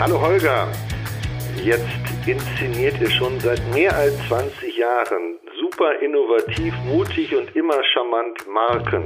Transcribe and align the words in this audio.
Hallo 0.00 0.18
Holger. 0.18 0.66
Jetzt 1.62 1.84
inszeniert 2.24 2.98
ihr 3.02 3.10
schon 3.10 3.38
seit 3.38 3.60
mehr 3.74 3.94
als 3.94 4.14
20 4.28 4.78
Jahren 4.78 5.38
super 5.60 5.92
innovativ, 6.00 6.72
mutig 6.86 7.36
und 7.36 7.54
immer 7.54 7.84
charmant 7.92 8.48
Marken 8.48 9.04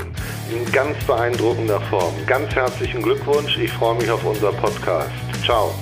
in 0.52 0.70
ganz 0.70 0.96
beeindruckender 1.04 1.80
Form. 1.90 2.14
Ganz 2.29 2.54
herzlichen 2.54 3.02
Glückwunsch. 3.02 3.58
Ich 3.58 3.72
freue 3.72 3.96
mich 3.96 4.08
auf 4.08 4.25
unser 4.25 4.52
Podcast. 4.52 5.11
Ciao. 5.44 5.75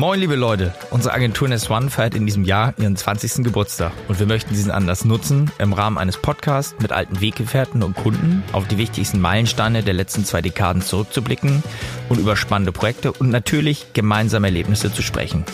Moin, 0.00 0.18
liebe 0.18 0.34
Leute. 0.34 0.72
Unsere 0.88 1.12
Agentur 1.12 1.46
Nest 1.46 1.68
One 1.68 1.90
feiert 1.90 2.14
in 2.14 2.24
diesem 2.24 2.42
Jahr 2.42 2.72
ihren 2.78 2.96
20. 2.96 3.44
Geburtstag 3.44 3.92
und 4.08 4.18
wir 4.18 4.24
möchten 4.24 4.54
diesen 4.54 4.70
Anlass 4.70 5.04
nutzen, 5.04 5.50
im 5.58 5.74
Rahmen 5.74 5.98
eines 5.98 6.16
Podcasts 6.16 6.74
mit 6.80 6.90
alten 6.90 7.20
Weggefährten 7.20 7.82
und 7.82 7.94
Kunden 7.96 8.42
auf 8.52 8.66
die 8.66 8.78
wichtigsten 8.78 9.20
Meilensteine 9.20 9.82
der 9.82 9.92
letzten 9.92 10.24
zwei 10.24 10.40
Dekaden 10.40 10.80
zurückzublicken 10.80 11.62
und 12.08 12.18
über 12.18 12.34
spannende 12.34 12.72
Projekte 12.72 13.12
und 13.12 13.28
natürlich 13.28 13.92
gemeinsame 13.92 14.46
Erlebnisse 14.46 14.90
zu 14.90 15.02
sprechen. 15.02 15.44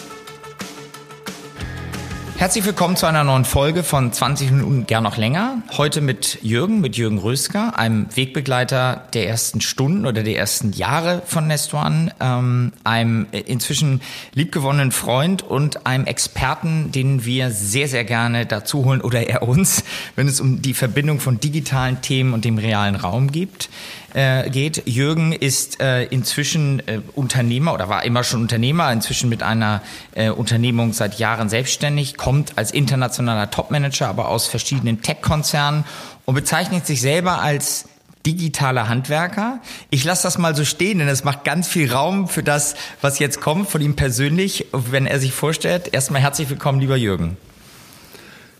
Herzlich 2.38 2.66
willkommen 2.66 2.96
zu 2.96 3.06
einer 3.06 3.24
neuen 3.24 3.46
Folge 3.46 3.82
von 3.82 4.12
20 4.12 4.50
Minuten 4.50 4.86
gern 4.86 5.02
noch 5.02 5.16
länger. 5.16 5.62
Heute 5.78 6.02
mit 6.02 6.38
Jürgen, 6.42 6.82
mit 6.82 6.94
Jürgen 6.98 7.16
Rösker, 7.16 7.78
einem 7.78 8.14
Wegbegleiter 8.14 9.08
der 9.14 9.26
ersten 9.26 9.62
Stunden 9.62 10.04
oder 10.04 10.22
der 10.22 10.36
ersten 10.36 10.72
Jahre 10.72 11.22
von 11.24 11.46
Nestuan, 11.46 12.12
ähm, 12.20 12.72
einem 12.84 13.26
inzwischen 13.32 14.02
liebgewonnenen 14.34 14.92
Freund 14.92 15.44
und 15.44 15.86
einem 15.86 16.04
Experten, 16.04 16.92
den 16.92 17.24
wir 17.24 17.50
sehr, 17.50 17.88
sehr 17.88 18.04
gerne 18.04 18.44
dazu 18.44 18.84
holen 18.84 19.00
oder 19.00 19.26
er 19.26 19.42
uns, 19.42 19.82
wenn 20.14 20.28
es 20.28 20.38
um 20.38 20.60
die 20.60 20.74
Verbindung 20.74 21.20
von 21.20 21.40
digitalen 21.40 22.02
Themen 22.02 22.34
und 22.34 22.44
dem 22.44 22.58
realen 22.58 22.96
Raum 22.96 23.32
gibt 23.32 23.70
äh, 24.14 24.48
geht. 24.50 24.86
Jürgen 24.86 25.32
ist 25.32 25.80
äh, 25.80 26.04
inzwischen 26.04 26.80
äh, 26.88 27.00
Unternehmer 27.14 27.74
oder 27.74 27.88
war 27.88 28.04
immer 28.04 28.24
schon 28.24 28.42
Unternehmer, 28.42 28.92
inzwischen 28.92 29.28
mit 29.28 29.42
einer 29.42 29.82
äh, 30.14 30.30
Unternehmung 30.30 30.92
seit 30.92 31.18
Jahren 31.18 31.48
selbstständig, 31.48 32.16
kommt 32.16 32.56
als 32.56 32.70
internationaler 32.70 33.50
Topmanager, 33.50 34.08
aber 34.08 34.28
aus 34.28 34.46
verschiedenen 34.46 35.02
Tech-Konzernen 35.02 35.84
und 36.24 36.34
bezeichnet 36.34 36.86
sich 36.86 37.00
selber 37.00 37.40
als 37.40 37.86
digitaler 38.26 38.88
Handwerker. 38.88 39.60
Ich 39.90 40.04
lasse 40.04 40.24
das 40.24 40.36
mal 40.36 40.54
so 40.56 40.64
stehen, 40.64 40.98
denn 40.98 41.08
es 41.08 41.22
macht 41.22 41.44
ganz 41.44 41.68
viel 41.68 41.90
Raum 41.90 42.28
für 42.28 42.42
das, 42.42 42.74
was 43.00 43.20
jetzt 43.20 43.40
kommt 43.40 43.70
von 43.70 43.80
ihm 43.80 43.94
persönlich, 43.94 44.66
wenn 44.72 45.06
er 45.06 45.20
sich 45.20 45.32
vorstellt. 45.32 45.94
Erstmal 45.94 46.20
herzlich 46.20 46.50
willkommen, 46.50 46.80
lieber 46.80 46.96
Jürgen. 46.96 47.36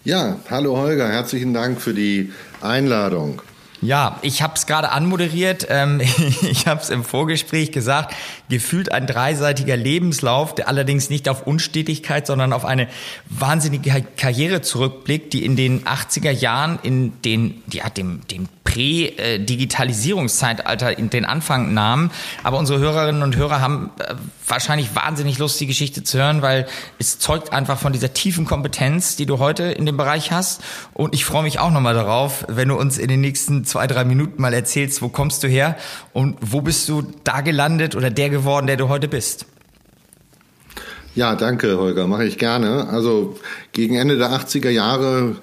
Ja, 0.05 0.37
hallo 0.49 0.77
Holger, 0.77 1.09
herzlichen 1.09 1.53
Dank 1.53 1.81
für 1.81 1.93
die 1.93 2.33
Einladung. 2.61 3.43
Ja, 3.83 4.19
ich 4.23 4.43
habe 4.43 4.55
es 4.57 4.67
gerade 4.67 4.91
anmoderiert. 4.91 5.67
Ähm, 5.69 6.01
ich 6.43 6.67
habe 6.67 6.81
es 6.81 6.91
im 6.91 7.05
Vorgespräch 7.05 7.73
gesagt. 7.73 8.15
Gefühlt 8.49 8.93
ein 8.93 9.07
dreiseitiger 9.07 9.77
Lebenslauf, 9.77 10.55
der 10.55 10.69
allerdings 10.69 11.11
nicht 11.11 11.29
auf 11.29 11.47
Unstetigkeit, 11.47 12.27
sondern 12.27 12.53
auf 12.53 12.65
eine 12.65 12.89
wahnsinnige 13.29 14.05
Karriere 14.17 14.63
zurückblickt, 14.63 15.33
die 15.33 15.45
in 15.45 15.57
den 15.57 15.85
80er 15.85 16.31
Jahren 16.31 16.79
in 16.83 17.21
den, 17.23 17.63
ja, 17.71 17.91
dem, 17.91 18.27
dem 18.29 18.49
Prä-Digitalisierungszeitalter 18.77 20.99
in 20.99 21.09
den 21.09 21.25
Anfang 21.25 21.73
nahm. 21.73 22.11
Aber 22.43 22.59
unsere 22.59 22.79
Hörerinnen 22.79 23.23
und 23.23 23.37
Hörer 23.37 23.61
haben 23.61 23.91
äh, 23.99 24.15
wahrscheinlich 24.47 24.95
wahnsinnig 24.95 25.39
Lust, 25.39 25.59
die 25.61 25.67
Geschichte 25.67 26.05
zu 26.05 26.19
hören, 26.19 26.43
weil 26.43 26.67
es 26.99 27.19
zeugt 27.19 27.51
einfach 27.53 27.79
von 27.79 27.95
dieser 27.95 28.13
tiefen 28.13 28.45
Kompetenz, 28.45 29.17
die 29.17 29.25
du 29.25 29.39
heute 29.39 29.63
in 29.65 29.87
dem 29.87 29.97
Bereich 29.97 30.33
hast. 30.33 30.63
Und 30.93 31.15
ich 31.15 31.25
freue 31.25 31.45
mich 31.45 31.59
auch 31.59 31.71
nochmal 31.71 31.95
darauf, 31.95 32.45
wenn 32.49 32.69
du 32.69 32.77
uns 32.77 32.99
in 32.99 33.09
den 33.09 33.23
nächsten 33.23 33.65
zwei, 33.67 33.87
drei 33.87 34.05
Minuten 34.05 34.41
mal 34.41 34.55
erzählst, 34.55 35.03
wo 35.03 35.09
kommst 35.09 35.43
du 35.43 35.49
her 35.49 35.77
und 36.13 36.37
wo 36.41 36.61
bist 36.61 36.89
du 36.89 37.03
da 37.25 37.41
gelandet 37.41 37.95
oder 37.95 38.11
der 38.11 38.31
geworden, 38.31 38.67
der 38.67 38.77
du 38.77 38.89
heute 38.89 39.09
bist. 39.09 39.47
Ja, 41.15 41.35
danke, 41.35 41.79
Holger, 41.79 42.07
mache 42.07 42.27
ich 42.27 42.37
gerne. 42.37 42.89
Also 42.89 43.39
gegen 43.73 43.97
Ende 43.97 44.19
der 44.19 44.33
80er 44.33 44.69
Jahre 44.69 45.37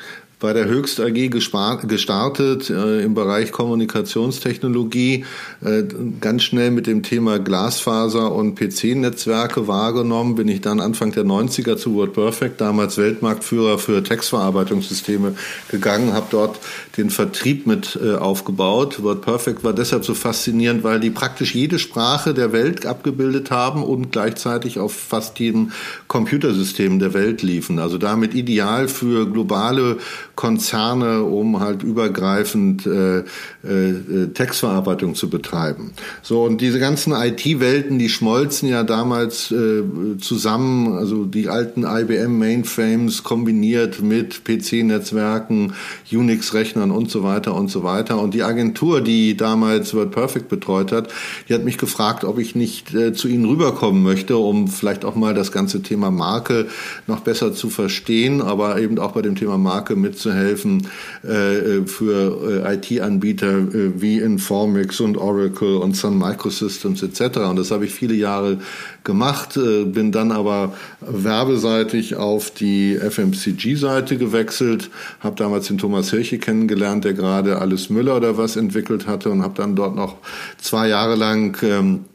bei 0.44 0.52
der 0.52 0.66
Höchst 0.66 1.00
AG 1.00 1.30
gestartet 1.30 2.70
äh, 2.70 3.02
im 3.02 3.14
Bereich 3.14 3.54
Kommunikationstechnologie, 3.54 5.24
äh, 5.64 5.84
ganz 6.20 6.44
schnell 6.44 6.70
mit 6.70 6.86
dem 6.86 7.02
Thema 7.02 7.40
Glasfaser 7.40 8.30
und 8.30 8.60
PC-Netzwerke 8.60 9.70
wahrgenommen, 9.70 10.36
bin 10.36 10.50
ich 10.50 10.60
dann 10.60 10.82
Anfang 10.82 11.14
der 11.14 11.24
90er 11.24 11.78
zu 11.78 11.96
WordPerfect, 11.96 12.60
damals 12.60 12.98
Weltmarktführer 12.98 13.78
für 13.78 14.04
Textverarbeitungssysteme, 14.04 15.34
gegangen, 15.70 16.12
habe 16.12 16.28
dort 16.30 16.60
den 16.98 17.10
Vertrieb 17.10 17.66
mit 17.66 17.98
äh, 18.04 18.16
aufgebaut. 18.16 19.02
WordPerfect 19.02 19.64
war 19.64 19.72
deshalb 19.72 20.04
so 20.04 20.14
faszinierend, 20.14 20.84
weil 20.84 21.00
die 21.00 21.10
praktisch 21.10 21.56
jede 21.56 21.80
Sprache 21.80 22.34
der 22.34 22.52
Welt 22.52 22.86
abgebildet 22.86 23.50
haben 23.50 23.82
und 23.82 24.12
gleichzeitig 24.12 24.78
auf 24.78 24.94
fast 24.94 25.40
jedem 25.40 25.72
Computersystem 26.10 27.00
der 27.00 27.14
Welt 27.14 27.44
liefen. 27.44 27.80
Also 27.80 27.98
damit 27.98 28.34
ideal 28.34 28.90
für 28.90 29.26
globale 29.26 30.00
Konzerne, 30.36 31.24
um 31.24 31.60
halt 31.60 31.84
übergreifend 31.84 32.88
äh, 32.88 33.20
äh, 33.20 34.28
Textverarbeitung 34.34 35.14
zu 35.14 35.30
betreiben. 35.30 35.92
So 36.24 36.44
und 36.44 36.60
diese 36.60 36.80
ganzen 36.80 37.14
IT-Welten, 37.14 38.00
die 38.00 38.10
schmolzen 38.10 38.68
ja 38.68 38.84
damals 38.84 39.52
äh, 39.52 39.84
zusammen, 40.20 40.98
also 40.98 41.26
die 41.26 41.50
alten 41.50 41.84
IBM 41.84 42.40
Mainframes 42.40 43.24
kombiniert 43.24 44.02
mit 44.02 44.44
PC-Netzwerken, 44.44 45.74
Unix-Rechnern 46.12 46.90
und 46.90 47.12
so 47.12 47.24
weiter 47.24 47.54
und 47.54 47.70
so 47.70 47.84
weiter. 47.84 48.20
Und 48.20 48.34
die 48.34 48.42
Agentur, 48.42 49.02
die 49.02 49.38
damals 49.38 49.94
WordPerfect 49.94 50.50
betreut 50.50 50.92
hat, 50.92 51.10
die 51.48 51.54
hat 51.54 51.64
mich 51.64 51.78
gefragt, 51.78 52.24
ob 52.24 52.40
ich 52.40 52.56
nicht 52.56 52.92
äh, 52.96 53.14
zu 53.14 53.28
ihnen 53.28 53.46
rüberkommen 53.46 54.02
möchte, 54.02 54.38
um 54.38 54.68
vielleicht 54.68 55.06
auch 55.06 55.16
mal 55.16 55.36
das 55.36 55.52
ganze 55.52 55.84
Thema 55.84 56.10
Marke 56.10 56.68
noch 57.06 57.20
besser 57.20 57.54
zu 57.54 57.70
verstehen, 57.70 58.42
aber 58.42 58.80
eben 58.80 58.98
auch 58.98 59.12
bei 59.12 59.22
dem 59.22 59.36
Thema 59.36 59.60
Marke 59.60 59.96
mit 59.96 60.23
mitzuhelfen 60.24 60.88
äh, 61.24 61.86
für 61.86 62.66
äh, 62.66 62.76
IT-Anbieter 62.76 63.58
äh, 63.58 64.02
wie 64.02 64.20
Informix 64.20 65.00
und 65.00 65.18
Oracle 65.18 65.78
und 65.78 65.96
Sun 65.96 66.18
Microsystems 66.18 67.04
etc. 67.04 67.38
Und 67.40 67.58
das 67.58 67.72
habe 67.72 67.86
ich 67.86 67.94
viele 67.94 68.14
Jahre 68.14 68.60
gemacht, 69.04 69.58
äh, 69.58 69.86
bin 69.86 70.12
dann 70.12 70.32
aber 70.32 70.74
werbeseitig 71.02 72.16
auf 72.16 72.52
die 72.52 72.96
FMCG-Seite 72.96 74.18
gewechselt, 74.18 74.90
habe 75.20 75.36
damals 75.36 75.68
den 75.68 75.78
Thomas 75.78 76.10
Hirche 76.12 76.38
kennengelernt, 76.38 77.04
der 77.06 77.14
gerade 77.14 77.60
Alles 77.60 77.90
Müller 77.90 78.18
oder 78.18 78.38
was 78.38 78.56
entwickelt 78.56 79.08
hatte 79.08 79.30
und 79.30 79.42
habe 79.42 79.56
dann 79.56 79.76
dort 79.76 79.96
noch 79.96 80.18
zwei 80.58 80.88
Jahre 80.88 81.16
lang 81.16 81.58
ähm, 81.64 82.06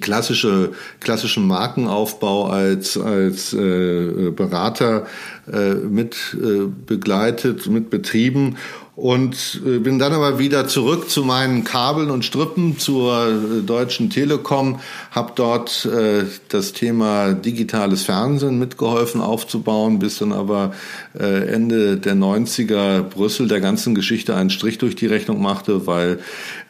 klassische 0.00 0.72
klassischen 1.00 1.46
Markenaufbau 1.46 2.46
als 2.46 2.98
als 2.98 3.52
äh, 3.52 4.30
Berater 4.34 5.06
äh, 5.52 5.74
mit 5.74 6.16
äh, 6.34 6.66
begleitet, 6.86 7.66
mit 7.68 7.90
betrieben 7.90 8.56
und 8.96 9.60
äh, 9.66 9.78
bin 9.78 9.98
dann 9.98 10.14
aber 10.14 10.38
wieder 10.38 10.66
zurück 10.66 11.10
zu 11.10 11.22
meinen 11.22 11.64
Kabeln 11.64 12.10
und 12.10 12.24
Strippen 12.24 12.78
zur 12.78 13.28
äh, 13.28 13.62
Deutschen 13.62 14.08
Telekom, 14.08 14.80
habe 15.10 15.32
dort 15.34 15.84
äh, 15.84 16.24
das 16.48 16.72
Thema 16.72 17.34
digitales 17.34 18.04
Fernsehen 18.04 18.58
mitgeholfen 18.58 19.20
aufzubauen, 19.20 19.98
bis 19.98 20.18
dann 20.18 20.32
aber 20.32 20.72
äh, 21.18 21.46
Ende 21.46 21.98
der 21.98 22.14
90er 22.14 23.02
Brüssel 23.02 23.48
der 23.48 23.60
ganzen 23.60 23.94
Geschichte 23.94 24.34
einen 24.34 24.48
Strich 24.48 24.78
durch 24.78 24.96
die 24.96 25.06
Rechnung 25.06 25.42
machte, 25.42 25.86
weil 25.86 26.20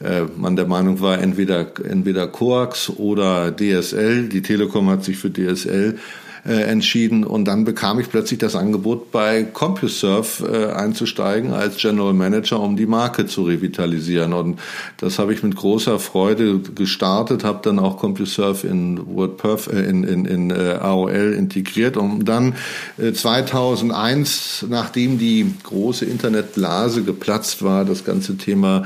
äh, 0.03 0.23
man 0.37 0.57
der 0.57 0.67
Meinung 0.67 1.01
war, 1.01 1.21
entweder, 1.21 1.67
entweder 1.89 2.27
Coax 2.27 2.91
oder 2.91 3.55
DSL. 3.57 4.29
Die 4.29 4.43
Telekom 4.43 4.91
hat 4.91 5.05
sich 5.05 5.17
für 5.17 5.33
DSL 5.33 5.97
äh, 6.47 6.63
entschieden. 6.63 7.25
Und 7.25 7.47
dann 7.47 7.65
bekam 7.65 7.99
ich 7.99 8.09
plötzlich 8.09 8.39
das 8.39 8.55
Angebot 8.55 9.11
bei 9.11 9.43
CompuServe 9.43 10.47
äh, 10.47 10.73
einzusteigen 10.73 11.53
als 11.53 11.77
General 11.77 12.13
Manager, 12.13 12.61
um 12.61 12.77
die 12.77 12.87
Marke 12.87 13.27
zu 13.27 13.43
revitalisieren. 13.45 14.33
Und 14.33 14.61
das 14.99 15.19
habe 15.19 15.35
ich 15.35 15.43
mit 15.43 15.57
großer 15.57 15.99
Freude 15.99 16.61
gestartet, 16.61 17.45
habe 17.45 17.61
dann 17.63 17.79
auch 17.79 17.99
CompuServe 17.99 18.67
in 18.67 19.01
WordPerf 19.07 19.67
äh, 19.67 19.83
in, 19.83 20.05
in, 20.05 20.25
in 20.25 20.51
äh, 20.51 20.79
AOL 20.81 21.35
integriert 21.37 21.97
und 21.97 22.25
dann 22.25 22.55
äh, 22.99 23.13
2001, 23.13 24.67
nachdem 24.69 25.19
die 25.19 25.53
große 25.65 26.05
Internetblase 26.05 27.03
geplatzt 27.03 27.63
war, 27.63 27.85
das 27.85 28.05
ganze 28.05 28.37
Thema 28.37 28.85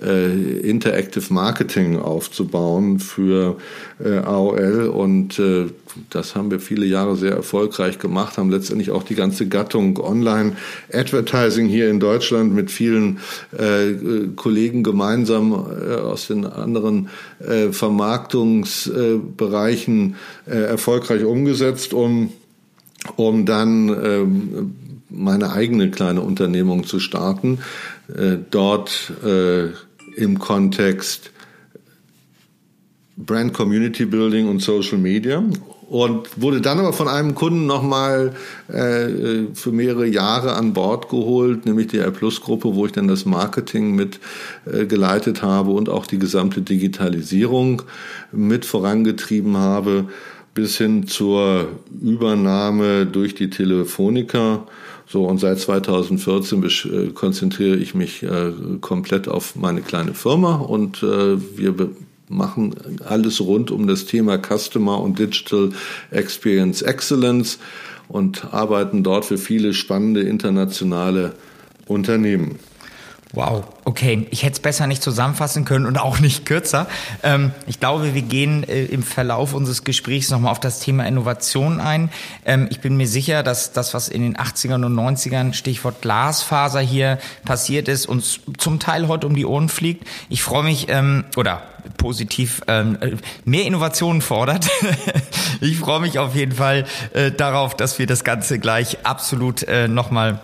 äh, 0.00 0.58
Interactive 0.60 1.32
Marketing 1.32 1.98
aufzubauen 1.98 2.98
für 2.98 3.56
äh, 4.02 4.18
AOL 4.18 4.88
und 4.88 5.38
äh, 5.38 5.66
das 6.10 6.34
haben 6.34 6.50
wir 6.50 6.58
viele 6.60 6.84
Jahre 6.86 7.16
sehr 7.16 7.32
erfolgreich 7.32 7.98
gemacht, 7.98 8.38
haben 8.38 8.50
letztendlich 8.50 8.90
auch 8.90 9.02
die 9.02 9.14
ganze 9.14 9.46
Gattung 9.48 9.98
Online-Advertising 9.98 11.68
hier 11.68 11.90
in 11.90 12.00
Deutschland 12.00 12.54
mit 12.54 12.70
vielen 12.70 13.18
äh, 13.56 13.92
Kollegen 14.36 14.82
gemeinsam 14.82 15.52
äh, 15.52 15.94
aus 15.96 16.28
den 16.28 16.46
anderen 16.46 17.08
äh, 17.40 17.72
Vermarktungsbereichen 17.72 20.16
äh, 20.46 20.50
erfolgreich 20.50 21.24
umgesetzt, 21.24 21.94
um, 21.94 22.32
um 23.16 23.46
dann 23.46 23.88
ähm, 23.88 24.74
meine 25.10 25.52
eigene 25.52 25.90
kleine 25.90 26.20
Unternehmung 26.22 26.84
zu 26.84 27.00
starten. 27.00 27.58
Äh, 28.14 28.36
dort 28.50 29.12
äh, 29.24 29.70
im 30.16 30.38
Kontext 30.38 31.32
Brand 33.16 33.52
Community 33.52 34.06
Building 34.06 34.48
und 34.48 34.60
Social 34.60 34.98
Media 34.98 35.42
und 35.92 36.40
wurde 36.40 36.62
dann 36.62 36.78
aber 36.78 36.94
von 36.94 37.06
einem 37.06 37.34
Kunden 37.34 37.66
nochmal 37.66 38.32
äh, 38.68 39.44
für 39.52 39.72
mehrere 39.72 40.06
Jahre 40.06 40.54
an 40.54 40.72
Bord 40.72 41.10
geholt, 41.10 41.66
nämlich 41.66 41.88
die 41.88 41.98
R-Plus-Gruppe, 41.98 42.74
wo 42.74 42.86
ich 42.86 42.92
dann 42.92 43.08
das 43.08 43.26
Marketing 43.26 43.94
mit 43.94 44.18
äh, 44.64 44.86
geleitet 44.86 45.42
habe 45.42 45.72
und 45.72 45.90
auch 45.90 46.06
die 46.06 46.18
gesamte 46.18 46.62
Digitalisierung 46.62 47.82
mit 48.32 48.64
vorangetrieben 48.64 49.58
habe, 49.58 50.06
bis 50.54 50.78
hin 50.78 51.06
zur 51.06 51.68
Übernahme 52.00 53.04
durch 53.04 53.34
die 53.34 53.50
Telefonica. 53.50 54.66
So, 55.06 55.26
und 55.26 55.40
seit 55.40 55.58
2014 55.58 56.64
äh, 56.64 57.06
konzentriere 57.08 57.76
ich 57.76 57.94
mich 57.94 58.22
äh, 58.22 58.52
komplett 58.80 59.28
auf 59.28 59.56
meine 59.56 59.82
kleine 59.82 60.14
Firma 60.14 60.54
und 60.54 61.02
äh, 61.02 61.36
wir 61.58 61.74
machen 62.32 62.74
alles 63.04 63.40
rund 63.40 63.70
um 63.70 63.86
das 63.86 64.06
Thema 64.06 64.38
Customer 64.38 65.00
und 65.00 65.18
Digital 65.18 65.70
Experience 66.10 66.82
Excellence 66.82 67.58
und 68.08 68.52
arbeiten 68.52 69.02
dort 69.02 69.24
für 69.24 69.38
viele 69.38 69.74
spannende 69.74 70.22
internationale 70.22 71.34
Unternehmen. 71.86 72.58
Wow, 73.34 73.64
okay. 73.84 74.26
Ich 74.30 74.42
hätte 74.42 74.52
es 74.52 74.60
besser 74.60 74.86
nicht 74.86 75.02
zusammenfassen 75.02 75.64
können 75.64 75.86
und 75.86 75.96
auch 75.96 76.20
nicht 76.20 76.44
kürzer. 76.44 76.86
Ähm, 77.22 77.52
ich 77.66 77.80
glaube, 77.80 78.14
wir 78.14 78.20
gehen 78.20 78.62
äh, 78.64 78.84
im 78.84 79.02
Verlauf 79.02 79.54
unseres 79.54 79.84
Gesprächs 79.84 80.30
nochmal 80.30 80.52
auf 80.52 80.60
das 80.60 80.80
Thema 80.80 81.06
Innovation 81.06 81.80
ein. 81.80 82.10
Ähm, 82.44 82.68
ich 82.70 82.80
bin 82.80 82.96
mir 82.98 83.08
sicher, 83.08 83.42
dass 83.42 83.72
das, 83.72 83.94
was 83.94 84.10
in 84.10 84.20
den 84.20 84.36
80ern 84.36 84.84
und 84.84 84.94
90ern, 84.94 85.54
Stichwort 85.54 86.02
Glasfaser 86.02 86.80
hier 86.80 87.18
passiert 87.44 87.88
ist, 87.88 88.04
uns 88.04 88.40
zum 88.58 88.78
Teil 88.78 89.08
heute 89.08 89.26
um 89.26 89.34
die 89.34 89.46
Ohren 89.46 89.70
fliegt. 89.70 90.06
Ich 90.28 90.42
freue 90.42 90.64
mich, 90.64 90.90
ähm, 90.90 91.24
oder 91.36 91.62
positiv 91.96 92.60
ähm, 92.68 92.98
mehr 93.46 93.64
Innovationen 93.64 94.20
fordert. 94.20 94.68
ich 95.62 95.78
freue 95.78 96.00
mich 96.00 96.18
auf 96.18 96.34
jeden 96.34 96.52
Fall 96.52 96.84
äh, 97.14 97.32
darauf, 97.32 97.74
dass 97.74 97.98
wir 97.98 98.06
das 98.06 98.24
Ganze 98.24 98.58
gleich 98.58 99.06
absolut 99.06 99.62
äh, 99.62 99.88
nochmal 99.88 100.40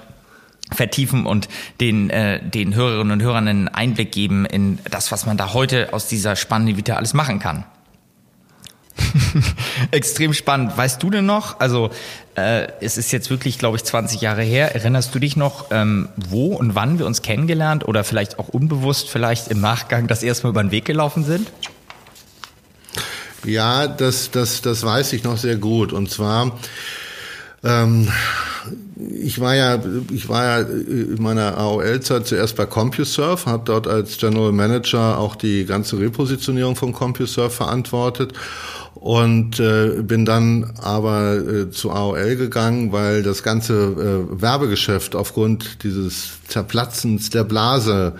vertiefen 0.74 1.26
und 1.26 1.48
den, 1.80 2.10
äh, 2.10 2.40
den 2.42 2.74
Hörerinnen 2.74 3.12
und 3.12 3.22
Hörern 3.22 3.48
einen 3.48 3.68
Einblick 3.68 4.12
geben 4.12 4.44
in 4.46 4.78
das, 4.90 5.12
was 5.12 5.26
man 5.26 5.36
da 5.36 5.52
heute 5.54 5.92
aus 5.92 6.08
dieser 6.08 6.36
spannenden 6.36 6.76
Vita 6.76 6.94
alles 6.94 7.14
machen 7.14 7.38
kann. 7.38 7.64
Extrem 9.90 10.34
spannend. 10.34 10.76
Weißt 10.76 11.02
du 11.02 11.10
denn 11.10 11.26
noch, 11.26 11.60
also 11.60 11.90
äh, 12.34 12.68
es 12.80 12.96
ist 12.96 13.12
jetzt 13.12 13.30
wirklich, 13.30 13.58
glaube 13.58 13.76
ich, 13.76 13.84
20 13.84 14.20
Jahre 14.20 14.42
her, 14.42 14.74
erinnerst 14.74 15.14
du 15.14 15.18
dich 15.18 15.36
noch, 15.36 15.66
ähm, 15.70 16.08
wo 16.16 16.54
und 16.54 16.74
wann 16.74 16.98
wir 16.98 17.06
uns 17.06 17.22
kennengelernt 17.22 17.86
oder 17.86 18.04
vielleicht 18.04 18.38
auch 18.38 18.48
unbewusst 18.48 19.08
vielleicht 19.08 19.48
im 19.48 19.60
Nachgang 19.60 20.06
das 20.06 20.22
erste 20.22 20.46
Mal 20.46 20.50
über 20.50 20.62
den 20.62 20.70
Weg 20.70 20.84
gelaufen 20.84 21.24
sind? 21.24 21.50
Ja, 23.44 23.86
das, 23.86 24.30
das, 24.30 24.62
das 24.62 24.82
weiß 24.82 25.12
ich 25.12 25.22
noch 25.24 25.36
sehr 25.36 25.56
gut. 25.56 25.92
Und 25.92 26.10
zwar 26.10 26.58
ähm, 27.64 28.10
ich 28.98 29.40
war 29.40 29.54
ja, 29.54 29.78
ich 30.12 30.28
war 30.28 30.44
ja 30.44 30.66
in 30.66 31.22
meiner 31.22 31.56
AOL-Zeit 31.56 32.26
zuerst 32.26 32.56
bei 32.56 32.66
CompuServe, 32.66 33.46
habe 33.46 33.62
dort 33.64 33.86
als 33.86 34.18
General 34.18 34.52
Manager 34.52 35.18
auch 35.18 35.36
die 35.36 35.64
ganze 35.66 35.98
Repositionierung 35.98 36.74
von 36.74 36.92
CompuServe 36.92 37.50
verantwortet 37.50 38.32
und 38.94 39.60
äh, 39.60 40.02
bin 40.02 40.24
dann 40.24 40.72
aber 40.82 41.36
äh, 41.36 41.70
zu 41.70 41.92
AOL 41.92 42.36
gegangen, 42.36 42.90
weil 42.90 43.22
das 43.22 43.44
ganze 43.44 43.74
äh, 43.74 44.42
Werbegeschäft 44.42 45.14
aufgrund 45.14 45.84
dieses 45.84 46.30
Zerplatzens 46.48 47.30
der 47.30 47.44
Blase 47.44 48.14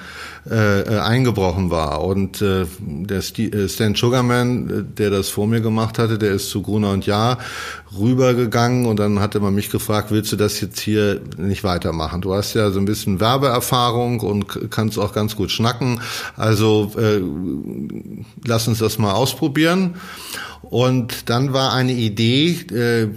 äh, 0.50 0.80
äh, 0.80 0.98
eingebrochen 1.00 1.70
war. 1.70 2.02
Und 2.02 2.40
äh, 2.40 2.64
der 2.80 3.18
äh, 3.18 3.68
Stan 3.68 3.94
Sugarman, 3.94 4.70
äh, 4.70 4.82
der 4.82 5.10
das 5.10 5.28
vor 5.28 5.46
mir 5.46 5.60
gemacht 5.60 5.98
hatte, 5.98 6.16
der 6.16 6.32
ist 6.32 6.48
zu 6.48 6.62
Gruner 6.62 6.92
und 6.92 7.04
Jahr 7.04 7.38
rübergegangen 7.98 8.86
und 8.86 8.98
dann 8.98 9.20
hatte 9.20 9.40
man 9.40 9.54
mich 9.54 9.70
gefragt, 9.70 10.10
willst 10.10 10.32
du 10.32 10.36
das 10.36 10.60
jetzt 10.60 10.80
hier 10.80 11.20
nicht 11.36 11.64
weitermachen? 11.64 12.22
Du 12.22 12.32
hast 12.32 12.54
ja 12.54 12.70
so 12.70 12.78
ein 12.78 12.86
bisschen 12.86 13.20
Werbeerfahrung 13.20 14.20
und 14.20 14.70
kannst 14.70 14.98
auch 14.98 15.12
ganz 15.12 15.36
gut 15.36 15.50
schnacken. 15.50 16.00
Also 16.36 16.92
äh, 16.96 17.20
lass 18.46 18.68
uns 18.68 18.78
das 18.78 18.98
mal 18.98 19.12
ausprobieren. 19.12 19.96
Und 20.62 21.28
dann 21.28 21.52
war 21.52 21.72
eine 21.72 21.92
Idee, 21.92 22.52
äh, 22.72 23.08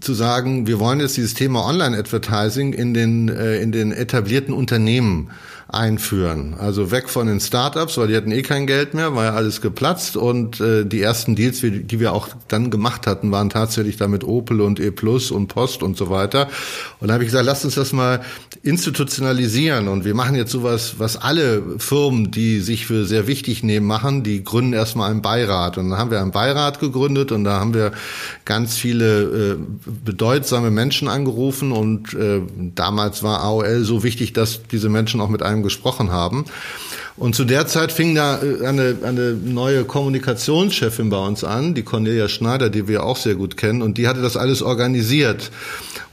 zu 0.00 0.14
sagen, 0.14 0.66
wir 0.66 0.78
wollen 0.78 1.00
jetzt 1.00 1.16
dieses 1.16 1.34
Thema 1.34 1.64
Online-Advertising 1.64 2.72
in 2.72 2.92
den, 2.92 3.28
äh, 3.28 3.60
in 3.60 3.72
den 3.72 3.92
etablierten 3.92 4.52
Unternehmen 4.52 5.30
einführen. 5.68 6.54
Also 6.58 6.92
weg 6.92 7.08
von 7.08 7.26
den 7.26 7.40
Startups, 7.40 7.98
weil 7.98 8.06
die 8.06 8.16
hatten 8.16 8.30
eh 8.30 8.42
kein 8.42 8.68
Geld 8.68 8.94
mehr, 8.94 9.16
war 9.16 9.24
ja 9.24 9.32
alles 9.34 9.60
geplatzt 9.60 10.16
und 10.16 10.60
äh, 10.60 10.84
die 10.84 11.02
ersten 11.02 11.34
Deals, 11.34 11.60
die 11.60 12.00
wir 12.00 12.12
auch 12.12 12.28
dann 12.46 12.70
gemacht 12.70 13.08
hatten, 13.08 13.32
waren 13.32 13.50
tatsächlich 13.50 13.96
damit 13.96 14.22
Opel 14.22 14.60
und 14.60 14.78
E 14.78 14.92
Plus 14.92 15.32
und 15.32 15.48
Post 15.48 15.82
und 15.82 15.96
so 15.96 16.08
weiter. 16.08 16.48
Und 17.00 17.08
da 17.08 17.14
habe 17.14 17.24
ich 17.24 17.28
gesagt, 17.28 17.44
lasst 17.44 17.64
uns 17.64 17.74
das 17.74 17.92
mal 17.92 18.22
institutionalisieren 18.62 19.88
und 19.88 20.04
wir 20.04 20.14
machen 20.14 20.36
jetzt 20.36 20.52
sowas, 20.52 20.94
was 20.98 21.16
alle 21.16 21.62
Firmen, 21.78 22.30
die 22.30 22.60
sich 22.60 22.86
für 22.86 23.04
sehr 23.04 23.26
wichtig 23.26 23.64
nehmen, 23.64 23.86
machen, 23.86 24.22
die 24.22 24.44
gründen 24.44 24.72
erstmal 24.72 25.10
einen 25.10 25.22
Beirat 25.22 25.78
und 25.78 25.90
dann 25.90 25.98
haben 25.98 26.12
wir 26.12 26.20
einen 26.20 26.30
Beirat 26.30 26.78
gegründet 26.78 27.32
und 27.32 27.42
da 27.42 27.58
haben 27.58 27.74
wir 27.74 27.90
ganz 28.44 28.76
viele 28.76 29.22
äh, 29.22 29.56
bedeutsame 30.04 30.70
Menschen 30.70 31.08
angerufen 31.08 31.72
und 31.72 32.14
äh, 32.14 32.40
damals 32.74 33.24
war 33.24 33.42
AOL 33.42 33.82
so 33.82 34.04
wichtig, 34.04 34.32
dass 34.32 34.62
diese 34.68 34.88
Menschen 34.88 35.20
auch 35.20 35.28
mit 35.28 35.42
einem 35.42 35.55
gesprochen 35.62 36.10
haben. 36.10 36.44
Und 37.16 37.34
zu 37.34 37.44
der 37.44 37.66
Zeit 37.66 37.92
fing 37.92 38.14
da 38.14 38.40
äh, 38.42 38.66
eine, 38.66 38.96
eine 39.02 39.32
neue 39.32 39.84
Kommunikationschefin 39.84 41.08
bei 41.08 41.18
uns 41.18 41.44
an, 41.44 41.74
die 41.74 41.82
Cornelia 41.82 42.28
Schneider, 42.28 42.68
die 42.68 42.88
wir 42.88 43.04
auch 43.04 43.16
sehr 43.16 43.34
gut 43.34 43.56
kennen, 43.56 43.82
und 43.82 43.98
die 43.98 44.06
hatte 44.06 44.22
das 44.22 44.36
alles 44.36 44.62
organisiert. 44.62 45.50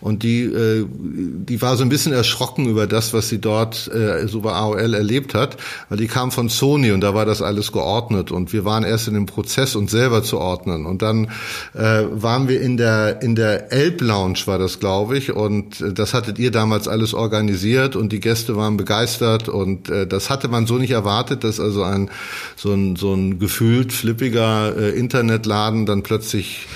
Und 0.03 0.23
die, 0.23 0.43
äh, 0.43 0.85
die 0.89 1.61
war 1.61 1.77
so 1.77 1.83
ein 1.83 1.89
bisschen 1.89 2.11
erschrocken 2.11 2.67
über 2.67 2.87
das, 2.87 3.13
was 3.13 3.29
sie 3.29 3.39
dort 3.39 3.87
äh, 3.87 4.27
so 4.27 4.41
bei 4.41 4.51
AOL 4.51 4.93
erlebt 4.93 5.33
hat, 5.33 5.55
weil 5.87 5.97
die 5.97 6.07
kam 6.07 6.29
von 6.29 6.49
Sony 6.49 6.91
und 6.91 6.99
da 6.99 7.13
war 7.13 7.25
das 7.25 7.41
alles 7.41 7.71
geordnet. 7.71 8.29
Und 8.29 8.51
wir 8.51 8.65
waren 8.65 8.83
erst 8.83 9.07
in 9.07 9.13
dem 9.13 9.27
Prozess, 9.27 9.77
uns 9.77 9.91
selber 9.91 10.21
zu 10.21 10.39
ordnen. 10.39 10.85
Und 10.85 11.01
dann 11.01 11.29
äh, 11.73 12.03
waren 12.11 12.49
wir 12.49 12.59
in 12.59 12.75
der 12.75 13.21
in 13.21 13.35
der 13.35 13.71
Elb 13.71 14.01
Lounge 14.01 14.39
war 14.45 14.59
das, 14.59 14.81
glaube 14.81 15.17
ich, 15.17 15.31
und 15.31 15.79
äh, 15.79 15.93
das 15.93 16.13
hattet 16.13 16.37
ihr 16.37 16.51
damals 16.51 16.89
alles 16.89 17.13
organisiert. 17.13 17.95
Und 17.95 18.11
die 18.11 18.19
Gäste 18.19 18.57
waren 18.57 18.75
begeistert. 18.75 19.47
Und 19.47 19.89
äh, 19.89 20.05
das 20.05 20.29
hatte 20.29 20.49
man 20.49 20.67
so 20.67 20.77
nicht 20.77 20.92
erwartet, 20.93 21.43
dass 21.43 21.59
also 21.59 21.83
ein 21.83 22.09
so 22.55 22.71
ein 22.71 22.95
so 22.95 23.13
ein 23.13 23.39
gefühlt 23.39 23.91
flippiger 23.91 24.75
äh, 24.77 24.89
Internetladen 24.97 25.85
dann 25.85 26.03
plötzlich 26.03 26.67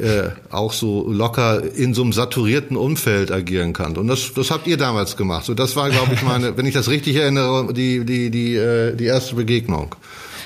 äh, 0.00 0.30
auch 0.50 0.72
so 0.72 1.10
locker 1.10 1.62
in 1.74 1.94
so 1.94 2.02
einem 2.02 2.12
saturierten 2.12 2.76
Umfeld 2.76 3.30
agieren 3.30 3.72
kann. 3.72 3.96
Und 3.96 4.08
das, 4.08 4.32
das 4.34 4.50
habt 4.50 4.66
ihr 4.66 4.76
damals 4.76 5.16
gemacht. 5.16 5.44
So, 5.44 5.54
das 5.54 5.76
war, 5.76 5.90
glaube 5.90 6.14
ich, 6.14 6.22
meine, 6.22 6.56
wenn 6.56 6.66
ich 6.66 6.74
das 6.74 6.88
richtig 6.88 7.16
erinnere, 7.16 7.72
die, 7.72 8.04
die, 8.04 8.30
die, 8.30 8.56
äh, 8.56 8.94
die 8.94 9.06
erste 9.06 9.34
Begegnung. 9.34 9.94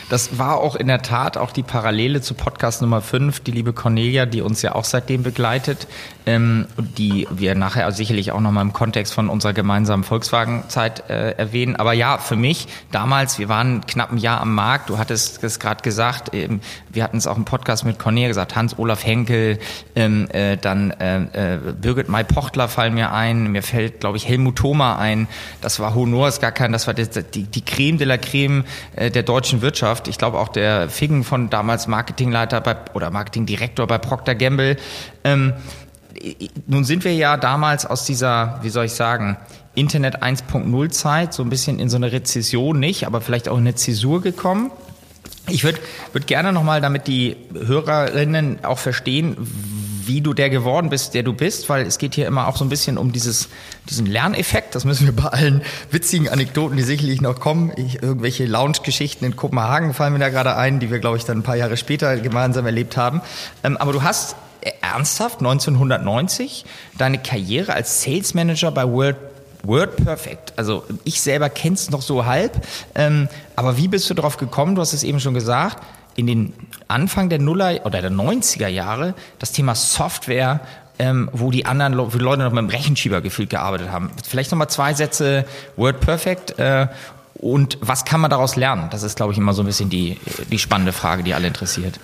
Das 0.09 0.39
war 0.39 0.59
auch 0.61 0.77
in 0.77 0.87
der 0.87 1.03
Tat 1.03 1.37
auch 1.37 1.51
die 1.51 1.65
Parallele 1.65 2.21
zu 2.21 2.35
Podcast 2.35 2.81
Nummer 2.81 3.01
5, 3.01 3.41
die 3.41 3.51
liebe 3.51 3.73
Cornelia, 3.73 4.25
die 4.25 4.41
uns 4.41 4.63
ja 4.63 4.77
auch 4.77 4.85
seitdem 4.85 5.25
begleitet, 5.25 5.89
ähm, 6.27 6.67
die 6.79 7.27
wir 7.29 7.57
nachher 7.57 7.91
sicherlich 7.91 8.31
auch 8.31 8.39
nochmal 8.39 8.63
im 8.63 8.73
Kontext 8.73 9.13
von 9.13 9.29
unserer 9.29 9.53
gemeinsamen 9.53 10.05
Volkswagen-Zeit 10.05 11.11
äh, 11.11 11.33
erwähnen. 11.33 11.75
Aber 11.75 11.93
ja, 11.93 12.19
für 12.19 12.37
mich 12.37 12.69
damals, 12.93 13.41
wir 13.41 13.49
waren 13.49 13.85
knapp 13.85 14.13
ein 14.13 14.19
Jahr 14.19 14.41
am 14.41 14.55
Markt, 14.55 14.91
du 14.91 14.99
hattest 14.99 15.43
es 15.43 15.59
gerade 15.59 15.83
gesagt, 15.83 16.33
ähm, 16.35 16.61
wir 16.89 17.03
hatten 17.03 17.17
es 17.17 17.27
auch 17.27 17.37
im 17.37 17.45
Podcast 17.45 17.85
mit 17.85 17.99
Cornelia 17.99 18.29
gesagt, 18.29 18.55
Hans-Olaf 18.55 19.05
Henkel, 19.05 19.59
ähm, 19.97 20.31
äh, 20.31 20.57
dann 20.57 20.93
äh, 20.93 21.55
äh, 21.55 21.59
Birgit 21.81 22.09
May-Pochtler 22.09 22.69
fallen 22.69 22.95
mir 22.95 23.11
ein, 23.11 23.51
mir 23.51 23.63
fällt, 23.63 23.99
glaube 23.99 24.19
ich, 24.19 24.29
Helmut 24.29 24.55
Thoma 24.55 24.99
ein, 24.99 25.27
das 25.61 25.81
war 25.81 25.97
Honor, 25.97 26.29
ist 26.29 26.41
gar 26.41 26.53
kein, 26.53 26.71
das 26.71 26.87
war 26.87 26.95
die, 26.95 27.09
die, 27.09 27.43
die 27.43 27.65
Creme 27.65 27.99
de 27.99 28.07
la 28.07 28.19
Creme 28.19 28.65
äh, 28.95 29.11
der 29.11 29.25
deutschen 29.25 29.63
Wirtschaft 29.63 29.96
Mannschaft. 29.97 30.09
Ich 30.09 30.19
glaube 30.19 30.39
auch 30.39 30.49
der 30.49 30.89
Figgen 30.89 31.25
von 31.25 31.51
damals 31.51 31.87
Marketingleiter 31.87 32.61
bei, 32.61 32.77
oder 32.95 33.11
Marketingdirektor 33.11 33.87
bei 33.87 33.99
Procter 33.99 34.35
Gamble. 34.35 34.77
Ähm, 35.25 35.55
nun 36.67 36.85
sind 36.85 37.05
wir 37.05 37.15
ja 37.15 37.37
damals 37.37 37.87
aus 37.87 38.05
dieser, 38.05 38.59
wie 38.63 38.71
soll 38.71 38.87
ich 38.87 38.93
sagen, 38.93 39.37
Internet 39.75 40.23
1.0 40.23 40.91
Zeit 40.91 41.35
so 41.35 41.43
ein 41.43 41.51
bisschen 41.51 41.79
in 41.79 41.89
so 41.89 41.97
eine 41.97 42.11
Rezession 42.11 42.79
nicht, 42.79 43.07
aber 43.07 43.21
vielleicht 43.21 43.49
auch 43.49 43.57
in 43.57 43.65
eine 43.65 43.75
Zäsur 43.75 44.23
gekommen. 44.23 44.71
Ich 45.49 45.65
würde 45.65 45.79
würd 46.13 46.27
gerne 46.27 46.53
nochmal, 46.53 46.81
damit 46.81 47.07
die 47.07 47.37
Hörerinnen 47.55 48.65
auch 48.65 48.79
verstehen, 48.79 49.37
wie 50.07 50.21
du 50.21 50.35
der 50.35 50.51
geworden 50.51 50.91
bist, 50.91 51.15
der 51.15 51.23
du 51.23 51.33
bist, 51.33 51.69
weil 51.69 51.87
es 51.87 51.99
geht 51.99 52.15
hier 52.15 52.27
immer 52.27 52.49
auch 52.49 52.57
so 52.57 52.65
ein 52.65 52.69
bisschen 52.69 52.99
um 52.99 53.13
dieses, 53.13 53.49
diesen 53.89 54.07
Lerneffekt. 54.07 54.75
Das 54.75 54.85
müssen 54.85 55.07
wir 55.07 55.15
bei 55.15 55.29
allen 55.29 55.63
witzigen 55.91 56.29
Anekdoten, 56.29 56.77
die 56.77 56.83
sicherlich 56.83 57.21
noch 57.21 57.41
kommen. 57.41 57.73
Ich, 57.77 58.03
irgendwelche 58.03 58.47
Lounge-Geschichten 58.47 59.25
in 59.25 59.37
Kopenhagen 59.37 59.95
fallen 59.95 60.13
mir 60.13 60.19
da 60.19 60.29
gerade 60.29 60.57
ein, 60.57 60.81
die 60.81 60.91
wir, 60.91 60.99
glaube 60.99 61.17
ich, 61.17 61.25
dann 61.25 61.39
ein 61.39 61.43
paar 61.43 61.57
Jahre 61.57 61.77
später 61.77 62.17
gemeinsam 62.17 62.67
erlebt 62.67 62.97
haben. 62.97 63.21
Ähm, 63.63 63.77
aber 63.77 63.93
du 63.93 64.03
hast 64.03 64.37
ernsthaft 64.81 65.39
1990 65.39 66.65
deine 66.99 67.19
Karriere 67.19 67.75
als 67.75 68.03
Sales 68.03 68.35
Manager 68.35 68.71
bei 68.71 68.87
World 68.89 69.17
Word 69.63 69.97
Perfect. 69.97 70.53
Also 70.57 70.85
ich 71.05 71.21
selber 71.21 71.49
kenne 71.49 71.75
es 71.75 71.91
noch 71.91 72.03
so 72.03 72.25
halb. 72.25 72.65
Ähm, 72.95 73.29
aber 73.57 73.77
wie 73.77 73.89
bist 73.89 74.09
du 74.09 74.15
darauf 74.15 74.37
gekommen? 74.37 74.77
Du 74.77 74.81
hast 74.81 74.93
es 74.93 75.03
eben 75.03 75.19
schon 75.19 75.35
gesagt 75.35 75.83
in 76.17 76.27
den 76.27 76.53
Anfang 76.89 77.29
der 77.29 77.39
Nuller 77.39 77.85
oder 77.85 78.01
der 78.01 78.11
90er 78.11 78.69
Jahre 78.69 79.15
das 79.39 79.53
Thema 79.53 79.75
Software 79.75 80.61
ähm, 80.99 81.29
wo 81.33 81.51
die 81.51 81.67
anderen 81.67 81.99
wo 81.99 82.07
die 82.07 82.25
Leute 82.25 82.43
noch 82.43 82.53
mit 82.53 82.63
dem 82.63 82.71
Rechenschieber 82.71 83.21
gefühlt 83.21 83.51
gearbeitet 83.51 83.91
haben. 83.91 84.11
Vielleicht 84.27 84.51
nochmal 84.51 84.69
zwei 84.69 84.95
Sätze 84.95 85.45
Word 85.77 86.01
Perfect 86.01 86.59
äh, 86.59 86.89
und 87.35 87.79
was 87.81 88.05
kann 88.05 88.21
man 88.21 88.31
daraus 88.31 88.57
lernen? 88.57 88.89
Das 88.91 89.03
ist, 89.03 89.17
glaube 89.17 89.33
ich, 89.33 89.39
immer 89.39 89.53
so 89.53 89.63
ein 89.63 89.67
bisschen 89.67 89.91
die, 89.91 90.19
die 90.51 90.59
spannende 90.59 90.93
Frage, 90.93 91.23
die 91.23 91.35
alle 91.35 91.47
interessiert. 91.47 92.01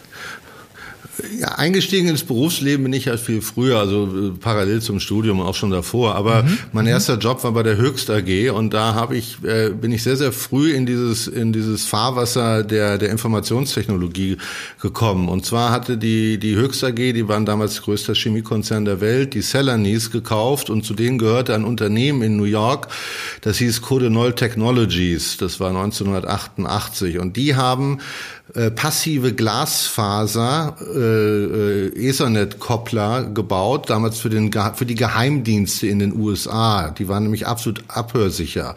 Ja, 1.39 1.49
eingestiegen 1.57 2.09
ins 2.09 2.25
Berufsleben 2.25 2.85
bin 2.85 2.93
ich 2.95 3.07
halt 3.07 3.21
viel 3.21 3.43
früher, 3.43 3.79
also 3.79 4.07
äh, 4.07 4.31
parallel 4.31 4.81
zum 4.81 4.99
Studium 4.99 5.43
auch 5.43 5.55
schon 5.55 5.71
davor. 5.71 6.15
Aber 6.15 6.43
mhm. 6.43 6.59
mein 6.73 6.85
mhm. 6.87 6.93
erster 6.93 7.19
Job 7.19 7.45
war 7.45 7.53
bei 7.53 7.63
der 7.63 7.77
Höchst 7.77 8.09
AG 8.09 8.51
und 8.51 8.73
da 8.73 8.95
habe 8.95 9.17
ich 9.17 9.37
äh, 9.45 9.71
bin 9.71 9.93
ich 9.93 10.03
sehr 10.03 10.17
sehr 10.17 10.33
früh 10.33 10.73
in 10.73 10.87
dieses 10.87 11.27
in 11.29 11.53
dieses 11.53 11.85
Fahrwasser 11.85 12.65
der 12.65 12.97
der 12.97 13.11
Informationstechnologie 13.11 14.39
gekommen. 14.81 15.29
Und 15.29 15.45
zwar 15.45 15.71
hatte 15.71 15.99
die 15.99 16.39
die 16.39 16.57
Höchst 16.57 16.83
AG, 16.83 16.95
die 16.95 17.29
waren 17.29 17.45
damals 17.45 17.83
größter 17.83 18.15
Chemiekonzern 18.15 18.87
der 18.87 19.03
Welt, 19.03 19.35
die 19.35 19.43
Celanese 19.43 20.09
gekauft 20.09 20.71
und 20.71 20.85
zu 20.87 20.95
denen 20.95 21.19
gehörte 21.19 21.55
ein 21.55 21.65
Unternehmen 21.65 22.23
in 22.23 22.39
New 22.39 22.45
York, 22.45 22.89
das 23.43 23.59
hieß 23.59 23.83
Codenol 23.91 24.35
Technologies. 24.35 25.37
Das 25.37 25.61
war 25.61 25.69
1988 25.69 27.19
und 27.19 27.37
die 27.37 27.55
haben 27.55 27.99
äh, 28.55 28.71
passive 28.71 29.33
Glasfaser 29.33 30.77
äh, 30.95 31.02
äh, 31.05 32.09
Ethernet-Koppler 32.09 33.25
gebaut, 33.25 33.91
damals 33.91 34.19
für, 34.19 34.31
den, 34.31 34.51
für 34.75 34.87
die 34.87 34.95
Geheimdienste 34.95 35.87
in 35.87 35.99
den 35.99 36.15
USA. 36.19 36.91
Die 36.91 37.09
waren 37.09 37.25
nämlich 37.25 37.47
absolut 37.47 37.85
abhörsicher. 37.89 38.77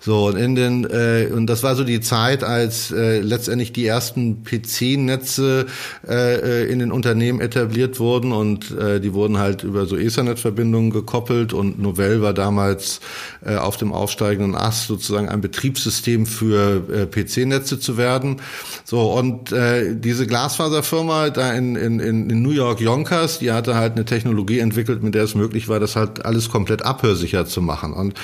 So, 0.00 0.26
und, 0.26 0.36
in 0.36 0.54
den, 0.54 0.84
äh, 0.84 1.28
und 1.32 1.46
das 1.46 1.62
war 1.62 1.76
so 1.76 1.84
die 1.84 2.00
Zeit, 2.00 2.44
als 2.44 2.90
äh, 2.90 3.20
letztendlich 3.20 3.72
die 3.72 3.86
ersten 3.86 4.42
PC-Netze 4.44 5.66
äh, 6.08 6.70
in 6.70 6.78
den 6.78 6.92
Unternehmen 6.92 7.40
etabliert 7.40 8.00
wurden 8.00 8.32
und 8.32 8.70
äh, 8.72 9.00
die 9.00 9.14
wurden 9.14 9.38
halt 9.38 9.62
über 9.62 9.86
so 9.86 9.96
Ethernet-Verbindungen 9.96 10.90
gekoppelt 10.90 11.52
und 11.52 11.80
Novell 11.80 12.22
war 12.22 12.34
damals 12.34 13.00
äh, 13.44 13.56
auf 13.56 13.76
dem 13.76 13.92
aufsteigenden 13.92 14.54
Ast 14.54 14.86
sozusagen 14.86 15.28
ein 15.28 15.40
Betriebssystem 15.40 16.26
für 16.26 16.82
äh, 16.90 17.06
PC-Netze 17.06 17.78
zu 17.78 17.96
werden. 17.96 18.40
So, 18.84 19.12
und 19.12 19.52
äh, 19.52 19.94
diese 19.94 20.26
Glasfaserfirma 20.26 21.30
da 21.30 21.52
in, 21.76 22.00
in, 22.00 22.30
in 22.30 22.42
New 22.42 22.50
York 22.50 22.80
Yonkers, 22.80 23.38
die 23.38 23.52
hatte 23.52 23.74
halt 23.74 23.92
eine 23.92 24.04
Technologie 24.04 24.58
entwickelt, 24.58 25.02
mit 25.02 25.14
der 25.14 25.24
es 25.24 25.34
möglich 25.34 25.68
war, 25.68 25.80
das 25.80 25.96
halt 25.96 26.24
alles 26.24 26.48
komplett 26.48 26.82
abhörsicher 26.82 27.46
zu 27.46 27.62
machen. 27.62 27.92
Und 27.92 28.14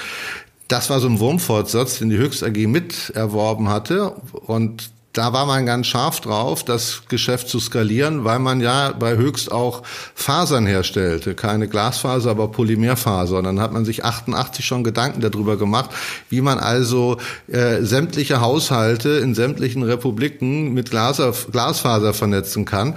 das 0.69 0.91
war 0.91 1.01
so 1.01 1.09
ein 1.09 1.21
Wurmfortsatz, 1.21 1.99
den 1.99 2.11
die 2.11 2.19
Höchst 2.19 2.43
AG 2.43 2.67
mit 2.67 3.11
erworben 3.11 3.69
hatte. 3.69 4.11
Und 4.47 4.91
da 5.17 5.33
war 5.33 5.47
man 5.47 5.65
ganz 5.65 5.87
scharf 5.87 6.21
drauf, 6.21 6.63
das 6.63 7.03
Geschäft 7.09 7.49
zu 7.49 7.59
skalieren, 7.59 8.25
weil 8.25 8.39
man 8.39 8.61
ja 8.61 8.93
bei 8.93 9.17
Höchst 9.17 9.51
auch 9.51 9.83
Fasern 10.15 10.67
herstellte. 10.67 11.35
Keine 11.35 11.69
Glasfaser, 11.69 12.31
aber 12.31 12.49
Polymerfaser. 12.49 13.39
Und 13.39 13.45
dann 13.45 13.61
hat 13.61 13.73
man 13.73 13.85
sich 13.85 14.05
88 14.05 14.65
schon 14.65 14.85
Gedanken 14.85 15.21
darüber 15.21 15.57
gemacht, 15.57 15.91
wie 16.29 16.43
man 16.43 16.59
also 16.59 17.17
äh, 17.49 17.83
sämtliche 17.83 18.41
Haushalte 18.41 19.09
in 19.11 19.35
sämtlichen 19.35 19.83
Republiken 19.83 20.75
mit 20.75 20.91
Glas, 20.91 21.21
Glasfaser 21.51 22.13
vernetzen 22.13 22.67
kann. 22.67 22.97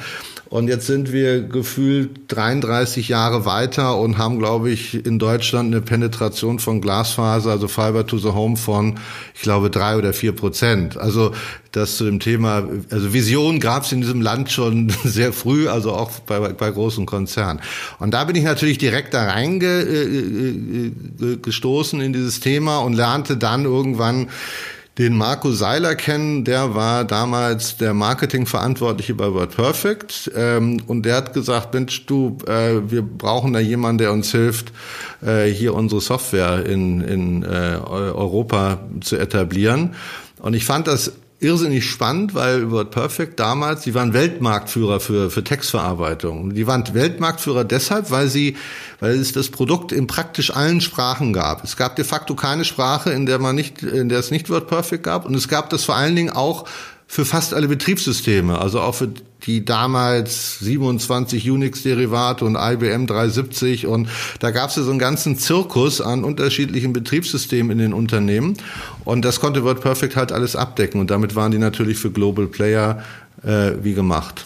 Und 0.49 0.67
jetzt 0.67 0.87
sind 0.87 1.13
wir 1.13 1.43
gefühlt 1.43 2.21
33 2.29 3.07
Jahre 3.07 3.45
weiter 3.45 3.97
und 3.97 4.17
haben, 4.17 4.39
glaube 4.39 4.71
ich, 4.71 5.05
in 5.05 5.19
Deutschland 5.19 5.71
eine 5.71 5.81
Penetration 5.81 6.57
von 6.57 6.81
Glasfaser, 6.81 7.51
also 7.51 7.67
Fiber 7.67 8.07
to 8.07 8.17
the 8.17 8.29
Home 8.29 8.57
von, 8.57 8.95
ich 9.35 9.41
glaube, 9.41 9.69
drei 9.69 9.95
oder 9.95 10.11
vier 10.11 10.31
Prozent. 10.31 10.97
Also 10.97 11.33
das 11.71 11.97
zu 11.97 12.05
dem 12.05 12.19
Thema, 12.19 12.67
also 12.89 13.13
Vision 13.13 13.59
gab 13.59 13.83
es 13.83 13.91
in 13.91 14.01
diesem 14.01 14.21
Land 14.21 14.49
schon 14.49 14.89
sehr 15.03 15.33
früh, 15.33 15.67
also 15.67 15.93
auch 15.93 16.09
bei, 16.21 16.39
bei 16.39 16.71
großen 16.71 17.05
Konzernen. 17.05 17.61
Und 17.99 18.15
da 18.15 18.23
bin 18.23 18.35
ich 18.35 18.43
natürlich 18.43 18.79
direkt 18.79 19.13
da 19.13 19.25
reingestoßen 19.25 22.01
in 22.01 22.11
dieses 22.11 22.39
Thema 22.39 22.79
und 22.79 22.93
lernte 22.93 23.37
dann 23.37 23.65
irgendwann 23.65 24.29
den 24.99 25.15
Marco 25.17 25.51
Seiler 25.51 25.95
kennen. 25.95 26.43
Der 26.43 26.75
war 26.75 27.05
damals 27.05 27.77
der 27.77 27.93
Marketingverantwortliche 27.93 29.15
bei 29.15 29.33
WordPerfect 29.33 30.31
ähm, 30.35 30.81
und 30.87 31.03
der 31.05 31.15
hat 31.15 31.33
gesagt, 31.33 31.73
Mensch, 31.73 32.05
du, 32.05 32.37
äh, 32.45 32.81
wir 32.91 33.01
brauchen 33.01 33.53
da 33.53 33.59
jemanden, 33.59 33.99
der 33.99 34.11
uns 34.11 34.31
hilft, 34.31 34.73
äh, 35.25 35.45
hier 35.45 35.73
unsere 35.73 36.01
Software 36.01 36.65
in, 36.65 36.99
in 36.99 37.43
äh, 37.43 37.47
Europa 37.47 38.79
zu 38.99 39.17
etablieren. 39.17 39.95
Und 40.39 40.53
ich 40.53 40.65
fand 40.65 40.87
das 40.87 41.13
irrsinnig 41.41 41.89
spannend, 41.89 42.35
weil 42.35 42.69
WordPerfect 42.69 43.39
damals, 43.39 43.81
die 43.81 43.93
waren 43.93 44.13
Weltmarktführer 44.13 44.99
für, 44.99 45.31
für 45.31 45.43
Textverarbeitung. 45.43 46.53
Die 46.53 46.67
waren 46.67 46.83
Weltmarktführer 46.93 47.63
deshalb, 47.63 48.11
weil 48.11 48.27
sie, 48.27 48.57
weil 48.99 49.17
es 49.17 49.31
das 49.31 49.49
Produkt 49.49 49.91
in 49.91 50.07
praktisch 50.07 50.53
allen 50.53 50.81
Sprachen 50.81 51.31
gab. 51.31 51.63
Es 51.63 51.77
gab 51.77 51.95
de 51.95 52.03
facto 52.03 52.35
keine 52.35 52.65
Sprache, 52.65 53.11
in 53.11 53.25
der 53.25 53.39
man 53.39 53.55
nicht, 53.55 53.83
in 53.83 54.09
der 54.09 54.19
es 54.19 54.31
nicht 54.31 54.49
WordPerfect 54.49 55.03
gab. 55.03 55.25
Und 55.25 55.33
es 55.33 55.47
gab 55.47 55.69
das 55.69 55.85
vor 55.85 55.95
allen 55.95 56.15
Dingen 56.15 56.31
auch 56.31 56.65
für 57.07 57.25
fast 57.25 57.53
alle 57.53 57.67
Betriebssysteme, 57.67 58.59
also 58.59 58.81
auch 58.81 58.95
für 58.95 59.09
die 59.43 59.63
damals 59.63 60.59
27 60.59 61.49
Unix-Derivate 61.49 62.43
und 62.45 62.55
IBM 62.55 63.07
370 63.07 63.87
und 63.87 64.09
da 64.39 64.51
gab 64.51 64.69
es 64.69 64.75
ja 64.75 64.83
so 64.83 64.89
einen 64.89 64.99
ganzen 64.99 65.37
Zirkus 65.37 66.01
an 66.01 66.23
unterschiedlichen 66.23 66.93
Betriebssystemen 66.93 67.71
in 67.71 67.77
den 67.77 67.93
Unternehmen. 67.93 68.57
Und 69.05 69.23
das 69.23 69.39
konnte 69.39 69.63
WordPerfect 69.63 70.15
halt 70.15 70.31
alles 70.31 70.55
abdecken. 70.55 70.99
Und 70.99 71.09
damit 71.09 71.35
waren 71.35 71.51
die 71.51 71.57
natürlich 71.57 71.97
für 71.97 72.11
Global 72.11 72.47
Player 72.47 73.03
äh, 73.43 73.71
wie 73.81 73.93
gemacht. 73.93 74.45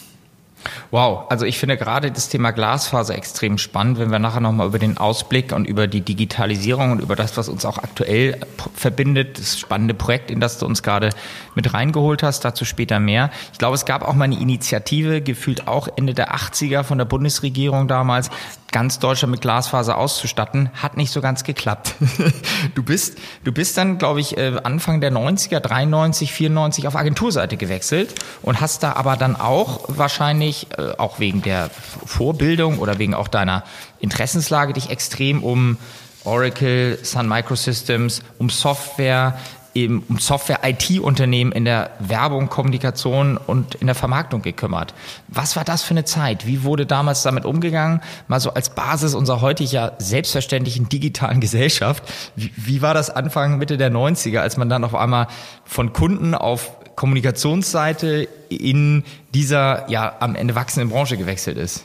Wow, 0.94 1.26
also 1.28 1.44
ich 1.44 1.58
finde 1.58 1.76
gerade 1.76 2.12
das 2.12 2.28
Thema 2.28 2.52
Glasfaser 2.52 3.16
extrem 3.16 3.58
spannend, 3.58 3.98
wenn 3.98 4.12
wir 4.12 4.20
nachher 4.20 4.38
nochmal 4.38 4.68
über 4.68 4.78
den 4.78 4.96
Ausblick 4.96 5.50
und 5.50 5.64
über 5.64 5.88
die 5.88 6.02
Digitalisierung 6.02 6.92
und 6.92 7.00
über 7.00 7.16
das, 7.16 7.36
was 7.36 7.48
uns 7.48 7.64
auch 7.64 7.78
aktuell 7.78 8.38
verbindet, 8.76 9.40
das 9.40 9.58
spannende 9.58 9.94
Projekt, 9.94 10.30
in 10.30 10.38
das 10.38 10.60
du 10.60 10.66
uns 10.66 10.84
gerade 10.84 11.10
mit 11.56 11.74
reingeholt 11.74 12.22
hast, 12.22 12.44
dazu 12.44 12.64
später 12.64 13.00
mehr. 13.00 13.30
Ich 13.52 13.58
glaube, 13.58 13.74
es 13.74 13.86
gab 13.86 14.06
auch 14.06 14.14
mal 14.14 14.26
eine 14.26 14.38
Initiative, 14.38 15.20
gefühlt 15.20 15.66
auch 15.66 15.88
Ende 15.96 16.14
der 16.14 16.32
80er 16.32 16.84
von 16.84 16.98
der 16.98 17.06
Bundesregierung 17.06 17.88
damals, 17.88 18.30
ganz 18.74 18.98
Deutschland 18.98 19.30
mit 19.30 19.40
Glasfaser 19.40 19.96
auszustatten, 19.96 20.68
hat 20.74 20.96
nicht 20.96 21.12
so 21.12 21.20
ganz 21.20 21.44
geklappt. 21.44 21.94
du 22.74 22.82
bist, 22.82 23.18
du 23.44 23.52
bist 23.52 23.76
dann, 23.78 23.98
glaube 23.98 24.18
ich, 24.18 24.36
äh, 24.36 24.60
Anfang 24.64 25.00
der 25.00 25.12
90er, 25.12 25.60
93, 25.60 26.32
94 26.32 26.88
auf 26.88 26.96
Agenturseite 26.96 27.56
gewechselt 27.56 28.14
und 28.42 28.60
hast 28.60 28.82
da 28.82 28.94
aber 28.94 29.16
dann 29.16 29.36
auch 29.36 29.84
wahrscheinlich, 29.86 30.66
äh, 30.76 30.83
auch 30.98 31.18
wegen 31.18 31.42
der 31.42 31.70
Vorbildung 31.70 32.78
oder 32.78 32.98
wegen 32.98 33.14
auch 33.14 33.28
deiner 33.28 33.64
Interessenslage, 34.00 34.72
dich 34.72 34.90
extrem 34.90 35.42
um 35.42 35.78
Oracle, 36.24 36.98
Sun 37.02 37.28
Microsystems, 37.28 38.22
um 38.38 38.48
Software, 38.50 39.36
eben 39.74 40.04
um 40.08 40.18
Software-IT-Unternehmen 40.18 41.52
in 41.52 41.64
der 41.64 41.90
Werbung, 41.98 42.48
Kommunikation 42.48 43.36
und 43.36 43.74
in 43.74 43.88
der 43.88 43.96
Vermarktung 43.96 44.40
gekümmert. 44.40 44.94
Was 45.28 45.56
war 45.56 45.64
das 45.64 45.82
für 45.82 45.90
eine 45.90 46.04
Zeit? 46.04 46.46
Wie 46.46 46.62
wurde 46.62 46.86
damals 46.86 47.22
damit 47.22 47.44
umgegangen? 47.44 48.00
Mal 48.28 48.40
so 48.40 48.54
als 48.54 48.70
Basis 48.70 49.14
unserer 49.14 49.40
heutiger 49.40 49.94
selbstverständlichen 49.98 50.88
digitalen 50.88 51.40
Gesellschaft. 51.40 52.04
Wie, 52.36 52.52
wie 52.56 52.82
war 52.82 52.94
das 52.94 53.10
Anfang, 53.10 53.58
Mitte 53.58 53.76
der 53.76 53.90
90er, 53.90 54.38
als 54.38 54.56
man 54.56 54.68
dann 54.68 54.84
auf 54.84 54.94
einmal 54.94 55.26
von 55.64 55.92
Kunden 55.92 56.34
auf 56.34 56.72
Kommunikationsseite 56.96 58.28
in 58.48 59.04
dieser 59.32 59.88
ja 59.90 60.16
am 60.20 60.34
Ende 60.34 60.54
wachsenden 60.54 60.90
Branche 60.90 61.16
gewechselt 61.16 61.58
ist? 61.58 61.84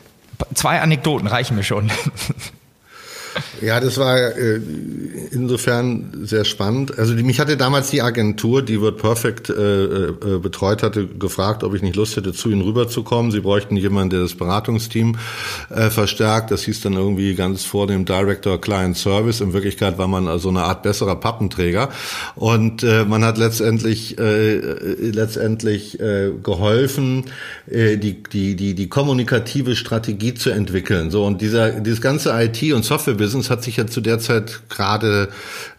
Zwei 0.53 0.79
Anekdoten 0.81 1.27
reichen 1.27 1.55
mir 1.55 1.63
schon. 1.63 1.91
Ja, 3.61 3.79
das 3.79 3.97
war 3.97 4.17
äh, 4.17 4.59
insofern 5.31 6.11
sehr 6.23 6.45
spannend. 6.45 6.97
Also 6.97 7.13
die, 7.13 7.23
mich 7.23 7.39
hatte 7.39 7.57
damals 7.57 7.89
die 7.89 8.01
Agentur, 8.01 8.61
die 8.61 8.79
Word 8.79 8.97
Perfect 8.97 9.49
äh, 9.49 9.53
äh, 9.53 10.39
betreut 10.41 10.83
hatte, 10.83 11.07
gefragt, 11.07 11.63
ob 11.63 11.73
ich 11.73 11.81
nicht 11.81 11.95
Lust 11.95 12.15
hätte, 12.15 12.33
zu 12.33 12.49
ihnen 12.49 12.61
rüberzukommen. 12.61 13.31
Sie 13.31 13.41
bräuchten 13.41 13.75
jemanden, 13.75 14.11
der 14.11 14.21
das 14.21 14.35
Beratungsteam 14.35 15.17
äh, 15.69 15.89
verstärkt. 15.89 16.51
Das 16.51 16.63
hieß 16.63 16.81
dann 16.81 16.93
irgendwie 16.93 17.35
ganz 17.35 17.65
vor 17.65 17.87
dem 17.87 18.05
Director 18.05 18.59
Client 18.59 18.97
Service. 18.97 19.41
In 19.41 19.53
Wirklichkeit 19.53 19.97
war 19.97 20.07
man 20.07 20.27
also 20.27 20.49
eine 20.49 20.63
Art 20.63 20.83
besserer 20.83 21.15
Pappenträger. 21.15 21.89
Und 22.35 22.83
äh, 22.83 23.05
man 23.05 23.23
hat 23.23 23.37
letztendlich 23.37 24.17
äh, 24.17 24.57
letztendlich 24.57 25.99
äh, 25.99 26.31
geholfen, 26.41 27.25
äh, 27.69 27.97
die, 27.97 28.23
die, 28.23 28.55
die, 28.55 28.73
die 28.73 28.89
kommunikative 28.89 29.75
Strategie 29.75 30.33
zu 30.33 30.49
entwickeln. 30.49 31.11
So 31.11 31.25
und 31.25 31.41
dieser 31.41 31.71
dieses 31.71 32.01
ganze 32.01 32.31
IT 32.31 32.73
und 32.73 32.85
Software 32.85 33.15
Business 33.29 33.51
hat 33.51 33.63
sich 33.63 33.77
ja 33.77 33.85
zu 33.85 34.01
der 34.01 34.17
Zeit 34.17 34.61
gerade 34.69 35.29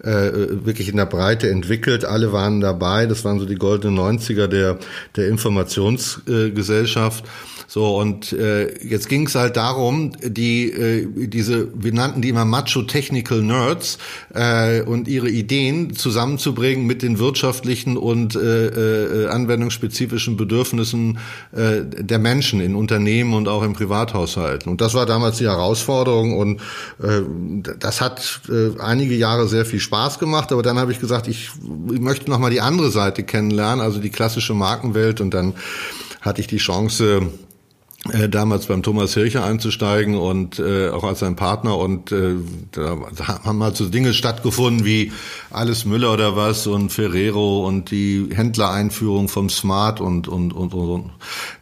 äh, 0.04 0.30
wirklich 0.64 0.88
in 0.88 0.96
der 0.96 1.06
Breite 1.06 1.50
entwickelt. 1.50 2.04
Alle 2.04 2.32
waren 2.32 2.60
dabei. 2.60 3.06
Das 3.06 3.24
waren 3.24 3.40
so 3.40 3.44
die 3.44 3.56
goldenen 3.56 3.98
90er 3.98 4.46
der, 4.46 4.78
der 5.16 5.26
Informationsgesellschaft. 5.26 7.24
Äh, 7.24 7.28
so, 7.72 7.96
und 7.98 8.32
äh, 8.32 8.84
jetzt 8.84 9.08
ging 9.08 9.28
es 9.28 9.36
halt 9.36 9.56
darum, 9.56 10.10
die 10.20 10.72
äh, 10.72 11.06
diese, 11.28 11.68
wir 11.72 11.92
nannten 11.92 12.20
die 12.20 12.28
immer 12.28 12.44
Macho-Technical 12.44 13.42
Nerds 13.42 13.98
äh, 14.34 14.82
und 14.82 15.06
ihre 15.06 15.30
Ideen 15.30 15.94
zusammenzubringen 15.94 16.84
mit 16.84 17.02
den 17.02 17.20
wirtschaftlichen 17.20 17.96
und 17.96 18.34
äh, 18.34 18.66
äh, 18.66 19.26
anwendungsspezifischen 19.28 20.36
Bedürfnissen 20.36 21.20
äh, 21.52 21.82
der 21.84 22.18
Menschen 22.18 22.60
in 22.60 22.74
Unternehmen 22.74 23.34
und 23.34 23.46
auch 23.46 23.62
in 23.62 23.72
Privathaushalten. 23.74 24.68
Und 24.68 24.80
das 24.80 24.94
war 24.94 25.06
damals 25.06 25.38
die 25.38 25.46
Herausforderung 25.46 26.36
und 26.36 26.60
äh, 27.00 27.22
das 27.78 28.00
hat 28.00 28.40
äh, 28.48 28.80
einige 28.80 29.14
Jahre 29.14 29.46
sehr 29.46 29.64
viel 29.64 29.78
Spaß 29.78 30.18
gemacht, 30.18 30.50
aber 30.50 30.64
dann 30.64 30.80
habe 30.80 30.90
ich 30.90 30.98
gesagt, 30.98 31.28
ich, 31.28 31.50
ich 31.92 32.00
möchte 32.00 32.28
noch 32.30 32.40
mal 32.40 32.50
die 32.50 32.62
andere 32.62 32.90
Seite 32.90 33.22
kennenlernen, 33.22 33.80
also 33.80 34.00
die 34.00 34.10
klassische 34.10 34.54
Markenwelt 34.54 35.20
und 35.20 35.32
dann 35.34 35.54
hatte 36.20 36.40
ich 36.40 36.48
die 36.48 36.56
Chance, 36.58 37.30
damals 38.30 38.64
beim 38.64 38.82
Thomas 38.82 39.12
Hircher 39.12 39.44
einzusteigen 39.44 40.16
und 40.16 40.58
äh, 40.58 40.88
auch 40.88 41.04
als 41.04 41.18
sein 41.18 41.36
Partner 41.36 41.76
und 41.76 42.10
äh, 42.12 42.36
da 42.72 42.96
haben 43.44 43.62
halt 43.62 43.76
so 43.76 43.90
Dinge 43.90 44.14
stattgefunden 44.14 44.86
wie 44.86 45.12
alles 45.50 45.84
Müller 45.84 46.14
oder 46.14 46.34
was 46.34 46.66
und 46.66 46.90
Ferrero 46.90 47.66
und 47.66 47.90
die 47.90 48.30
Händlereinführung 48.32 49.28
vom 49.28 49.50
Smart 49.50 50.00
und 50.00 50.28
und, 50.28 50.54
und 50.54 50.72
und 50.72 50.88
und 50.88 51.10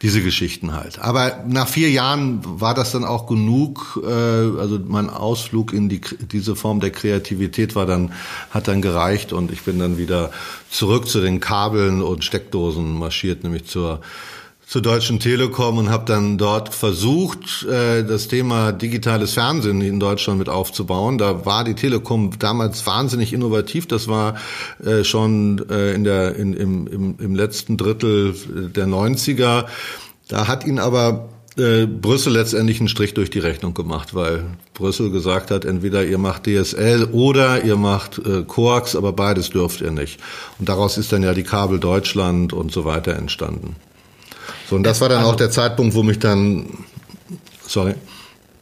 diese 0.01 0.21
Geschichten 0.21 0.73
halt. 0.73 0.99
Aber 0.99 1.43
nach 1.45 1.67
vier 1.67 1.89
Jahren 1.89 2.39
war 2.41 2.73
das 2.73 2.93
dann 2.93 3.03
auch 3.03 3.27
genug. 3.27 4.01
Äh, 4.01 4.09
also 4.09 4.79
mein 4.87 5.09
Ausflug 5.09 5.73
in 5.73 5.89
die 5.89 5.99
diese 6.31 6.55
Form 6.55 6.79
der 6.79 6.91
Kreativität 6.91 7.75
war 7.75 7.85
dann 7.85 8.13
hat 8.49 8.69
dann 8.69 8.81
gereicht 8.81 9.33
und 9.33 9.51
ich 9.51 9.63
bin 9.63 9.77
dann 9.77 9.97
wieder 9.97 10.31
zurück 10.71 11.09
zu 11.09 11.19
den 11.19 11.41
Kabeln 11.41 12.01
und 12.01 12.23
Steckdosen 12.23 12.97
marschiert, 12.97 13.43
nämlich 13.43 13.65
zur 13.65 13.99
zur 14.69 14.83
Deutschen 14.83 15.19
Telekom 15.19 15.79
und 15.79 15.89
habe 15.89 16.05
dann 16.05 16.37
dort 16.37 16.75
versucht, 16.75 17.65
äh, 17.65 18.03
das 18.03 18.27
Thema 18.27 18.71
digitales 18.71 19.33
Fernsehen 19.33 19.81
in 19.81 19.99
Deutschland 19.99 20.37
mit 20.37 20.47
aufzubauen. 20.47 21.17
Da 21.17 21.43
war 21.43 21.63
die 21.63 21.73
Telekom 21.73 22.37
damals 22.37 22.85
wahnsinnig 22.85 23.33
innovativ. 23.33 23.87
Das 23.87 24.07
war 24.07 24.35
äh, 24.85 25.03
schon 25.03 25.67
äh, 25.71 25.95
in 25.95 26.03
der, 26.03 26.35
in, 26.35 26.53
im, 26.53 26.85
im, 26.85 27.15
im 27.17 27.33
letzten 27.33 27.77
Drittel 27.77 28.35
der 28.75 28.85
90er. 28.85 29.65
Da 30.27 30.47
hat 30.47 30.67
ihn 30.67 30.77
aber 30.77 31.29
Brüssel 31.55 32.31
letztendlich 32.31 32.79
einen 32.79 32.87
Strich 32.87 33.15
durch 33.15 33.29
die 33.31 33.39
Rechnung 33.39 33.73
gemacht, 33.73 34.15
weil 34.15 34.45
Brüssel 34.73 35.11
gesagt 35.11 35.51
hat, 35.51 35.65
entweder 35.65 36.05
ihr 36.05 36.17
macht 36.17 36.45
DSL 36.45 37.09
oder 37.11 37.65
ihr 37.65 37.75
macht 37.75 38.19
äh, 38.19 38.43
Coax, 38.43 38.95
aber 38.95 39.11
beides 39.11 39.49
dürft 39.49 39.81
ihr 39.81 39.91
nicht. 39.91 40.21
Und 40.57 40.69
daraus 40.69 40.97
ist 40.97 41.11
dann 41.11 41.21
ja 41.21 41.33
die 41.33 41.43
Kabel 41.43 41.79
Deutschland 41.79 42.53
und 42.53 42.71
so 42.71 42.85
weiter 42.85 43.13
entstanden. 43.17 43.75
So, 44.69 44.75
und 44.75 44.83
das 44.83 45.01
war 45.01 45.09
dann 45.09 45.19
also, 45.19 45.31
auch 45.31 45.35
der 45.35 45.51
Zeitpunkt, 45.51 45.95
wo 45.95 46.03
mich 46.03 46.19
dann, 46.19 46.85
sorry. 47.65 47.95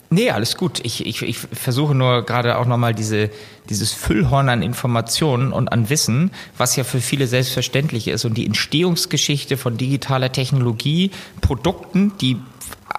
Nee, 0.10 0.32
alles 0.32 0.56
gut. 0.56 0.80
Ich, 0.84 1.06
ich, 1.06 1.22
ich 1.22 1.38
versuche 1.38 1.94
nur 1.94 2.26
gerade 2.26 2.58
auch 2.58 2.66
nochmal 2.66 2.94
diese, 2.94 3.30
dieses 3.70 3.92
Füllhorn 3.92 4.48
an 4.48 4.62
Informationen 4.62 5.52
und 5.52 5.70
an 5.70 5.90
Wissen, 5.90 6.32
was 6.58 6.78
ja 6.78 6.86
für 6.86 7.02
viele 7.02 7.28
selbstverständlich 7.28 8.08
ist 8.08 8.24
und 8.24 8.36
die 8.36 8.46
Entstehungsgeschichte 8.46 9.58
von 9.58 9.78
digitaler 9.78 10.32
Technologie, 10.32 11.12
Produkten, 11.42 12.14
die 12.22 12.38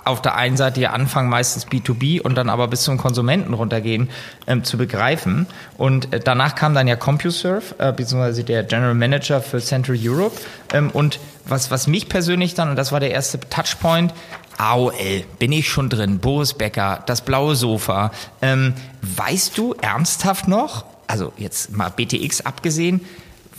auf 0.04 0.23
der 0.23 0.37
einen 0.37 0.57
Seite 0.57 0.80
ja 0.80 0.90
anfangen 0.90 1.28
meistens 1.28 1.66
B2B 1.66 2.21
und 2.21 2.35
dann 2.35 2.49
aber 2.49 2.68
bis 2.68 2.83
zum 2.83 2.99
Konsumenten 2.99 3.54
runtergehen, 3.54 4.09
ähm, 4.47 4.64
zu 4.64 4.76
begreifen. 4.76 5.47
Und 5.76 6.12
äh, 6.12 6.21
danach 6.21 6.54
kam 6.54 6.75
dann 6.75 6.88
ja 6.88 6.97
CompuServe, 6.97 7.75
äh, 7.78 7.92
beziehungsweise 7.92 8.45
der 8.45 8.64
General 8.64 8.95
Manager 8.95 9.40
für 9.40 9.61
Central 9.61 9.99
Europe. 10.00 10.37
Ähm, 10.73 10.90
und 10.90 11.21
was, 11.49 11.71
was 11.71 11.87
mich 11.87 12.09
persönlich 12.09 12.55
dann, 12.55 12.71
und 12.71 12.76
das 12.76 12.93
war 12.93 13.00
der 13.00 13.11
erste 13.11 13.40
Touchpoint, 13.40 14.12
AOL, 14.59 15.25
bin 15.38 15.52
ich 15.52 15.69
schon 15.69 15.88
drin, 15.88 16.19
Boris 16.19 16.55
Becker, 16.55 17.02
das 17.07 17.21
blaue 17.21 17.55
Sofa. 17.55 18.11
Ähm, 18.43 18.75
weißt 19.02 19.57
du 19.57 19.75
ernsthaft 19.75 20.49
noch, 20.49 20.85
also 21.07 21.33
jetzt 21.37 21.73
mal 21.73 21.90
BTX 21.90 22.43
abgesehen, 22.43 23.00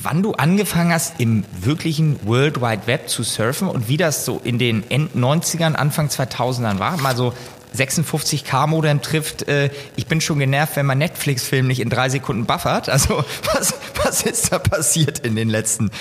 wann 0.01 0.23
du 0.23 0.33
angefangen 0.33 0.93
hast, 0.93 1.19
im 1.19 1.45
wirklichen 1.61 2.25
World 2.25 2.61
Wide 2.61 2.83
Web 2.85 3.09
zu 3.09 3.23
surfen 3.23 3.67
und 3.67 3.87
wie 3.87 3.97
das 3.97 4.25
so 4.25 4.39
in 4.43 4.59
den 4.59 4.89
End 4.89 5.15
90ern, 5.15 5.75
Anfang 5.75 6.07
2000ern 6.07 6.79
war. 6.79 6.97
Mal 6.97 7.15
so 7.15 7.33
56K-Modem 7.75 9.01
trifft, 9.01 9.47
äh, 9.47 9.69
ich 9.95 10.07
bin 10.07 10.21
schon 10.21 10.39
genervt, 10.39 10.75
wenn 10.75 10.85
man 10.85 10.97
Netflix-Film 10.97 11.67
nicht 11.67 11.79
in 11.79 11.89
drei 11.89 12.09
Sekunden 12.09 12.45
buffert. 12.45 12.89
Also 12.89 13.23
was, 13.53 13.73
was 14.03 14.23
ist 14.23 14.51
da 14.51 14.59
passiert 14.59 15.19
in 15.19 15.35
den 15.35 15.49
letzten 15.49 15.91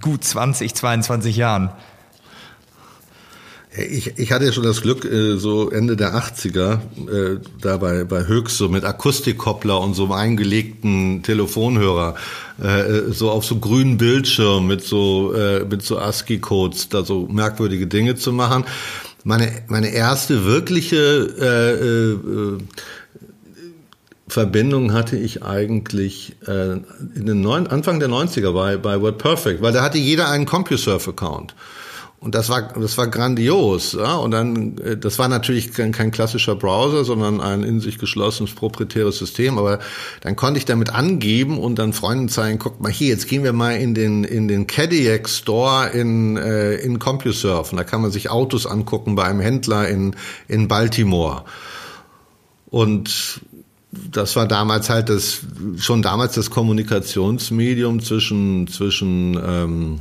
gut 0.00 0.24
20, 0.24 0.74
22 0.74 1.36
Jahren? 1.36 1.70
Ich, 3.72 4.18
ich 4.18 4.32
hatte 4.32 4.46
ja 4.46 4.52
schon 4.52 4.64
das 4.64 4.82
Glück, 4.82 5.04
äh, 5.04 5.36
so 5.36 5.70
Ende 5.70 5.96
der 5.96 6.14
80er, 6.14 6.80
äh, 7.08 7.38
da 7.60 7.76
bei, 7.76 8.02
bei 8.02 8.26
Höchst, 8.26 8.58
so 8.58 8.68
mit 8.68 8.84
Akustikkoppler 8.84 9.80
und 9.80 9.94
so 9.94 10.04
einem 10.04 10.12
eingelegten 10.12 11.22
Telefonhörer, 11.22 12.16
äh, 12.60 13.12
so 13.12 13.30
auf 13.30 13.44
so 13.44 13.56
grünen 13.60 13.96
Bildschirm 13.96 14.66
mit 14.66 14.82
so, 14.82 15.32
mit 15.68 15.82
so 15.82 16.00
ASCII-Codes 16.00 16.88
da 16.88 17.04
so 17.04 17.28
merkwürdige 17.30 17.86
Dinge 17.86 18.16
zu 18.16 18.32
machen. 18.32 18.64
Meine, 19.22 19.52
meine 19.68 19.90
erste 19.90 20.44
wirkliche 20.46 20.96
äh, 21.38 22.12
äh, 22.12 22.58
Verbindung 24.30 24.92
hatte 24.92 25.16
ich 25.16 25.42
eigentlich 25.42 26.36
äh, 26.46 26.72
in 26.72 27.26
den 27.26 27.40
neun, 27.40 27.66
Anfang 27.66 27.98
der 27.98 28.08
90er 28.08 28.52
bei, 28.52 28.76
bei 28.76 29.00
WordPerfect, 29.00 29.60
weil 29.60 29.72
da 29.72 29.82
hatte 29.82 29.98
jeder 29.98 30.28
einen 30.28 30.46
CompuServe-Account. 30.46 31.54
Und 32.20 32.34
das 32.34 32.50
war, 32.50 32.74
das 32.74 32.98
war 32.98 33.08
grandios. 33.08 33.94
Ja? 33.94 34.16
Und 34.16 34.30
dann, 34.30 34.78
äh, 34.78 34.96
das 34.96 35.18
war 35.18 35.28
natürlich 35.28 35.72
kein, 35.72 35.90
kein 35.90 36.10
klassischer 36.10 36.54
Browser, 36.54 37.04
sondern 37.04 37.40
ein 37.40 37.64
in 37.64 37.80
sich 37.80 37.98
geschlossenes 37.98 38.54
proprietäres 38.54 39.18
System. 39.18 39.58
Aber 39.58 39.80
dann 40.20 40.36
konnte 40.36 40.58
ich 40.58 40.66
damit 40.66 40.94
angeben 40.94 41.58
und 41.58 41.78
dann 41.78 41.92
Freunden 41.92 42.28
zeigen, 42.28 42.58
guck 42.58 42.80
mal 42.80 42.92
hier, 42.92 43.08
jetzt 43.08 43.26
gehen 43.26 43.42
wir 43.42 43.54
mal 43.54 43.76
in 43.76 43.94
den, 43.94 44.24
in 44.24 44.48
den 44.48 44.66
Cadillac 44.66 45.28
Store 45.28 45.88
in, 45.88 46.36
äh, 46.36 46.74
in 46.74 46.98
CompuServe. 46.98 47.70
Und 47.70 47.78
da 47.78 47.84
kann 47.84 48.02
man 48.02 48.10
sich 48.10 48.30
Autos 48.30 48.66
angucken 48.66 49.16
bei 49.16 49.24
einem 49.24 49.40
Händler 49.40 49.88
in, 49.88 50.14
in 50.46 50.68
Baltimore. 50.68 51.44
Und 52.70 53.40
das 53.92 54.36
war 54.36 54.46
damals 54.46 54.88
halt 54.88 55.08
das, 55.08 55.40
schon 55.78 56.02
damals 56.02 56.34
das 56.34 56.50
Kommunikationsmedium 56.50 58.00
zwischen, 58.00 58.68
zwischen, 58.68 59.36
ähm, 59.44 59.98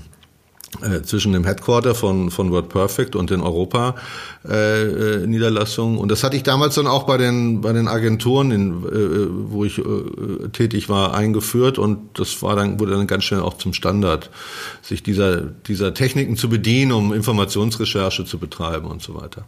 äh, 0.81 1.01
zwischen 1.01 1.33
dem 1.33 1.43
Headquarter 1.43 1.95
von, 1.95 2.29
von 2.29 2.51
WordPerfect 2.51 3.15
und 3.15 3.31
den 3.31 3.41
Europa-Niederlassungen. 3.41 5.97
Äh, 5.97 5.99
und 5.99 6.11
das 6.11 6.23
hatte 6.23 6.37
ich 6.37 6.43
damals 6.43 6.75
dann 6.75 6.85
auch 6.85 7.07
bei 7.07 7.17
den, 7.17 7.61
bei 7.61 7.73
den 7.73 7.87
Agenturen, 7.87 8.51
in, 8.51 8.83
äh, 8.83 9.27
wo 9.51 9.65
ich 9.65 9.79
äh, 9.79 10.49
tätig 10.53 10.87
war, 10.87 11.15
eingeführt. 11.15 11.79
Und 11.79 12.19
das 12.19 12.43
war 12.43 12.55
dann, 12.55 12.79
wurde 12.79 12.91
dann 12.91 13.07
ganz 13.07 13.23
schnell 13.23 13.41
auch 13.41 13.57
zum 13.57 13.73
Standard, 13.73 14.29
sich 14.83 15.01
dieser, 15.01 15.41
dieser 15.41 15.95
Techniken 15.95 16.37
zu 16.37 16.47
bedienen, 16.47 16.91
um 16.91 17.11
Informationsrecherche 17.11 18.25
zu 18.25 18.37
betreiben 18.37 18.85
und 18.85 19.01
so 19.01 19.15
weiter. 19.15 19.45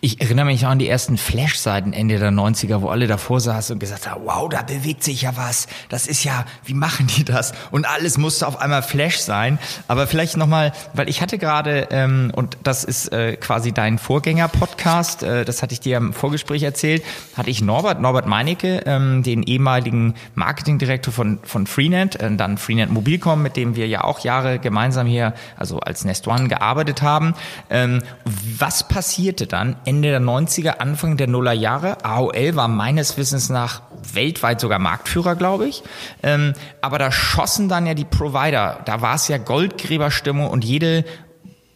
Ich 0.00 0.20
erinnere 0.20 0.44
mich 0.46 0.66
an 0.66 0.78
die 0.78 0.88
ersten 0.88 1.16
Flash-Seiten 1.16 1.92
Ende 1.92 2.18
der 2.18 2.30
90er, 2.30 2.82
wo 2.82 2.88
alle 2.88 3.06
davor 3.06 3.40
saßen 3.40 3.74
und 3.74 3.78
gesagt 3.78 4.08
haben, 4.08 4.22
wow, 4.24 4.48
da 4.50 4.62
bewegt 4.62 5.02
sich 5.02 5.22
ja 5.22 5.36
was. 5.36 5.66
Das 5.88 6.06
ist 6.06 6.24
ja, 6.24 6.44
wie 6.64 6.74
machen 6.74 7.06
die 7.06 7.24
das? 7.24 7.54
Und 7.70 7.86
alles 7.86 8.18
musste 8.18 8.46
auf 8.46 8.60
einmal 8.60 8.82
Flash 8.82 9.18
sein. 9.18 9.58
Aber 9.88 10.06
vielleicht 10.06 10.36
nochmal, 10.36 10.72
weil 10.92 11.08
ich 11.08 11.22
hatte 11.22 11.38
gerade, 11.38 11.88
ähm, 11.90 12.32
und 12.34 12.58
das 12.62 12.84
ist 12.84 13.12
äh, 13.12 13.36
quasi 13.36 13.72
dein 13.72 13.98
Vorgänger-Podcast, 13.98 15.22
äh, 15.22 15.44
das 15.46 15.62
hatte 15.62 15.72
ich 15.72 15.80
dir 15.80 15.96
im 15.96 16.12
Vorgespräch 16.12 16.62
erzählt, 16.62 17.02
hatte 17.34 17.48
ich 17.48 17.62
Norbert, 17.62 18.00
Norbert 18.00 18.26
Meinecke, 18.26 18.82
ähm, 18.84 19.22
den 19.22 19.42
ehemaligen 19.42 20.14
Marketingdirektor 20.34 21.14
von, 21.14 21.38
von 21.42 21.66
Freenet, 21.66 22.16
äh, 22.16 22.34
dann 22.36 22.58
Freenet 22.58 22.90
Mobilcom, 22.90 23.42
mit 23.42 23.56
dem 23.56 23.74
wir 23.74 23.88
ja 23.88 24.04
auch 24.04 24.20
Jahre 24.20 24.58
gemeinsam 24.58 25.06
hier, 25.06 25.32
also 25.56 25.80
als 25.80 26.04
Nest 26.04 26.28
One 26.28 26.48
gearbeitet 26.48 27.00
haben. 27.00 27.34
Ähm, 27.70 28.02
was 28.24 28.86
passierte 28.86 29.46
dann? 29.46 29.63
Dann 29.64 29.76
Ende 29.84 30.10
der 30.10 30.20
90er, 30.20 30.78
Anfang 30.78 31.16
der 31.16 31.26
Nullerjahre. 31.26 32.04
AOL 32.04 32.56
war 32.56 32.68
meines 32.68 33.16
Wissens 33.16 33.48
nach 33.48 33.82
weltweit 34.12 34.60
sogar 34.60 34.78
Marktführer, 34.78 35.36
glaube 35.36 35.66
ich. 35.66 35.82
Ähm, 36.22 36.52
aber 36.80 36.98
da 36.98 37.10
schossen 37.10 37.68
dann 37.68 37.86
ja 37.86 37.94
die 37.94 38.04
Provider. 38.04 38.80
Da 38.84 39.00
war 39.00 39.14
es 39.14 39.28
ja 39.28 39.38
Goldgräberstimmung 39.38 40.48
und 40.48 40.64
jede 40.64 41.04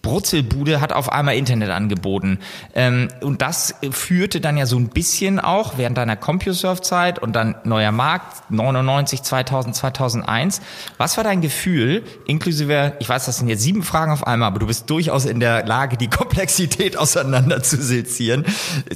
Brutzelbude 0.09 0.81
hat 0.81 0.94
auf 0.94 1.12
einmal 1.12 1.37
Internet 1.37 1.68
angeboten. 1.68 2.38
Ähm, 2.75 3.09
und 3.21 3.42
das 3.42 3.75
führte 3.90 4.40
dann 4.40 4.57
ja 4.57 4.64
so 4.64 4.79
ein 4.79 4.88
bisschen 4.88 5.38
auch 5.38 5.77
während 5.77 5.99
deiner 5.99 6.16
CompuServe-Zeit 6.16 7.18
und 7.18 7.37
dann 7.37 7.57
neuer 7.64 7.92
Markt, 7.92 8.51
99, 8.51 9.23
2000, 9.23 9.77
2001. 9.77 10.62
Was 10.97 11.18
war 11.18 11.25
dein 11.25 11.42
Gefühl, 11.42 12.05
inklusive, 12.27 12.94
ich 13.01 13.09
weiß, 13.09 13.27
das 13.27 13.37
sind 13.37 13.49
jetzt 13.49 13.62
sieben 13.62 13.83
Fragen 13.83 14.11
auf 14.11 14.27
einmal, 14.27 14.47
aber 14.49 14.61
du 14.61 14.66
bist 14.66 14.88
durchaus 14.88 15.27
in 15.27 15.40
der 15.40 15.66
Lage, 15.66 15.99
die 15.99 16.09
Komplexität 16.09 16.97
auseinander 16.97 17.62
zu 17.62 17.77
sezieren, 17.77 18.47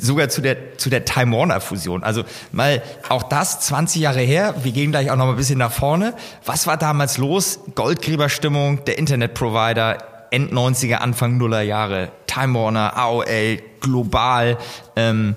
sogar 0.01 0.31
zu 0.31 0.41
der, 0.41 0.79
zu 0.79 0.89
der 0.89 1.05
Time 1.05 1.37
Warner 1.37 1.61
Fusion. 1.61 2.03
Also 2.03 2.25
mal 2.53 2.83
auch 3.11 3.25
das 3.25 3.61
20 3.61 4.01
Jahre 4.01 4.21
her, 4.21 4.55
wir 4.63 4.73
gehen 4.73 4.93
gleich 4.93 5.11
auch 5.11 5.17
noch 5.17 5.27
mal 5.27 5.33
ein 5.33 5.37
bisschen 5.37 5.59
nach 5.59 5.73
vorne. 5.73 6.15
Was 6.47 6.67
war 6.67 6.79
damals 6.79 7.19
los? 7.19 7.61
Goldgräberstimmung, 7.75 8.87
der 8.87 8.97
Internetprovider, 8.99 10.12
End 10.33 10.53
90er, 10.53 10.95
Anfang 10.97 11.37
Nuller 11.37 11.63
Jahre, 11.63 12.11
Time 12.27 12.55
Warner, 12.59 12.97
AOL, 12.97 13.59
global. 13.81 14.59
Ähm, 14.97 15.37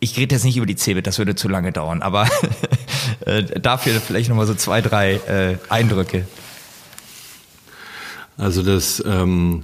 ich 0.00 0.18
rede 0.18 0.34
jetzt 0.34 0.44
nicht 0.44 0.56
über 0.56 0.66
die 0.66 0.76
Cebit, 0.76 1.06
das 1.06 1.18
würde 1.18 1.36
zu 1.36 1.48
lange 1.48 1.72
dauern, 1.72 2.02
aber 2.02 2.28
äh, 3.26 3.44
dafür 3.44 4.00
vielleicht 4.00 4.28
nochmal 4.28 4.46
so 4.46 4.54
zwei, 4.54 4.80
drei 4.80 5.14
äh, 5.14 5.56
Eindrücke. 5.68 6.26
Also 8.36 8.62
das, 8.62 9.02
ähm, 9.06 9.62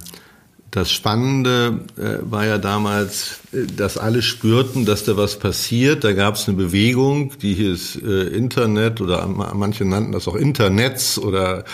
das 0.71 0.89
Spannende 0.89 1.81
äh, 1.97 2.19
war 2.21 2.45
ja 2.45 2.57
damals, 2.57 3.41
äh, 3.51 3.65
dass 3.65 3.97
alle 3.97 4.21
spürten, 4.21 4.85
dass 4.85 5.03
da 5.03 5.17
was 5.17 5.37
passiert. 5.37 6.05
Da 6.05 6.13
gab 6.13 6.35
es 6.35 6.47
eine 6.47 6.55
Bewegung, 6.55 7.33
die 7.41 7.53
hieß 7.53 7.99
äh, 8.03 8.27
Internet 8.29 9.01
oder 9.01 9.27
manche 9.27 9.83
nannten 9.83 10.13
das 10.13 10.29
auch 10.29 10.35
Internets 10.35 11.19
oder 11.19 11.65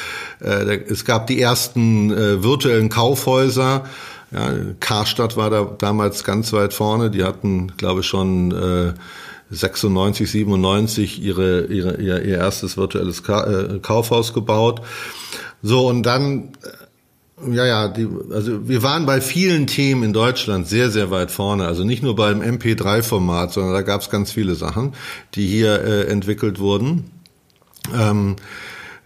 äh, 0.41 0.79
es 0.89 1.05
gab 1.05 1.27
die 1.27 1.39
ersten 1.39 2.11
äh, 2.11 2.43
virtuellen 2.43 2.89
Kaufhäuser. 2.89 3.85
Ja, 4.31 4.51
Karstadt 4.79 5.37
war 5.37 5.51
da 5.51 5.63
damals 5.63 6.23
ganz 6.23 6.51
weit 6.51 6.73
vorne. 6.73 7.11
Die 7.11 7.23
hatten, 7.23 7.77
glaube 7.77 8.01
ich, 8.01 8.07
schon 8.07 8.51
äh, 8.51 8.93
96, 9.51 10.29
97 10.29 11.21
ihre, 11.23 11.65
ihre, 11.67 12.01
ihr, 12.01 12.21
ihr 12.23 12.37
erstes 12.37 12.77
virtuelles 12.77 13.23
Ka 13.23 13.45
äh, 13.45 13.79
Kaufhaus 13.79 14.33
gebaut. 14.33 14.81
So, 15.61 15.87
und 15.87 16.03
dann 16.03 16.51
ja, 17.45 17.65
ja, 17.65 17.87
die, 17.87 18.07
also 18.31 18.67
wir 18.67 18.81
waren 18.81 19.05
bei 19.05 19.21
vielen 19.21 19.67
Themen 19.67 20.03
in 20.03 20.13
Deutschland 20.13 20.67
sehr, 20.67 20.89
sehr 20.89 21.11
weit 21.11 21.29
vorne. 21.29 21.67
Also 21.67 21.83
nicht 21.83 22.01
nur 22.01 22.15
beim 22.15 22.41
MP3-Format, 22.41 23.53
sondern 23.53 23.73
da 23.73 23.83
gab 23.83 24.01
es 24.01 24.09
ganz 24.09 24.31
viele 24.31 24.55
Sachen, 24.55 24.93
die 25.35 25.45
hier 25.45 25.83
äh, 25.83 26.07
entwickelt 26.07 26.59
wurden. 26.59 27.11
Ähm, 27.95 28.37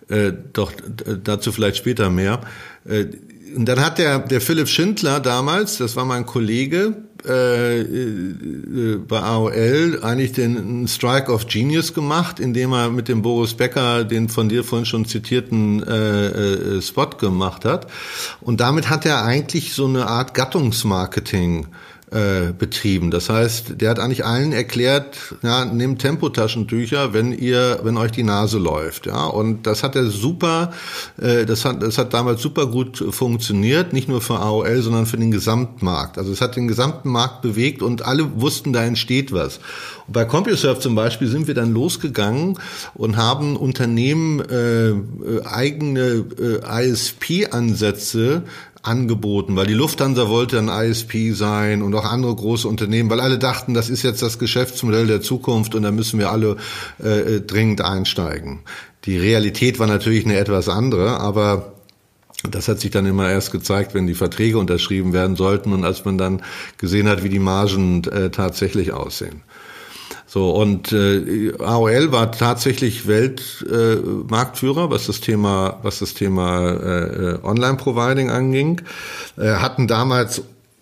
äh, 0.07 0.31
doch 0.53 0.71
dazu 1.23 1.51
vielleicht 1.51 1.77
später 1.77 2.09
mehr. 2.09 2.41
Äh, 2.85 3.07
und 3.55 3.65
dann 3.65 3.81
hat 3.81 3.97
der, 3.97 4.19
der 4.19 4.39
Philipp 4.39 4.69
Schindler 4.69 5.19
damals, 5.19 5.77
das 5.77 5.97
war 5.97 6.05
mein 6.05 6.25
Kollege, 6.25 6.95
äh, 7.27 7.81
äh, 7.81 8.97
bei 9.07 9.19
AOL 9.19 9.99
eigentlich 10.01 10.33
den 10.33 10.87
Strike 10.87 11.31
of 11.31 11.47
Genius 11.47 11.93
gemacht, 11.93 12.39
indem 12.39 12.73
er 12.73 12.89
mit 12.89 13.07
dem 13.07 13.21
Boris 13.21 13.53
Becker 13.53 14.03
den 14.03 14.29
von 14.29 14.49
dir 14.49 14.63
vorhin 14.63 14.85
schon 14.85 15.05
zitierten 15.05 15.83
äh, 15.83 16.27
äh, 16.77 16.81
Spot 16.81 17.09
gemacht 17.09 17.65
hat. 17.65 17.87
Und 18.41 18.59
damit 18.59 18.89
hat 18.89 19.05
er 19.05 19.23
eigentlich 19.23 19.73
so 19.73 19.85
eine 19.85 20.07
Art 20.07 20.33
Gattungsmarketing 20.33 21.65
äh, 21.65 21.67
betrieben. 22.11 23.09
Das 23.09 23.29
heißt, 23.29 23.79
der 23.79 23.89
hat 23.89 23.99
eigentlich 23.99 24.25
allen 24.25 24.51
erklärt, 24.51 25.17
ja, 25.43 25.63
nehmt 25.63 26.01
Tempotaschentücher, 26.01 27.13
wenn 27.13 27.31
ihr, 27.31 27.79
wenn 27.83 27.95
euch 27.95 28.11
die 28.11 28.23
Nase 28.23 28.57
läuft, 28.57 29.05
ja. 29.05 29.27
Und 29.27 29.65
das 29.65 29.81
hat 29.81 29.95
er 29.95 30.05
super, 30.07 30.73
äh, 31.21 31.45
das 31.45 31.63
hat, 31.63 31.81
das 31.81 31.97
hat 31.97 32.13
damals 32.13 32.41
super 32.41 32.67
gut 32.67 33.01
funktioniert, 33.11 33.93
nicht 33.93 34.09
nur 34.09 34.19
für 34.19 34.39
AOL, 34.39 34.81
sondern 34.81 35.05
für 35.05 35.15
den 35.15 35.31
Gesamtmarkt. 35.31 36.17
Also 36.17 36.33
es 36.33 36.41
hat 36.41 36.57
den 36.57 36.67
gesamten 36.67 37.09
Markt 37.09 37.41
bewegt 37.41 37.81
und 37.81 38.05
alle 38.05 38.41
wussten, 38.41 38.73
da 38.73 38.83
entsteht 38.83 39.31
was. 39.31 39.61
Und 40.07 40.13
bei 40.13 40.25
CompuServe 40.25 40.79
zum 40.79 40.95
Beispiel 40.95 41.29
sind 41.29 41.47
wir 41.47 41.53
dann 41.53 41.73
losgegangen 41.73 42.59
und 42.93 43.15
haben 43.15 43.55
Unternehmen 43.55 44.41
äh, 44.41 45.45
eigene 45.45 46.25
äh, 46.37 46.89
ISP-Ansätze 46.89 48.43
angeboten, 48.83 49.55
weil 49.55 49.67
die 49.67 49.73
Lufthansa 49.73 50.27
wollte 50.27 50.57
ein 50.57 50.69
ISP 50.69 51.33
sein 51.33 51.81
und 51.81 51.93
auch 51.93 52.05
andere 52.05 52.35
große 52.35 52.67
Unternehmen, 52.67 53.09
weil 53.09 53.19
alle 53.19 53.37
dachten, 53.37 53.73
das 53.73 53.89
ist 53.89 54.03
jetzt 54.03 54.21
das 54.21 54.39
Geschäftsmodell 54.39 55.07
der 55.07 55.21
Zukunft 55.21 55.75
und 55.75 55.83
da 55.83 55.91
müssen 55.91 56.19
wir 56.19 56.31
alle 56.31 56.57
äh, 56.99 57.41
dringend 57.41 57.81
einsteigen. 57.81 58.61
Die 59.05 59.17
Realität 59.17 59.79
war 59.79 59.87
natürlich 59.87 60.25
eine 60.25 60.37
etwas 60.37 60.69
andere, 60.69 61.19
aber 61.19 61.73
das 62.49 62.67
hat 62.67 62.79
sich 62.79 62.89
dann 62.91 63.05
immer 63.05 63.29
erst 63.29 63.51
gezeigt, 63.51 63.93
wenn 63.93 64.07
die 64.07 64.15
Verträge 64.15 64.57
unterschrieben 64.57 65.13
werden 65.13 65.35
sollten 65.35 65.73
und 65.73 65.85
als 65.85 66.05
man 66.05 66.17
dann 66.17 66.41
gesehen 66.77 67.07
hat, 67.07 67.23
wie 67.23 67.29
die 67.29 67.39
Margen 67.39 68.03
äh, 68.05 68.31
tatsächlich 68.31 68.91
aussehen. 68.93 69.43
So, 70.33 70.51
und 70.51 70.93
äh, 70.93 71.51
AOL 71.59 72.13
war 72.13 72.31
tatsächlich 72.31 73.05
Weltmarktführer, 73.05 74.85
äh, 74.85 74.89
was 74.89 75.07
das 75.07 75.19
Thema, 75.19 75.79
was 75.83 75.99
das 75.99 76.13
Thema 76.13 76.69
äh, 76.71 77.39
Online-Providing 77.43 78.29
anging. 78.29 78.81
Äh, 79.37 79.55
hatten 79.55 79.89
damals 79.89 80.41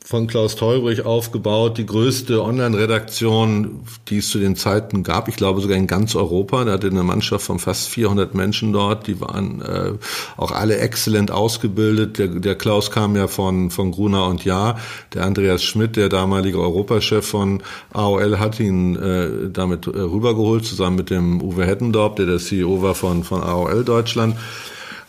von 0.09 0.25
Klaus 0.25 0.55
Teubrich 0.55 1.05
aufgebaut, 1.05 1.77
die 1.77 1.85
größte 1.85 2.43
Online-Redaktion, 2.43 3.81
die 4.07 4.17
es 4.17 4.29
zu 4.29 4.39
den 4.39 4.55
Zeiten 4.55 5.03
gab. 5.03 5.27
Ich 5.27 5.35
glaube 5.35 5.61
sogar 5.61 5.77
in 5.77 5.85
ganz 5.85 6.15
Europa. 6.15 6.65
Da 6.65 6.71
hatte 6.71 6.87
eine 6.87 7.03
Mannschaft 7.03 7.45
von 7.45 7.59
fast 7.59 7.89
400 7.89 8.33
Menschen 8.33 8.73
dort. 8.73 9.05
Die 9.05 9.21
waren 9.21 9.61
äh, 9.61 9.91
auch 10.35 10.51
alle 10.51 10.79
exzellent 10.79 11.29
ausgebildet. 11.29 12.17
Der, 12.17 12.27
der 12.27 12.55
Klaus 12.55 12.89
kam 12.89 13.15
ja 13.15 13.27
von, 13.27 13.69
von 13.69 13.91
Gruner 13.91 14.25
und 14.25 14.45
Jahr. 14.45 14.79
Der 15.13 15.25
Andreas 15.25 15.61
Schmidt, 15.61 15.95
der 15.95 16.09
damalige 16.09 16.57
Europachef 16.57 17.27
von 17.27 17.61
AOL, 17.93 18.39
hat 18.39 18.59
ihn 18.59 18.95
äh, 18.95 19.51
damit 19.53 19.85
äh, 19.85 19.91
rübergeholt, 19.91 20.65
zusammen 20.65 20.95
mit 20.95 21.11
dem 21.11 21.39
Uwe 21.39 21.67
Hettendorp, 21.67 22.15
der 22.15 22.25
der 22.25 22.39
CEO 22.39 22.81
war 22.81 22.95
von, 22.95 23.23
von 23.23 23.43
AOL 23.43 23.83
Deutschland. 23.83 24.35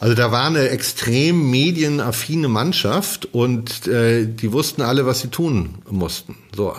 Also 0.00 0.14
da 0.14 0.32
war 0.32 0.46
eine 0.46 0.70
extrem 0.70 1.50
medienaffine 1.50 2.48
Mannschaft 2.48 3.28
und 3.34 3.86
äh, 3.86 4.26
die 4.26 4.50
wussten 4.50 4.80
alle, 4.80 5.04
was 5.04 5.20
sie 5.20 5.28
tun 5.28 5.82
mussten. 5.90 6.36
So, 6.56 6.74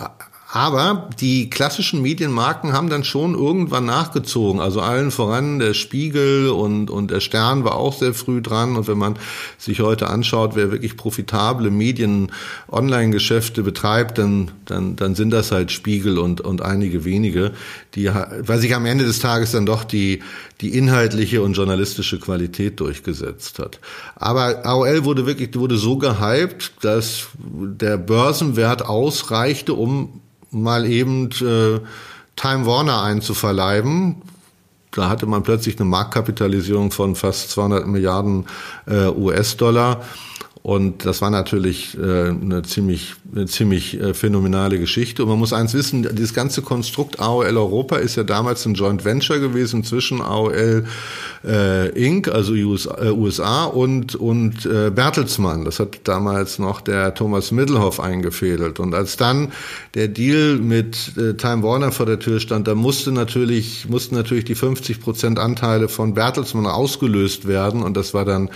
aber 0.54 1.08
die 1.22 1.50
klassischen 1.50 2.02
Medienmarken 2.02 2.74
haben 2.74 2.90
dann 2.90 3.06
schon 3.06 3.36
irgendwann 3.36 3.86
nachgezogen. 3.86 4.60
Also 4.60 4.82
allen 4.82 5.10
voran 5.10 5.60
der 5.60 5.74
Spiegel 5.74 6.50
und, 6.50 6.90
und 6.90 7.10
der 7.10 7.22
Stern 7.22 7.64
war 7.64 7.76
auch 7.76 7.94
sehr 7.94 8.14
früh 8.14 8.42
dran. 8.42 8.76
Und 8.76 8.86
wenn 8.90 8.98
man 8.98 9.18
sich 9.58 9.80
heute 9.80 10.10
anschaut, 10.10 10.56
wer 10.56 10.70
wirklich 10.70 10.98
profitable 10.98 11.72
Medien-Online-Geschäfte 11.72 13.64
betreibt, 13.64 14.18
dann, 14.18 14.52
dann, 14.66 14.98
dann 14.98 15.16
sind 15.16 15.30
das 15.30 15.54
halt 15.54 15.72
Spiegel 15.72 16.18
und, 16.18 16.42
und 16.42 16.62
einige 16.62 17.06
wenige, 17.06 17.54
die, 17.96 18.10
weil 18.10 18.60
sich 18.60 18.76
am 18.76 18.86
Ende 18.86 19.06
des 19.06 19.20
Tages 19.20 19.52
dann 19.52 19.66
doch 19.66 19.86
die, 19.86 20.22
die 20.60 20.78
inhaltliche 20.78 21.42
und 21.44 21.54
journalistische 21.54 22.20
Qualität 22.20 22.82
durchgesetzt 22.82 23.58
hat. 23.58 23.80
Aber 24.18 24.66
AOL 24.66 25.06
wurde 25.06 25.26
wirklich, 25.26 25.56
wurde 25.56 25.78
so 25.78 25.96
gehypt, 25.96 26.74
dass 26.82 27.28
der 27.40 27.96
Börsenwert 27.96 28.86
ausreichte, 28.86 29.76
um 29.76 30.20
mal 30.52 30.86
eben 30.86 31.30
äh, 31.42 31.80
Time 32.36 32.66
Warner 32.66 33.02
einzuverleiben. 33.02 34.22
Da 34.92 35.10
hatte 35.10 35.26
man 35.26 35.44
plötzlich 35.44 35.80
eine 35.80 35.90
Marktkapitalisierung 35.90 36.92
von 36.92 37.16
fast 37.16 37.50
200 37.52 37.88
Milliarden 37.88 38.46
äh, 38.88 39.08
US-Dollar. 39.08 40.04
Und 40.63 41.06
das 41.06 41.24
war 41.24 41.32
natürlich 41.32 41.97
äh, 41.97 42.30
eine 42.30 42.62
ziemlich, 42.62 43.13
eine 43.34 43.47
ziemlich 43.47 44.00
äh, 44.00 44.13
phänomenale 44.13 44.78
Geschichte. 44.78 45.24
Und 45.24 45.30
man 45.30 45.39
muss 45.39 45.54
eins 45.54 45.74
wissen, 45.74 46.08
dieses 46.15 46.36
ganze 46.36 46.62
Konstrukt 46.62 47.19
AOL 47.19 47.58
Europa 47.58 47.95
ist 47.95 48.15
ja 48.15 48.24
damals 48.24 48.65
ein 48.67 48.76
Joint 48.76 49.04
Venture 49.04 49.39
gewesen 49.39 49.84
zwischen 49.84 50.21
AOL 50.21 50.86
äh, 51.43 51.89
Inc., 51.89 52.28
also 52.28 52.54
USA, 52.54 53.65
äh, 53.65 53.69
und, 53.69 54.13
und 54.15 54.67
äh, 54.67 54.91
Bertelsmann. 54.91 55.65
Das 55.65 55.80
hat 55.80 56.02
damals 56.04 56.60
noch 56.60 56.82
der 56.82 57.15
Thomas 57.15 57.52
Middelhoff 57.52 58.00
eingefädelt. 58.00 58.80
Und 58.80 58.93
als 58.93 59.17
dann 59.17 59.54
der 59.95 60.10
Deal 60.10 60.58
mit 60.58 61.17
äh, 61.17 61.34
Time 61.34 61.63
Warner 61.63 61.91
vor 61.91 62.06
der 62.06 62.19
Tür 62.19 62.39
stand, 62.39 62.67
da 62.67 62.76
musste 62.76 63.12
natürlich, 63.12 63.89
mussten 63.89 64.13
natürlich 64.13 64.45
die 64.45 64.56
50 64.56 65.02
Prozent 65.02 65.39
Anteile 65.39 65.89
von 65.89 66.13
Bertelsmann 66.13 66.67
ausgelöst 66.67 67.47
werden. 67.47 67.82
Und 67.82 67.97
das 67.97 68.13
war 68.13 68.26
dann 68.26 68.50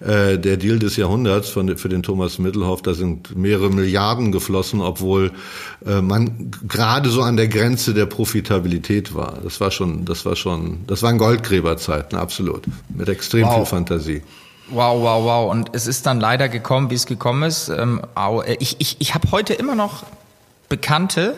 äh, 0.00 0.38
der 0.38 0.56
Deal 0.56 0.78
des 0.78 0.94
Jahrhunderts 0.96 1.47
von, 1.50 1.76
für 1.76 1.88
den 1.88 2.02
Thomas 2.02 2.38
Middelhoff. 2.38 2.82
Da 2.82 2.94
sind 2.94 3.36
mehrere 3.36 3.70
Milliarden 3.70 4.32
geflossen, 4.32 4.80
obwohl 4.80 5.32
äh, 5.86 6.00
man 6.00 6.50
gerade 6.66 7.10
so 7.10 7.22
an 7.22 7.36
der 7.36 7.48
Grenze 7.48 7.94
der 7.94 8.06
Profitabilität 8.06 9.14
war. 9.14 9.38
Das 9.42 9.60
war 9.60 9.70
schon, 9.70 10.04
das 10.04 10.24
war 10.24 10.36
schon, 10.36 10.86
das 10.86 11.02
waren 11.02 11.18
Goldgräberzeiten, 11.18 12.18
absolut. 12.18 12.62
Mit 12.88 13.08
extrem 13.08 13.46
wow. 13.46 13.56
viel 13.56 13.66
Fantasie. 13.66 14.22
Wow, 14.70 15.00
wow, 15.02 15.24
wow. 15.24 15.50
Und 15.50 15.70
es 15.72 15.86
ist 15.86 16.06
dann 16.06 16.20
leider 16.20 16.48
gekommen, 16.48 16.90
wie 16.90 16.94
es 16.94 17.06
gekommen 17.06 17.42
ist. 17.42 17.68
Ähm, 17.68 18.02
ich 18.58 18.76
ich, 18.78 18.96
ich 18.98 19.14
habe 19.14 19.30
heute 19.30 19.54
immer 19.54 19.74
noch 19.74 20.04
Bekannte, 20.68 21.36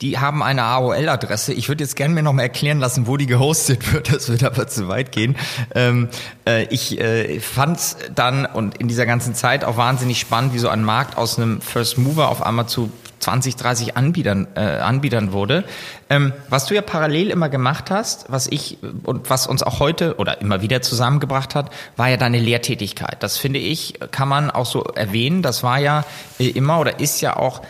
die 0.00 0.18
haben 0.18 0.42
eine 0.42 0.62
AOL-Adresse. 0.62 1.52
Ich 1.52 1.68
würde 1.68 1.84
jetzt 1.84 1.96
gerne 1.96 2.14
mir 2.14 2.22
noch 2.22 2.32
mal 2.32 2.42
erklären 2.42 2.78
lassen, 2.78 3.06
wo 3.06 3.16
die 3.16 3.26
gehostet 3.26 3.92
wird. 3.92 4.12
Das 4.12 4.28
wird 4.28 4.44
aber 4.44 4.68
zu 4.68 4.88
weit 4.88 5.12
gehen. 5.12 5.36
Ähm, 5.74 6.08
äh, 6.46 6.64
ich 6.64 7.00
äh, 7.00 7.40
fand 7.40 7.78
es 7.78 7.96
dann 8.14 8.46
und 8.46 8.76
in 8.76 8.88
dieser 8.88 9.06
ganzen 9.06 9.34
Zeit 9.34 9.64
auch 9.64 9.76
wahnsinnig 9.76 10.20
spannend, 10.20 10.52
wie 10.54 10.58
so 10.58 10.68
ein 10.68 10.84
Markt 10.84 11.16
aus 11.16 11.38
einem 11.38 11.60
First 11.60 11.98
Mover 11.98 12.28
auf 12.28 12.42
einmal 12.42 12.66
zu 12.66 12.90
20, 13.20 13.56
30 13.56 13.96
Anbietern, 13.96 14.46
äh, 14.54 14.60
Anbietern 14.60 15.32
wurde. 15.32 15.64
Ähm, 16.10 16.32
was 16.48 16.66
du 16.66 16.74
ja 16.74 16.82
parallel 16.82 17.30
immer 17.30 17.48
gemacht 17.48 17.90
hast, 17.90 18.26
was 18.28 18.46
ich 18.46 18.78
und 19.04 19.30
was 19.30 19.46
uns 19.46 19.62
auch 19.62 19.80
heute 19.80 20.16
oder 20.16 20.40
immer 20.40 20.60
wieder 20.60 20.82
zusammengebracht 20.82 21.54
hat, 21.54 21.70
war 21.96 22.08
ja 22.08 22.18
deine 22.18 22.38
Lehrtätigkeit. 22.38 23.22
Das 23.22 23.38
finde 23.38 23.58
ich, 23.58 23.98
kann 24.10 24.28
man 24.28 24.50
auch 24.50 24.66
so 24.66 24.82
erwähnen. 24.84 25.42
Das 25.42 25.62
war 25.62 25.78
ja 25.78 26.04
äh, 26.38 26.48
immer 26.48 26.78
oder 26.78 27.00
ist 27.00 27.22
ja 27.22 27.36
auch 27.36 27.62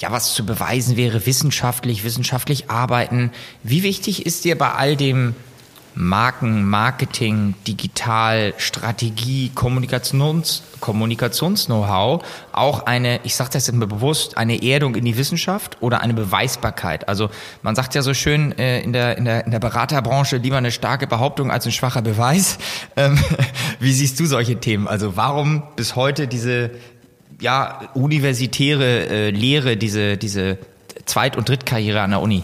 ja, 0.00 0.12
was 0.12 0.34
zu 0.34 0.46
beweisen 0.46 0.96
wäre, 0.96 1.26
wissenschaftlich, 1.26 2.04
wissenschaftlich 2.04 2.70
arbeiten. 2.70 3.30
Wie 3.62 3.82
wichtig 3.82 4.26
ist 4.26 4.44
dir 4.44 4.56
bei 4.56 4.72
all 4.72 4.96
dem 4.96 5.34
Marken, 6.00 6.64
Marketing, 6.64 7.56
Digital, 7.66 8.54
Strategie, 8.56 9.50
Kommunikations, 9.52 10.62
Kommunikations-Know-how 10.78 12.22
auch 12.52 12.86
eine, 12.86 13.18
ich 13.24 13.34
sage 13.34 13.50
das 13.52 13.66
jetzt 13.66 13.74
immer 13.74 13.88
bewusst, 13.88 14.36
eine 14.36 14.62
Erdung 14.62 14.94
in 14.94 15.04
die 15.04 15.16
Wissenschaft 15.16 15.76
oder 15.80 16.00
eine 16.00 16.14
Beweisbarkeit. 16.14 17.08
Also 17.08 17.30
man 17.62 17.74
sagt 17.74 17.96
ja 17.96 18.02
so 18.02 18.14
schön 18.14 18.56
äh, 18.58 18.80
in, 18.82 18.92
der, 18.92 19.18
in, 19.18 19.24
der, 19.24 19.44
in 19.44 19.50
der 19.50 19.58
Beraterbranche 19.58 20.36
lieber 20.36 20.56
eine 20.56 20.70
starke 20.70 21.08
Behauptung 21.08 21.50
als 21.50 21.66
ein 21.66 21.72
schwacher 21.72 22.02
Beweis. 22.02 22.58
Ähm, 22.94 23.18
wie 23.80 23.92
siehst 23.92 24.20
du 24.20 24.26
solche 24.26 24.60
Themen? 24.60 24.86
Also 24.86 25.16
warum 25.16 25.64
bis 25.74 25.96
heute 25.96 26.28
diese 26.28 26.70
ja, 27.40 27.88
universitäre 27.94 29.08
äh, 29.08 29.30
Lehre, 29.30 29.76
diese, 29.76 30.16
diese 30.16 30.58
Zweit- 31.06 31.36
und 31.36 31.48
Drittkarriere 31.48 32.00
an 32.00 32.10
der 32.10 32.20
Uni? 32.20 32.42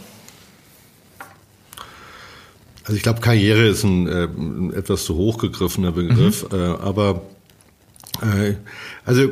Also 2.84 2.96
ich 2.96 3.02
glaube, 3.02 3.20
Karriere 3.20 3.66
ist 3.66 3.82
ein, 3.82 4.06
äh, 4.06 4.24
ein 4.24 4.72
etwas 4.74 5.04
zu 5.04 5.16
hochgegriffener 5.16 5.92
Begriff, 5.92 6.50
mhm. 6.50 6.58
äh, 6.58 6.64
aber 6.64 7.22
äh, 8.20 8.54
also 9.06 9.30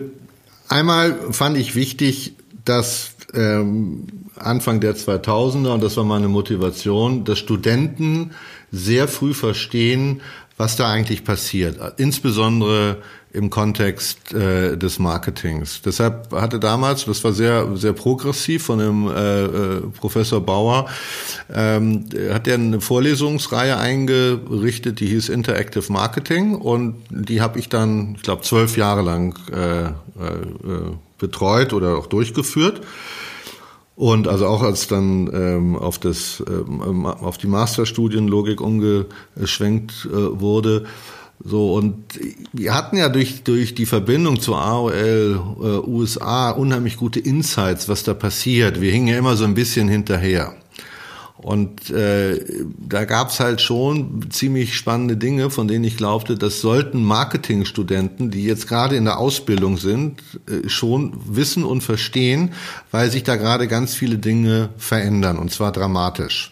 einmal 0.68 1.32
fand 1.32 1.58
ich 1.58 1.74
wichtig, 1.74 2.34
dass 2.64 3.14
ähm, 3.34 4.06
Anfang 4.36 4.80
der 4.80 4.96
2000er, 4.96 5.74
und 5.74 5.82
das 5.82 5.96
war 5.96 6.04
meine 6.04 6.28
Motivation, 6.28 7.24
dass 7.24 7.38
Studenten 7.38 8.32
sehr 8.70 9.06
früh 9.06 9.34
verstehen, 9.34 10.22
was 10.56 10.76
da 10.76 10.90
eigentlich 10.90 11.24
passiert. 11.24 11.78
Insbesondere 11.98 12.98
im 13.32 13.48
Kontext 13.48 14.34
äh, 14.34 14.76
des 14.76 14.98
Marketings. 14.98 15.80
Deshalb 15.82 16.32
hatte 16.32 16.60
damals, 16.60 17.06
das 17.06 17.24
war 17.24 17.32
sehr 17.32 17.76
sehr 17.76 17.94
progressiv 17.94 18.64
von 18.64 18.78
dem 18.78 19.08
äh, 19.08 19.44
äh, 19.44 19.80
Professor 19.98 20.40
Bauer, 20.40 20.86
ähm, 21.52 22.04
hat 22.30 22.46
er 22.46 22.54
eine 22.54 22.80
Vorlesungsreihe 22.80 23.78
eingerichtet, 23.78 25.00
die 25.00 25.06
hieß 25.06 25.30
Interactive 25.30 25.90
Marketing 25.90 26.54
und 26.56 26.96
die 27.08 27.40
habe 27.40 27.58
ich 27.58 27.68
dann, 27.68 28.14
ich 28.16 28.22
glaube, 28.22 28.42
zwölf 28.42 28.76
Jahre 28.76 29.02
lang 29.02 29.38
äh, 29.50 29.84
äh, 29.84 29.90
betreut 31.18 31.72
oder 31.72 31.96
auch 31.96 32.06
durchgeführt. 32.06 32.82
Und 33.94 34.26
also 34.26 34.46
auch 34.46 34.62
als 34.62 34.88
dann 34.88 35.30
ähm, 35.32 35.76
auf 35.76 35.98
das 35.98 36.42
ähm, 36.48 37.06
auf 37.06 37.38
die 37.38 37.46
Masterstudienlogik 37.46 38.60
umgeschwenkt 38.60 40.08
äh, 40.10 40.40
wurde, 40.40 40.86
so, 41.44 41.74
und 41.74 42.04
wir 42.52 42.72
hatten 42.74 42.96
ja 42.96 43.08
durch, 43.08 43.42
durch 43.42 43.74
die 43.74 43.86
Verbindung 43.86 44.40
zur 44.40 44.60
AOL 44.60 45.40
äh, 45.60 45.88
USA 45.88 46.50
unheimlich 46.50 46.96
gute 46.96 47.18
Insights, 47.18 47.88
was 47.88 48.04
da 48.04 48.14
passiert. 48.14 48.80
Wir 48.80 48.92
hingen 48.92 49.08
ja 49.08 49.18
immer 49.18 49.36
so 49.36 49.44
ein 49.44 49.54
bisschen 49.54 49.88
hinterher. 49.88 50.54
Und 51.36 51.90
äh, 51.90 52.38
da 52.78 53.04
gab's 53.04 53.40
halt 53.40 53.60
schon 53.60 54.30
ziemlich 54.30 54.76
spannende 54.76 55.16
Dinge, 55.16 55.50
von 55.50 55.66
denen 55.66 55.82
ich 55.82 55.96
glaubte, 55.96 56.36
das 56.36 56.60
sollten 56.60 57.02
Marketingstudenten, 57.02 58.30
die 58.30 58.44
jetzt 58.44 58.68
gerade 58.68 58.94
in 58.94 59.06
der 59.06 59.18
Ausbildung 59.18 59.76
sind, 59.76 60.22
äh, 60.48 60.68
schon 60.68 61.14
wissen 61.26 61.64
und 61.64 61.80
verstehen, 61.80 62.52
weil 62.92 63.10
sich 63.10 63.24
da 63.24 63.34
gerade 63.34 63.66
ganz 63.66 63.94
viele 63.94 64.18
Dinge 64.18 64.68
verändern, 64.76 65.36
und 65.38 65.50
zwar 65.50 65.72
dramatisch. 65.72 66.51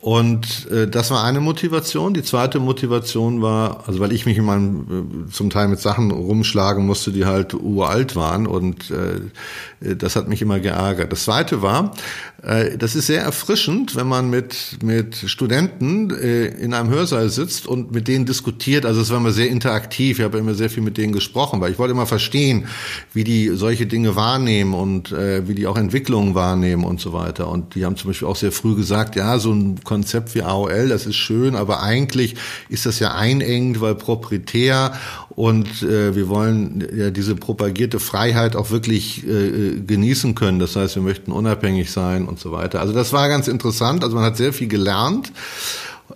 Und 0.00 0.70
äh, 0.70 0.86
das 0.86 1.10
war 1.10 1.24
eine 1.24 1.40
Motivation. 1.40 2.14
Die 2.14 2.22
zweite 2.22 2.60
Motivation 2.60 3.42
war, 3.42 3.82
also 3.88 3.98
weil 3.98 4.12
ich 4.12 4.26
mich 4.26 4.38
in 4.38 4.44
meinem 4.44 5.26
äh, 5.28 5.32
zum 5.32 5.50
Teil 5.50 5.66
mit 5.66 5.80
Sachen 5.80 6.12
rumschlagen 6.12 6.86
musste, 6.86 7.10
die 7.10 7.26
halt 7.26 7.52
uralt 7.52 8.14
waren 8.14 8.46
und 8.46 8.92
äh, 8.92 9.96
das 9.96 10.14
hat 10.14 10.28
mich 10.28 10.40
immer 10.40 10.60
geärgert. 10.60 11.10
Das 11.10 11.24
zweite 11.24 11.62
war, 11.62 11.94
äh, 12.37 12.37
das 12.40 12.94
ist 12.94 13.06
sehr 13.06 13.22
erfrischend, 13.22 13.96
wenn 13.96 14.06
man 14.06 14.30
mit 14.30 14.78
mit 14.84 15.16
Studenten 15.16 16.10
äh, 16.10 16.46
in 16.46 16.72
einem 16.72 16.88
Hörsaal 16.88 17.30
sitzt 17.30 17.66
und 17.66 17.90
mit 17.90 18.06
denen 18.06 18.26
diskutiert. 18.26 18.86
Also 18.86 19.00
es 19.00 19.10
war 19.10 19.16
immer 19.16 19.32
sehr 19.32 19.48
interaktiv. 19.48 20.20
Ich 20.20 20.24
habe 20.24 20.38
immer 20.38 20.54
sehr 20.54 20.70
viel 20.70 20.84
mit 20.84 20.98
denen 20.98 21.12
gesprochen, 21.12 21.60
weil 21.60 21.72
ich 21.72 21.80
wollte 21.80 21.94
immer 21.94 22.06
verstehen, 22.06 22.66
wie 23.12 23.24
die 23.24 23.48
solche 23.54 23.86
Dinge 23.86 24.14
wahrnehmen 24.14 24.74
und 24.74 25.10
äh, 25.10 25.48
wie 25.48 25.54
die 25.56 25.66
auch 25.66 25.76
Entwicklungen 25.76 26.36
wahrnehmen 26.36 26.84
und 26.84 27.00
so 27.00 27.12
weiter. 27.12 27.48
Und 27.48 27.74
die 27.74 27.84
haben 27.84 27.96
zum 27.96 28.10
Beispiel 28.10 28.28
auch 28.28 28.36
sehr 28.36 28.52
früh 28.52 28.76
gesagt, 28.76 29.16
ja, 29.16 29.40
so 29.40 29.52
ein 29.52 29.82
Konzept 29.82 30.36
wie 30.36 30.42
AOL, 30.42 30.88
das 30.88 31.06
ist 31.06 31.16
schön, 31.16 31.56
aber 31.56 31.82
eigentlich 31.82 32.36
ist 32.68 32.86
das 32.86 33.00
ja 33.00 33.16
einengt, 33.16 33.80
weil 33.80 33.96
proprietär 33.96 34.92
und 35.30 35.82
äh, 35.82 36.14
wir 36.14 36.28
wollen 36.28 36.86
ja 36.96 37.10
diese 37.10 37.34
propagierte 37.34 37.98
Freiheit 37.98 38.54
auch 38.54 38.70
wirklich 38.70 39.26
äh, 39.26 39.80
genießen 39.84 40.34
können. 40.34 40.58
Das 40.60 40.76
heißt, 40.76 40.94
wir 40.94 41.02
möchten 41.02 41.32
unabhängig 41.32 41.90
sein 41.90 42.27
und 42.28 42.38
so 42.38 42.52
weiter. 42.52 42.80
Also 42.80 42.92
das 42.92 43.12
war 43.12 43.28
ganz 43.28 43.48
interessant. 43.48 44.04
Also 44.04 44.14
man 44.14 44.24
hat 44.24 44.36
sehr 44.36 44.52
viel 44.52 44.68
gelernt. 44.68 45.32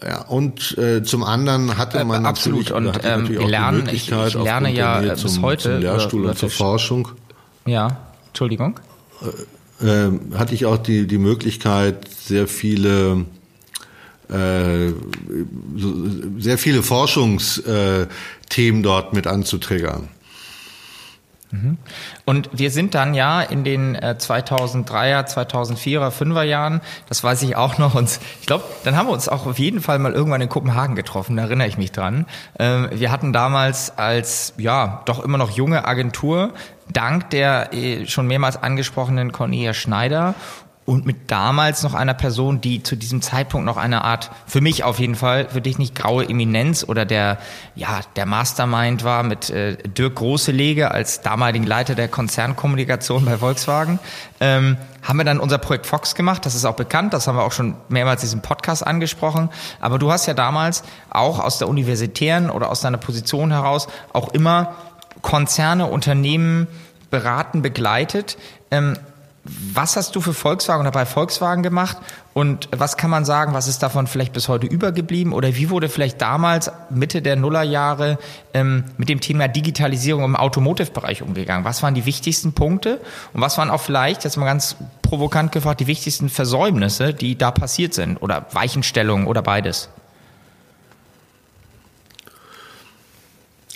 Ja, 0.02 0.22
und 0.22 0.76
äh, 0.78 1.02
zum 1.02 1.22
anderen 1.22 1.76
hatte 1.76 2.02
man 2.04 2.24
äh, 2.24 2.28
absolut 2.28 2.70
und 2.70 2.86
ähm, 3.04 3.22
natürlich 3.22 3.38
auch 3.38 3.48
lernen, 3.48 3.78
die 3.78 3.84
Möglichkeit 3.84 4.28
ich, 4.28 4.34
ich 4.36 4.42
lerne 4.42 4.72
ja 4.72 5.02
äh, 5.02 5.08
bis 5.10 5.20
zum, 5.20 5.42
heute 5.42 5.62
zum 5.62 5.80
Lehrstuhl 5.80 6.26
und 6.26 6.38
zur 6.38 6.50
Forschung. 6.50 7.08
Ja, 7.66 7.98
Entschuldigung. 8.28 8.80
Äh, 9.80 9.86
äh, 9.86 10.12
hatte 10.34 10.54
ich 10.54 10.64
auch 10.64 10.78
die 10.78 11.06
die 11.06 11.18
Möglichkeit 11.18 12.08
sehr 12.08 12.48
viele 12.48 13.26
äh, 14.30 14.92
sehr 16.38 16.56
viele 16.56 16.82
Forschungsthemen 16.82 18.82
dort 18.82 19.12
mit 19.12 19.26
anzutriggern. 19.26 20.08
Mhm. 21.52 21.76
Und 22.24 22.48
wir 22.52 22.70
sind 22.70 22.94
dann 22.94 23.12
ja 23.14 23.42
in 23.42 23.62
den 23.62 23.96
2003er, 23.96 25.26
2004er, 25.26 26.10
5er 26.10 26.42
Jahren, 26.42 26.80
das 27.08 27.22
weiß 27.22 27.42
ich 27.42 27.56
auch 27.56 27.78
noch, 27.78 27.94
und 27.94 28.18
ich 28.40 28.46
glaube, 28.46 28.64
dann 28.84 28.96
haben 28.96 29.06
wir 29.06 29.12
uns 29.12 29.28
auch 29.28 29.46
auf 29.46 29.58
jeden 29.58 29.80
Fall 29.82 29.98
mal 29.98 30.12
irgendwann 30.12 30.40
in 30.40 30.48
Kopenhagen 30.48 30.96
getroffen, 30.96 31.36
da 31.36 31.44
erinnere 31.44 31.68
ich 31.68 31.76
mich 31.76 31.92
dran. 31.92 32.26
Ähm, 32.58 32.88
wir 32.90 33.12
hatten 33.12 33.32
damals 33.32 33.96
als, 33.98 34.54
ja, 34.56 35.02
doch 35.04 35.22
immer 35.22 35.36
noch 35.38 35.50
junge 35.50 35.84
Agentur, 35.86 36.54
dank 36.90 37.28
der 37.30 37.74
äh, 37.74 38.06
schon 38.06 38.26
mehrmals 38.26 38.56
angesprochenen 38.56 39.30
Cornelia 39.30 39.74
Schneider 39.74 40.34
und 40.92 41.06
mit 41.06 41.30
damals 41.30 41.82
noch 41.82 41.94
einer 41.94 42.12
Person, 42.12 42.60
die 42.60 42.82
zu 42.82 42.96
diesem 42.96 43.22
Zeitpunkt 43.22 43.64
noch 43.64 43.78
eine 43.78 44.04
Art, 44.04 44.30
für 44.46 44.60
mich 44.60 44.84
auf 44.84 44.98
jeden 44.98 45.14
Fall, 45.14 45.48
für 45.48 45.62
dich 45.62 45.78
nicht 45.78 45.94
graue 45.94 46.28
Eminenz 46.28 46.84
oder 46.86 47.06
der, 47.06 47.38
ja, 47.74 48.00
der 48.14 48.26
Mastermind 48.26 49.02
war 49.02 49.22
mit 49.22 49.48
äh, 49.48 49.78
Dirk 49.78 50.16
Großelege 50.16 50.90
als 50.90 51.22
damaligen 51.22 51.64
Leiter 51.64 51.94
der 51.94 52.08
Konzernkommunikation 52.08 53.24
bei 53.24 53.38
Volkswagen, 53.38 54.00
ähm, 54.38 54.76
haben 55.02 55.16
wir 55.16 55.24
dann 55.24 55.40
unser 55.40 55.56
Projekt 55.56 55.86
Fox 55.86 56.14
gemacht. 56.14 56.44
Das 56.44 56.54
ist 56.54 56.66
auch 56.66 56.76
bekannt, 56.76 57.14
das 57.14 57.26
haben 57.26 57.38
wir 57.38 57.44
auch 57.44 57.52
schon 57.52 57.74
mehrmals 57.88 58.22
in 58.22 58.26
diesem 58.26 58.42
Podcast 58.42 58.86
angesprochen. 58.86 59.48
Aber 59.80 59.98
du 59.98 60.12
hast 60.12 60.26
ja 60.26 60.34
damals 60.34 60.82
auch 61.08 61.38
aus 61.38 61.56
der 61.56 61.68
universitären 61.68 62.50
oder 62.50 62.70
aus 62.70 62.82
deiner 62.82 62.98
Position 62.98 63.50
heraus 63.50 63.88
auch 64.12 64.28
immer 64.34 64.74
Konzerne, 65.22 65.86
Unternehmen 65.86 66.66
beraten, 67.10 67.62
begleitet. 67.62 68.36
Ähm, 68.70 68.98
was 69.44 69.96
hast 69.96 70.14
du 70.14 70.20
für 70.20 70.34
Volkswagen 70.34 70.82
oder 70.82 70.92
bei 70.92 71.04
Volkswagen 71.04 71.64
gemacht? 71.64 71.96
Und 72.32 72.68
was 72.70 72.96
kann 72.96 73.10
man 73.10 73.24
sagen, 73.24 73.54
was 73.54 73.66
ist 73.66 73.82
davon 73.82 74.06
vielleicht 74.06 74.32
bis 74.32 74.48
heute 74.48 74.66
übergeblieben? 74.66 75.32
Oder 75.32 75.56
wie 75.56 75.68
wurde 75.68 75.88
vielleicht 75.88 76.22
damals 76.22 76.70
Mitte 76.90 77.22
der 77.22 77.34
Nullerjahre 77.34 78.18
ähm, 78.54 78.84
mit 78.98 79.08
dem 79.08 79.20
Thema 79.20 79.48
Digitalisierung 79.48 80.22
im 80.24 80.36
Automotive-Bereich 80.36 81.22
umgegangen? 81.22 81.64
Was 81.64 81.82
waren 81.82 81.94
die 81.94 82.06
wichtigsten 82.06 82.52
Punkte? 82.52 83.00
Und 83.32 83.40
was 83.40 83.58
waren 83.58 83.70
auch 83.70 83.80
vielleicht, 83.80 84.22
jetzt 84.22 84.36
mal 84.36 84.46
ganz 84.46 84.76
provokant 85.02 85.50
gefragt, 85.50 85.80
die 85.80 85.88
wichtigsten 85.88 86.28
Versäumnisse, 86.28 87.12
die 87.12 87.36
da 87.36 87.50
passiert 87.50 87.94
sind? 87.94 88.18
Oder 88.18 88.46
Weichenstellungen 88.52 89.26
oder 89.26 89.42
beides? 89.42 89.88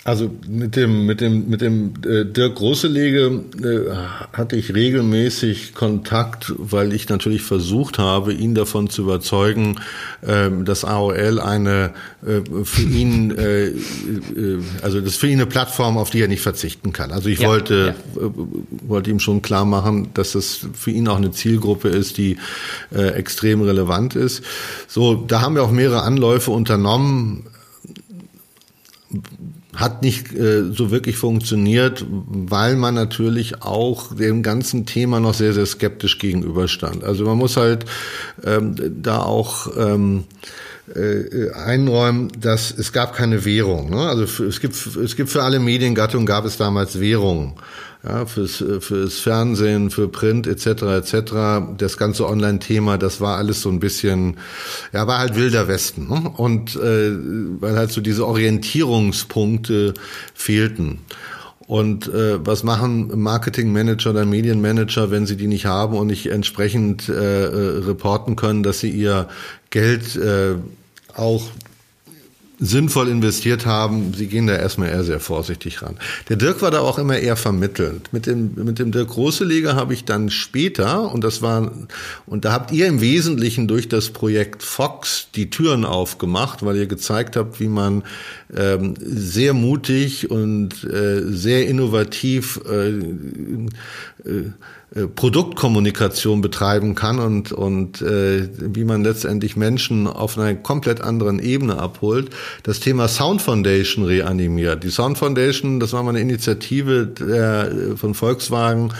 Also 0.07 0.31
mit 0.47 0.77
dem 0.77 1.05
mit 1.05 1.19
dem 1.19 1.49
mit 1.49 1.59
dem 1.59 1.95
äh, 2.05 2.23
Dirk 2.23 2.55
Großelege 2.55 3.43
äh, 3.61 3.93
hatte 4.31 4.55
ich 4.55 4.73
regelmäßig 4.73 5.73
Kontakt, 5.73 6.53
weil 6.57 6.93
ich 6.93 7.09
natürlich 7.09 7.41
versucht 7.41 7.99
habe, 7.99 8.31
ihn 8.31 8.55
davon 8.55 8.89
zu 8.89 9.01
überzeugen, 9.01 9.81
äh, 10.21 10.49
dass 10.63 10.85
AOL 10.85 11.41
eine 11.41 11.91
äh, 12.25 12.39
für 12.63 12.81
ihn 12.89 13.37
äh, 13.37 13.65
äh, 13.65 13.73
also 14.81 15.01
das 15.01 15.17
für 15.17 15.27
ihn 15.27 15.41
eine 15.41 15.45
Plattform, 15.45 15.97
auf 15.97 16.09
die 16.09 16.21
er 16.21 16.29
nicht 16.29 16.41
verzichten 16.41 16.93
kann. 16.93 17.11
Also 17.11 17.27
ich 17.27 17.39
ja, 17.39 17.49
wollte 17.49 17.93
ja. 18.15 18.21
Äh, 18.21 18.31
wollte 18.87 19.09
ihm 19.09 19.19
schon 19.19 19.41
klar 19.41 19.65
machen, 19.65 20.11
dass 20.13 20.31
das 20.31 20.67
für 20.73 20.91
ihn 20.91 21.09
auch 21.09 21.17
eine 21.17 21.31
Zielgruppe 21.31 21.89
ist, 21.89 22.17
die 22.17 22.37
äh, 22.95 23.09
extrem 23.09 23.61
relevant 23.61 24.15
ist. 24.15 24.41
So, 24.87 25.15
da 25.15 25.41
haben 25.41 25.55
wir 25.55 25.63
auch 25.63 25.71
mehrere 25.71 26.03
Anläufe 26.03 26.51
unternommen 26.51 27.43
hat 29.77 30.01
nicht 30.01 30.33
äh, 30.33 30.71
so 30.73 30.89
wirklich 30.89 31.17
funktioniert, 31.17 32.03
weil 32.09 32.75
man 32.75 32.95
natürlich 32.95 33.61
auch 33.61 34.15
dem 34.15 34.41
ganzen 34.41 34.87
Thema 34.87 35.19
noch 35.19 35.35
sehr, 35.35 35.53
sehr 35.53 35.67
skeptisch 35.67 36.17
gegenüberstand. 36.17 37.03
Also 37.03 37.25
man 37.25 37.37
muss 37.37 37.57
halt 37.57 37.85
ähm, 38.43 38.75
da 39.01 39.19
auch 39.19 39.67
ähm, 39.77 40.23
äh, 40.93 41.51
einräumen, 41.51 42.31
dass 42.39 42.71
es 42.75 42.91
gab 42.91 43.15
keine 43.15 43.45
Währung. 43.45 43.91
Ne? 43.91 43.99
Also 43.99 44.43
es 44.43 44.59
gibt 44.59 44.75
es 44.75 45.15
gibt 45.15 45.29
für 45.29 45.43
alle 45.43 45.59
Mediengattungen 45.59 46.25
gab 46.25 46.45
es 46.45 46.57
damals 46.57 46.99
Währung 46.99 47.59
ja, 48.07 48.25
fürs, 48.25 48.63
fürs 48.79 49.19
Fernsehen, 49.19 49.89
für 49.89 50.07
Print 50.07 50.47
etc. 50.47 50.67
etc. 50.83 51.33
Das 51.77 51.97
ganze 51.97 52.27
Online-Thema, 52.27 52.97
das 52.97 53.19
war 53.19 53.37
alles 53.37 53.61
so 53.61 53.69
ein 53.69 53.79
bisschen, 53.79 54.37
ja, 54.93 55.07
war 55.07 55.19
halt 55.19 55.35
wilder 55.35 55.67
Westen. 55.67 56.07
Ne? 56.07 56.31
Und 56.37 56.75
äh, 56.75 57.11
weil 57.59 57.75
halt 57.75 57.91
so 57.91 58.01
diese 58.01 58.25
Orientierungspunkte 58.25 59.93
fehlten. 60.33 60.99
Und 61.67 62.07
äh, 62.07 62.45
was 62.45 62.63
machen 62.63 63.19
Marketingmanager 63.19 64.11
oder 64.11 64.25
Medienmanager, 64.25 65.11
wenn 65.11 65.25
sie 65.25 65.35
die 65.35 65.47
nicht 65.47 65.65
haben 65.65 65.97
und 65.97 66.07
nicht 66.07 66.27
entsprechend 66.27 67.09
äh, 67.09 67.45
äh, 67.45 67.77
reporten 67.79 68.37
können, 68.37 68.63
dass 68.63 68.79
sie 68.79 68.89
ihr 68.89 69.27
Geld 69.69 70.15
äh, 70.15 70.55
auch 71.13 71.43
sinnvoll 72.59 73.07
investiert 73.09 73.65
haben, 73.65 74.13
sie 74.15 74.27
gehen 74.27 74.47
da 74.47 74.55
erstmal 74.55 74.89
eher 74.89 75.03
sehr 75.03 75.19
vorsichtig 75.19 75.81
ran. 75.81 75.97
Der 76.29 76.37
Dirk 76.37 76.61
war 76.61 76.71
da 76.71 76.79
auch 76.79 76.97
immer 76.97 77.17
eher 77.17 77.35
vermittelnd. 77.35 78.11
Mit 78.11 78.25
dem, 78.25 78.55
mit 78.55 78.79
dem 78.79 78.91
Dirk 78.91 79.09
Großeleger 79.09 79.75
habe 79.75 79.93
ich 79.93 80.05
dann 80.05 80.31
später, 80.31 81.11
und 81.11 81.23
das 81.23 81.41
war, 81.41 81.71
und 82.25 82.45
da 82.45 82.53
habt 82.53 82.71
ihr 82.71 82.87
im 82.87 82.99
Wesentlichen 82.99 83.67
durch 83.67 83.87
das 83.87 84.09
Projekt 84.09 84.63
Fox 84.63 85.27
die 85.35 85.49
Türen 85.49 85.85
aufgemacht, 85.85 86.65
weil 86.65 86.77
ihr 86.77 86.87
gezeigt 86.87 87.35
habt, 87.35 87.59
wie 87.59 87.67
man 87.67 88.03
ähm, 88.55 88.95
sehr 88.99 89.53
mutig 89.53 90.31
und 90.31 90.83
äh, 90.83 91.21
sehr 91.23 91.67
innovativ 91.67 92.59
äh, 92.67 92.89
äh, 92.89 94.51
Produktkommunikation 95.15 96.39
betreiben 96.39 96.95
kann 96.95 97.19
und, 97.19 97.51
und 97.51 98.01
äh, 98.01 98.47
wie 98.57 98.85
man 98.85 99.03
letztendlich 99.03 99.57
Menschen 99.57 100.07
auf 100.07 100.37
einer 100.37 100.55
komplett 100.55 101.01
anderen 101.01 101.39
Ebene 101.39 101.77
abholt, 101.77 102.29
das 102.63 102.79
Thema 102.79 103.09
Sound 103.09 103.41
Foundation 103.41 104.05
reanimiert. 104.05 104.85
Die 104.85 104.89
Sound 104.89 105.17
Foundation, 105.17 105.81
das 105.81 105.91
war 105.91 106.03
mal 106.03 106.11
eine 106.11 106.21
Initiative 106.21 107.05
der, 107.05 107.97
von 107.97 108.13
Volkswagen, 108.13 108.93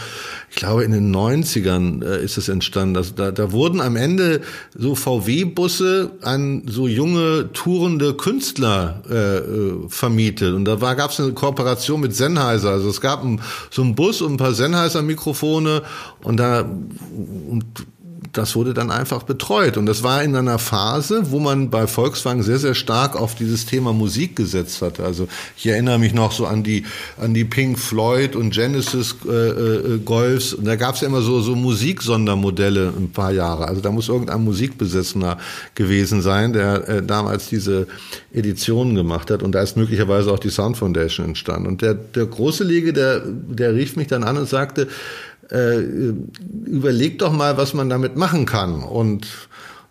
ich 0.50 0.56
glaube 0.56 0.84
in 0.84 0.92
den 0.92 1.14
90ern 1.14 2.04
äh, 2.04 2.24
ist 2.24 2.38
es 2.38 2.48
entstanden. 2.48 2.96
Also 2.96 3.12
da, 3.14 3.30
da 3.30 3.52
wurden 3.52 3.80
am 3.80 3.96
Ende 3.96 4.40
so 4.74 4.94
VW-Busse 4.94 6.12
an 6.22 6.62
so 6.66 6.88
junge 6.88 7.50
tourende 7.52 8.14
Künstler 8.14 9.02
äh, 9.10 9.36
äh 9.38 9.88
vermietet. 9.88 10.54
Und 10.54 10.64
da 10.64 10.76
gab 10.94 11.10
es 11.10 11.20
eine 11.20 11.32
Kooperation 11.32 12.00
mit 12.00 12.14
Sennheiser. 12.14 12.70
Also 12.70 12.88
es 12.88 13.00
gab 13.00 13.22
ein, 13.24 13.40
so 13.70 13.82
einen 13.82 13.94
Bus 13.94 14.22
und 14.22 14.34
ein 14.34 14.36
paar 14.38 14.54
Sennheiser-Mikrofone 14.54 15.77
und 16.22 16.36
da 16.38 16.60
und 16.60 17.64
das 18.32 18.54
wurde 18.54 18.74
dann 18.74 18.90
einfach 18.90 19.22
betreut. 19.22 19.76
Und 19.76 19.86
das 19.86 20.02
war 20.02 20.22
in 20.22 20.34
einer 20.36 20.58
Phase, 20.58 21.30
wo 21.30 21.38
man 21.38 21.70
bei 21.70 21.86
Volkswagen 21.86 22.42
sehr, 22.42 22.58
sehr 22.58 22.74
stark 22.74 23.16
auf 23.16 23.34
dieses 23.34 23.66
Thema 23.66 23.92
Musik 23.92 24.36
gesetzt 24.36 24.82
hatte. 24.82 25.04
Also 25.04 25.28
ich 25.56 25.66
erinnere 25.66 25.98
mich 25.98 26.14
noch 26.14 26.32
so 26.32 26.46
an 26.46 26.62
die, 26.62 26.84
an 27.20 27.34
die 27.34 27.44
Pink 27.44 27.78
Floyd 27.78 28.36
und 28.36 28.50
Genesis 28.52 29.16
äh, 29.26 29.30
äh, 29.30 29.98
Golfs. 29.98 30.52
Und 30.54 30.66
da 30.66 30.76
gab 30.76 30.94
es 30.94 31.00
ja 31.00 31.08
immer 31.08 31.22
so, 31.22 31.40
so 31.40 31.54
Musiksondermodelle 31.54 32.92
ein 32.96 33.10
paar 33.10 33.32
Jahre. 33.32 33.66
Also 33.66 33.80
da 33.80 33.90
muss 33.90 34.08
irgendein 34.08 34.44
Musikbesessener 34.44 35.38
gewesen 35.74 36.22
sein, 36.22 36.52
der 36.52 36.88
äh, 36.88 37.02
damals 37.02 37.48
diese 37.48 37.86
Editionen 38.32 38.94
gemacht 38.94 39.30
hat. 39.30 39.42
Und 39.42 39.52
da 39.52 39.62
ist 39.62 39.76
möglicherweise 39.76 40.32
auch 40.32 40.38
die 40.38 40.50
Sound 40.50 40.76
Foundation 40.76 41.26
entstanden. 41.26 41.66
Und 41.66 41.82
der, 41.82 41.94
der 41.94 42.26
große 42.26 42.64
Lege, 42.64 42.92
der, 42.92 43.22
der 43.24 43.74
rief 43.74 43.96
mich 43.96 44.08
dann 44.08 44.24
an 44.24 44.36
und 44.36 44.48
sagte, 44.48 44.88
äh, 45.50 46.12
überleg 46.66 47.18
doch 47.18 47.32
mal, 47.32 47.56
was 47.56 47.74
man 47.74 47.88
damit 47.88 48.16
machen 48.16 48.46
kann. 48.46 48.82
Und 48.82 49.26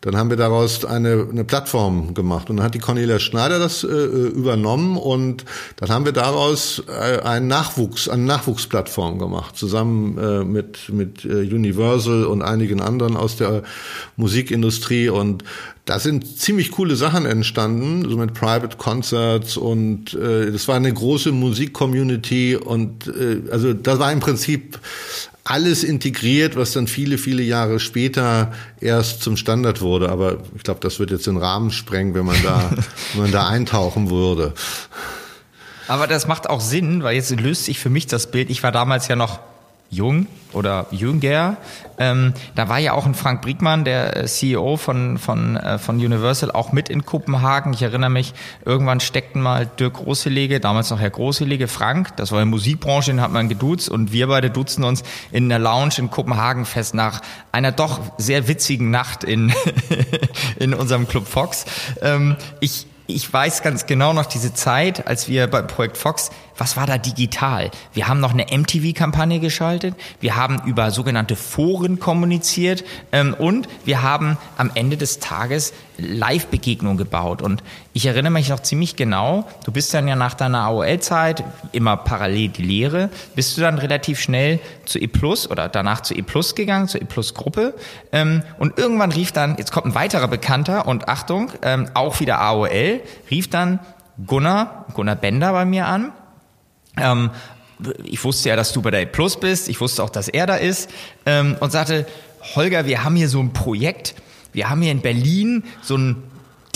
dann 0.02 0.16
haben 0.16 0.30
wir 0.30 0.38
daraus 0.38 0.86
eine, 0.86 1.28
eine 1.30 1.44
Plattform 1.44 2.14
gemacht. 2.14 2.50
Und 2.50 2.58
dann 2.58 2.66
hat 2.66 2.76
die 2.76 2.80
Cornelia 2.80 3.18
Schneider 3.18 3.58
das 3.58 3.84
äh, 3.84 3.88
übernommen. 3.88 4.96
Und 4.96 5.44
dann 5.78 5.90
haben 5.90 6.06
wir 6.06 6.12
daraus 6.12 6.84
äh, 6.88 7.20
einen 7.22 7.48
Nachwuchs, 7.48 8.08
eine 8.08 8.24
Nachwuchsplattform 8.24 9.18
gemacht, 9.18 9.58
zusammen 9.58 10.18
äh, 10.18 10.44
mit, 10.44 10.90
mit 10.90 11.26
äh, 11.26 11.30
Universal 11.30 12.26
und 12.26 12.44
einigen 12.44 12.80
anderen 12.80 13.18
aus 13.18 13.38
der 13.38 13.64
Musikindustrie. 14.18 15.10
Und 15.10 15.44
da 15.86 16.00
sind 16.00 16.40
ziemlich 16.40 16.72
coole 16.72 16.96
Sachen 16.96 17.26
entstanden, 17.26 18.08
so 18.08 18.18
mit 18.18 18.34
Private 18.34 18.78
Concerts 18.78 19.58
und 19.58 20.14
äh, 20.14 20.52
das 20.52 20.68
war 20.68 20.76
eine 20.76 20.94
große 20.94 21.32
Musikcommunity. 21.32 22.56
Und 22.56 23.08
äh, 23.08 23.42
also 23.52 23.74
das 23.74 23.98
war 23.98 24.12
im 24.12 24.20
Prinzip 24.20 24.80
alles 25.50 25.84
integriert, 25.84 26.56
was 26.56 26.74
dann 26.74 26.88
viele, 26.88 27.18
viele 27.18 27.42
Jahre 27.42 27.80
später 27.80 28.52
erst 28.82 29.22
zum 29.22 29.38
Standard 29.38 29.82
wurde. 29.82 30.10
Aber 30.10 30.40
ich 30.56 30.64
glaube, 30.64 30.82
das 30.82 31.00
wird 31.00 31.10
jetzt 31.10 31.26
den 31.26 31.38
Rahmen 31.38 31.72
sprengen, 31.72 32.14
wenn 32.14 32.26
man 32.26 32.42
da, 32.44 32.70
wenn 33.14 33.24
man 33.24 33.32
da 33.32 33.48
eintauchen 33.48 34.10
würde. 34.10 34.54
Aber 35.88 36.08
das 36.08 36.28
macht 36.28 36.50
auch 36.50 36.60
Sinn, 36.60 37.02
weil 37.02 37.16
jetzt 37.16 37.32
löst 37.40 37.66
sich 37.66 37.80
für 37.80 37.90
mich 37.90 38.08
das 38.08 38.30
Bild. 38.30 38.50
Ich 38.50 38.62
war 38.62 38.74
damals 38.74 39.08
ja 39.08 39.16
noch 39.16 39.40
jung 39.90 40.28
oder 40.54 40.88
jünger. 40.92 41.58
Ähm, 41.98 42.34
da 42.56 42.70
war 42.70 42.80
ja 42.80 42.94
auch 42.94 43.06
ein 43.06 43.16
Frank 43.16 43.42
Briegmann, 43.42 43.84
der 43.84 44.18
äh, 44.18 44.26
CEO 44.26 44.78
von, 44.78 45.18
von, 45.18 45.56
äh, 45.56 45.78
von 45.78 45.98
Universal, 45.98 46.52
auch 46.52 46.72
mit 46.72 46.90
in 46.90 47.06
Kopenhagen. 47.06 47.74
Ich 47.74 47.82
erinnere 47.82 48.10
mich, 48.10 48.34
irgendwann 48.66 49.00
steckten 49.00 49.42
mal 49.42 49.66
Dirk 49.66 49.96
Großelege, 49.96 50.60
damals 50.60 50.90
noch 50.90 51.00
Herr 51.00 51.10
Großelege, 51.10 51.68
Frank, 51.68 52.16
das 52.18 52.32
war 52.32 52.40
in 52.40 52.48
der 52.48 52.52
Musikbranche, 52.52 53.12
den 53.12 53.22
hat 53.22 53.32
man 53.32 53.50
geduzt 53.50 53.90
und 53.90 54.12
wir 54.12 54.28
beide 54.28 54.50
duzen 54.50 54.84
uns 54.84 55.04
in 55.32 55.50
der 55.50 55.60
Lounge 55.60 55.96
in 55.98 56.10
Kopenhagen 56.10 56.66
fest 56.66 56.94
nach 56.94 57.22
einer 57.52 57.72
doch 57.72 58.00
sehr 58.18 58.48
witzigen 58.48 58.92
Nacht 58.92 59.24
in, 59.24 59.54
in 60.60 60.74
unserem 60.74 61.08
Club 61.08 61.28
Fox. 61.28 61.66
Ähm, 62.02 62.36
ich, 62.60 62.88
ich 63.08 63.32
weiß 63.32 63.64
ganz 63.64 63.86
genau 63.86 64.14
noch 64.14 64.26
diese 64.26 64.54
Zeit, 64.54 65.08
als 65.08 65.28
wir 65.28 65.48
beim 65.48 65.68
Projekt 65.68 65.98
Fox 65.98 66.30
was 66.58 66.76
war 66.76 66.88
da 66.88 66.98
digital? 66.98 67.72
Wir 67.94 68.08
haben 68.08 68.20
noch 68.20 68.34
eine 68.34 68.46
MTV-Kampagne 68.52 69.40
geschaltet, 69.40 69.96
wir 70.20 70.36
haben 70.36 70.62
über 70.66 70.92
sogenannte 70.92 71.36
Foren 71.36 72.00
kommuniziert 72.00 72.84
ähm, 73.12 73.36
und 73.38 73.68
wir 73.86 74.02
haben 74.02 74.38
am 74.58 74.72
Ende 74.74 74.98
des 74.98 75.20
Tages 75.20 75.74
Live-Begegnungen 75.98 76.98
gebaut. 76.98 77.42
Und 77.42 77.64
ich 77.94 78.06
erinnere 78.06 78.32
mich 78.32 78.50
noch 78.50 78.62
ziemlich 78.62 78.96
genau, 78.96 79.48
du 79.66 79.72
bist 79.72 79.94
dann 79.94 80.08
ja 80.08 80.16
nach 80.16 80.34
deiner 80.34 80.64
AOL-Zeit, 80.66 81.44
immer 81.72 81.98
parallel 81.98 82.50
die 82.50 82.64
Lehre, 82.64 83.10
bist 83.36 83.58
du 83.58 83.62
dann 83.62 83.78
relativ 83.78 84.20
schnell 84.20 84.60
zu 84.86 85.00
E 85.00 85.08
Plus 85.08 85.50
oder 85.50 85.70
danach 85.70 86.02
zu 86.02 86.14
E 86.14 86.22
Plus 86.22 86.56
gegangen, 86.56 86.88
zur 86.88 87.02
E 87.02 87.06
Plus-Gruppe. 87.06 87.74
Ähm, 88.12 88.44
und 88.60 88.78
irgendwann 88.78 89.12
rief 89.12 89.32
dann, 89.32 89.58
jetzt 89.58 89.72
kommt 89.72 89.88
ein 89.88 89.96
weiterer 89.96 90.28
Bekannter 90.28 90.88
und 90.88 91.08
Achtung, 91.08 91.52
ähm, 91.62 91.90
auch 91.94 92.20
wieder 92.20 92.40
AOL, 92.40 93.02
rief 93.30 93.50
dann 93.50 93.80
Gunnar, 94.26 94.86
Gunnar 94.94 95.16
Bender 95.16 95.52
bei 95.52 95.66
mir 95.66 95.88
an 95.88 96.12
ähm, 97.00 97.30
ich 98.04 98.24
wusste 98.24 98.50
ja, 98.50 98.56
dass 98.56 98.74
du 98.74 98.82
bei 98.82 98.92
der 98.92 99.06
Plus 99.06 99.40
bist. 99.40 99.70
Ich 99.70 99.80
wusste 99.80 100.04
auch, 100.04 100.10
dass 100.10 100.28
er 100.28 100.48
da 100.48 100.56
ist. 100.56 100.90
Und 101.26 101.72
sagte, 101.72 102.08
Holger, 102.56 102.86
wir 102.86 103.04
haben 103.04 103.16
hier 103.16 103.30
so 103.30 103.40
ein 103.40 103.54
Projekt. 103.54 104.16
Wir 104.54 104.70
haben 104.70 104.82
hier 104.82 104.92
in 104.92 105.02
Berlin 105.02 105.64
so 105.82 105.98
ein 105.98 106.24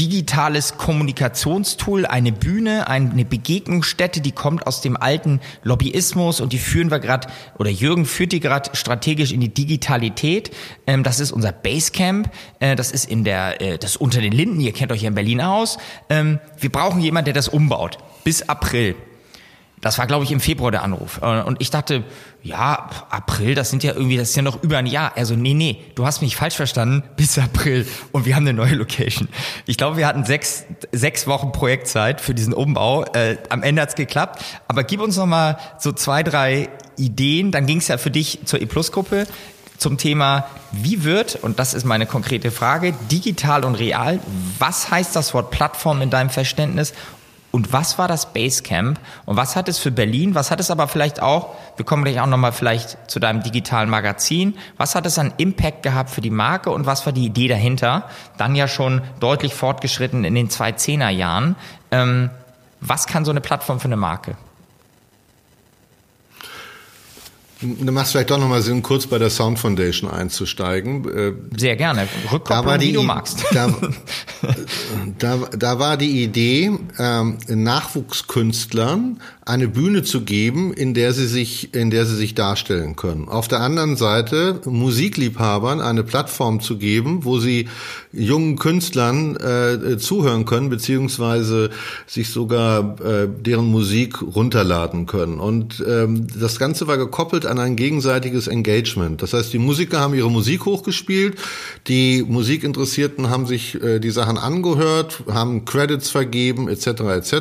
digitales 0.02 0.78
Kommunikationstool, 0.78 2.08
eine 2.08 2.32
Bühne, 2.32 2.88
eine 2.88 3.24
Begegnungsstätte, 3.24 4.20
die 4.22 4.32
kommt 4.32 4.66
aus 4.66 4.82
dem 4.82 4.98
alten 4.98 5.40
Lobbyismus 5.64 6.42
und 6.42 6.54
die 6.54 6.58
führen 6.58 6.90
wir 6.90 7.00
gerade, 7.00 7.28
oder 7.60 7.70
Jürgen 7.70 8.06
führt 8.06 8.32
die 8.32 8.40
gerade 8.40 8.72
strategisch 8.74 9.32
in 9.32 9.42
die 9.42 9.54
Digitalität. 9.54 10.50
Ähm, 10.88 11.04
das 11.04 11.20
ist 11.20 11.32
unser 11.32 11.52
Basecamp, 11.52 12.32
äh, 12.60 12.76
das 12.76 12.92
ist 12.92 13.06
in 13.06 13.24
der, 13.24 13.62
äh, 13.62 13.78
das 13.78 13.96
unter 13.96 14.22
den 14.22 14.32
Linden, 14.32 14.60
ihr 14.60 14.74
kennt 14.74 14.92
euch 14.92 15.02
hier 15.02 15.10
in 15.10 15.16
Berlin 15.16 15.40
aus. 15.40 15.78
Ähm, 16.10 16.40
wir 16.60 16.72
brauchen 16.72 17.00
jemanden, 17.02 17.26
der 17.26 17.36
das 17.36 17.48
umbaut. 17.48 18.00
Bis 18.24 18.42
April. 18.50 18.96
Das 19.82 19.98
war, 19.98 20.08
glaube 20.08 20.24
ich, 20.24 20.32
im 20.32 20.40
Februar 20.40 20.72
der 20.72 20.84
Anruf. 20.84 21.20
Äh, 21.22 21.42
und 21.42 21.62
ich 21.62 21.70
dachte, 21.70 22.04
ja, 22.44 22.90
April, 23.10 23.54
das 23.54 23.70
sind 23.70 23.84
ja 23.84 23.94
irgendwie, 23.94 24.18
das 24.18 24.30
ist 24.30 24.36
ja 24.36 24.42
noch 24.42 24.64
über 24.64 24.78
ein 24.78 24.88
Jahr. 24.88 25.14
Also, 25.16 25.36
nee, 25.36 25.54
nee, 25.54 25.84
du 25.96 26.06
hast 26.06 26.22
mich 26.22 26.36
falsch 26.36 26.56
verstanden, 26.56 27.04
bis 27.16 27.38
April. 27.38 27.88
Und 28.12 28.26
wir 28.26 28.36
haben 28.36 28.48
eine 28.48 28.54
neue 28.54 28.76
Location. 28.76 29.28
Ich 29.68 29.78
glaube, 29.78 29.98
wir 29.98 30.08
hatten 30.08 30.26
sechs, 30.26 30.66
sechs 30.92 31.28
Wochen 31.28 31.52
Projektzeit 31.52 32.20
für 32.20 32.34
diesen 32.34 32.54
Umbau. 32.54 33.04
Äh, 33.14 33.38
am 33.50 33.62
Ende 33.62 33.82
hat's 33.84 33.96
geklappt. 33.96 34.44
Aber 34.68 34.84
gib 34.84 35.02
uns 35.02 35.18
noch 35.18 35.28
mal 35.28 35.58
so 35.78 35.92
zwei, 35.92 36.24
drei 36.24 36.70
Ideen. 36.98 37.52
Dann 37.52 37.68
ging's 37.68 37.88
ja 37.88 37.98
für 37.98 38.12
dich 38.12 38.40
zur 38.46 38.62
E-Plus-Gruppe 38.62 39.28
zum 39.78 39.98
Thema, 39.98 40.46
wie 40.72 41.04
wird, 41.04 41.40
und 41.42 41.58
das 41.58 41.74
ist 41.74 41.86
meine 41.86 42.06
konkrete 42.06 42.52
Frage, 42.52 42.94
digital 43.12 43.66
und 43.66 43.74
real, 43.74 44.20
was 44.60 44.92
heißt 44.92 45.16
das 45.16 45.34
Wort 45.34 45.50
Plattform 45.50 46.04
in 46.04 46.12
deinem 46.12 46.30
Verständnis 46.30 46.94
und 47.52 47.74
was 47.74 47.98
war 47.98 48.08
das 48.08 48.34
Basecamp 48.34 49.00
und 49.26 49.36
was 49.36 49.56
hat 49.56 49.68
es 49.68 49.78
für 49.78 49.92
Berlin, 49.92 50.36
was 50.36 50.52
hat 50.52 50.60
es 50.60 50.72
aber 50.72 50.88
vielleicht 50.88 51.22
auch, 51.22 51.56
wir 51.76 51.86
kommen 51.86 52.04
gleich 52.04 52.20
auch 52.20 52.28
nochmal 52.28 52.54
vielleicht 52.54 52.98
zu 53.12 53.20
deinem 53.20 53.44
digitalen 53.44 53.90
Magazin, 53.90 54.56
was 54.78 54.96
hat 54.96 55.06
es 55.06 55.20
an 55.20 55.34
Impact 55.38 55.84
gehabt 55.84 56.10
für 56.10 56.22
die 56.22 56.30
Marke 56.30 56.72
und 56.72 56.86
was 56.86 57.06
war 57.06 57.14
die 57.14 57.26
Idee 57.26 57.48
dahinter? 57.48 58.06
Dann 58.38 58.56
ja 58.56 58.68
schon 58.68 59.02
deutlich 59.20 59.54
fortgeschritten 59.54 60.24
in 60.24 60.36
den 60.36 60.50
2010er 60.50 61.10
Jahren. 61.10 61.56
Ähm, 61.92 62.30
was 62.80 63.06
kann 63.06 63.26
so 63.26 63.32
eine 63.32 63.42
Plattform 63.42 63.80
für 63.80 63.86
eine 63.86 63.98
Marke? 63.98 64.36
Du 67.62 67.92
machst 67.92 68.14
vielleicht 68.14 68.32
doch 68.32 68.40
nochmal 68.40 68.64
Sinn, 68.64 68.82
kurz 68.82 69.06
bei 69.06 69.20
der 69.20 69.30
Sound 69.30 69.60
Foundation 69.60 70.10
einzusteigen. 70.10 71.06
Äh, 71.08 71.34
Sehr 71.58 71.76
gerne. 71.76 72.08
Rückkopplung, 72.32 72.80
die, 72.80 72.88
wie 72.88 72.94
du 72.94 73.04
magst. 73.04 73.44
Da, 73.54 73.70
da, 75.20 75.38
da 75.56 75.80
war 75.80 75.98
die 75.98 76.24
Idee, 76.24 76.72
ähm, 76.98 77.38
Nachwuchskünstlern 77.48 79.20
eine 79.46 79.68
Bühne 79.68 80.04
zu 80.04 80.22
geben, 80.22 80.74
in 80.74 80.94
der 80.94 81.14
sie 81.14 81.28
sich, 81.28 81.74
in 81.74 81.92
der 81.92 82.06
sie 82.06 82.16
sich 82.16 82.36
darstellen 82.36 82.96
können. 82.96 83.28
Auf 83.28 83.48
der 83.48 83.60
anderen 83.60 83.98
Seite 83.98 84.62
Musikliebhabern 84.66 85.82
eine 85.82 86.04
Plattform 86.04 86.62
zu 86.62 86.78
geben, 86.78 87.26
wo 87.26 87.40
sie 87.40 87.68
jungen 88.14 88.58
Künstlern 88.58 89.36
äh, 89.36 89.98
zuhören 89.98 90.46
können, 90.46 90.70
beziehungsweise 90.70 91.72
sich 92.08 92.30
sogar 92.30 93.00
äh, 93.02 93.28
deren 93.28 93.66
Musik 93.66 94.22
runterladen 94.22 95.06
können. 95.06 95.40
Und 95.40 95.84
ähm, 95.88 96.28
das 96.40 96.58
Ganze 96.58 96.88
war 96.88 96.98
gekoppelt 96.98 97.46
an 97.52 97.60
ein 97.60 97.76
gegenseitiges 97.76 98.48
Engagement. 98.48 99.22
Das 99.22 99.34
heißt, 99.34 99.54
die 99.54 99.60
Musiker 99.60 100.00
haben 100.00 100.16
ihre 100.16 100.32
Musik 100.32 100.66
hochgespielt, 100.66 101.38
die 101.88 102.26
Musikinteressierten 102.28 103.30
haben 103.30 103.46
sich 103.46 103.82
äh, 103.84 104.00
die 104.00 104.10
Sachen 104.10 104.38
angehört, 104.38 105.24
haben 105.30 105.66
Credits 105.66 106.10
vergeben, 106.10 106.70
etc. 106.70 106.88
etc., 106.88 107.34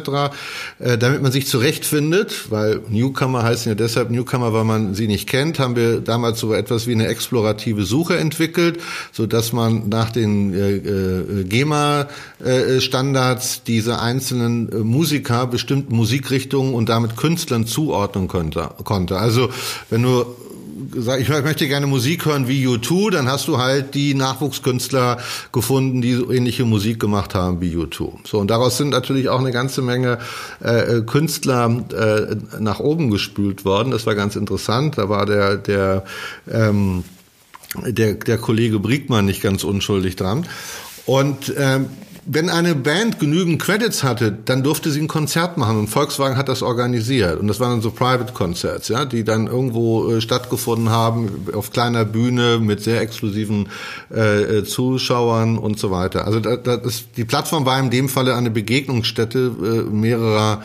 äh, 0.78 0.98
damit 0.98 1.22
man 1.22 1.32
sich 1.32 1.46
zurechtfindet, 1.46 2.50
weil 2.50 2.82
Newcomer 2.88 3.44
heißen 3.44 3.70
ja 3.70 3.76
deshalb 3.76 4.10
Newcomer, 4.10 4.52
weil 4.52 4.64
man 4.64 4.94
sie 4.94 5.06
nicht 5.06 5.28
kennt, 5.28 5.58
haben 5.58 5.76
wir 5.76 6.00
damals 6.00 6.40
so 6.40 6.52
etwas 6.52 6.86
wie 6.86 6.92
eine 6.92 7.06
explorative 7.06 7.84
Suche 7.84 8.18
entwickelt, 8.18 8.80
so 9.12 9.26
dass 9.26 9.52
man 9.52 9.88
nach 9.88 10.10
den 10.10 10.52
äh, 10.52 10.76
äh, 10.76 11.44
GEMA-Standards 11.44 13.62
diese 13.64 14.00
einzelnen 14.00 14.72
äh, 14.72 14.76
Musiker 14.78 15.46
bestimmten 15.46 15.94
Musikrichtungen 15.94 16.74
und 16.74 16.88
damit 16.88 17.16
Künstlern 17.16 17.66
zuordnen 17.66 18.26
könnte, 18.28 18.70
konnte. 18.84 19.18
Also 19.18 19.50
wenn 19.88 19.99
du 20.02 20.24
ich 21.18 21.28
möchte 21.28 21.68
gerne 21.68 21.86
Musik 21.86 22.24
hören 22.24 22.48
wie 22.48 22.66
U2, 22.66 23.10
dann 23.10 23.28
hast 23.28 23.48
du 23.48 23.58
halt 23.58 23.94
die 23.94 24.14
Nachwuchskünstler 24.14 25.18
gefunden, 25.52 26.00
die 26.00 26.14
so 26.14 26.32
ähnliche 26.32 26.64
Musik 26.64 26.98
gemacht 26.98 27.34
haben 27.34 27.60
wie 27.60 27.76
U2. 27.76 28.12
So, 28.24 28.38
und 28.38 28.50
daraus 28.50 28.76
sind 28.76 28.90
natürlich 28.90 29.28
auch 29.28 29.40
eine 29.40 29.52
ganze 29.52 29.82
Menge 29.82 30.18
äh, 30.60 31.02
Künstler 31.02 31.84
äh, 31.92 32.36
nach 32.60 32.80
oben 32.80 33.10
gespült 33.10 33.64
worden. 33.64 33.90
Das 33.90 34.06
war 34.06 34.14
ganz 34.14 34.36
interessant. 34.36 34.98
Da 34.98 35.08
war 35.08 35.26
der, 35.26 35.56
der 35.56 36.04
ähm, 36.50 37.04
der, 37.86 38.14
der 38.14 38.38
Kollege 38.38 38.80
Briegmann 38.80 39.26
nicht 39.26 39.42
ganz 39.42 39.62
unschuldig 39.62 40.16
dran. 40.16 40.46
Und 41.06 41.52
ähm, 41.56 41.86
wenn 42.26 42.50
eine 42.50 42.74
Band 42.74 43.18
genügend 43.18 43.62
Credits 43.62 44.02
hatte, 44.02 44.36
dann 44.44 44.62
durfte 44.62 44.90
sie 44.90 45.00
ein 45.00 45.08
Konzert 45.08 45.56
machen 45.56 45.78
und 45.78 45.88
Volkswagen 45.88 46.36
hat 46.36 46.48
das 46.48 46.62
organisiert 46.62 47.40
und 47.40 47.48
das 47.48 47.60
waren 47.60 47.70
dann 47.70 47.80
so 47.82 47.90
Private 47.90 48.32
Concerts, 48.32 48.88
ja, 48.88 49.04
die 49.04 49.24
dann 49.24 49.46
irgendwo 49.46 50.10
äh, 50.10 50.20
stattgefunden 50.20 50.90
haben 50.90 51.48
auf 51.54 51.70
kleiner 51.70 52.04
Bühne 52.04 52.58
mit 52.58 52.82
sehr 52.82 53.00
exklusiven 53.00 53.68
äh, 54.14 54.58
äh 54.58 54.64
Zuschauern 54.64 55.58
und 55.58 55.78
so 55.78 55.90
weiter. 55.90 56.26
Also 56.26 56.40
da, 56.40 56.56
da 56.56 56.74
ist, 56.74 57.08
die 57.16 57.24
Plattform 57.24 57.64
war 57.64 57.78
in 57.78 57.90
dem 57.90 58.08
Falle 58.08 58.36
eine 58.36 58.50
Begegnungsstätte 58.50 59.52
äh, 59.88 59.90
mehrerer 59.90 60.62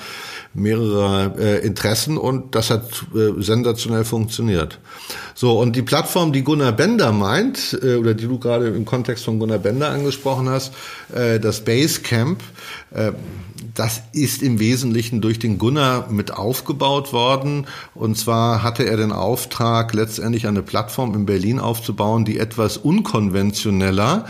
mehrerer 0.55 1.37
äh, 1.37 1.65
Interessen 1.65 2.17
und 2.17 2.55
das 2.55 2.69
hat 2.69 3.05
äh, 3.13 3.41
sensationell 3.41 4.05
funktioniert. 4.05 4.79
So, 5.35 5.59
und 5.59 5.75
die 5.75 5.81
Plattform, 5.81 6.31
die 6.31 6.43
Gunnar 6.43 6.71
Bender 6.71 7.11
meint, 7.11 7.77
äh, 7.83 7.95
oder 7.95 8.13
die 8.13 8.25
du 8.25 8.39
gerade 8.39 8.67
im 8.67 8.85
Kontext 8.85 9.25
von 9.25 9.37
Gunnar 9.37 9.59
Bender 9.59 9.89
angesprochen 9.89 10.49
hast, 10.49 10.73
äh, 11.13 11.39
das 11.39 11.65
Basecamp, 11.65 12.41
äh, 12.91 13.11
das 13.73 14.03
ist 14.13 14.41
im 14.41 14.59
Wesentlichen 14.59 15.19
durch 15.19 15.37
den 15.37 15.57
Gunnar 15.57 16.09
mit 16.09 16.31
aufgebaut 16.31 17.11
worden. 17.11 17.67
Und 17.93 18.17
zwar 18.17 18.63
hatte 18.63 18.85
er 18.85 18.95
den 18.95 19.11
Auftrag, 19.11 19.93
letztendlich 19.93 20.47
eine 20.47 20.61
Plattform 20.61 21.13
in 21.13 21.25
Berlin 21.25 21.59
aufzubauen, 21.59 22.23
die 22.23 22.39
etwas 22.39 22.77
unkonventioneller 22.77 24.25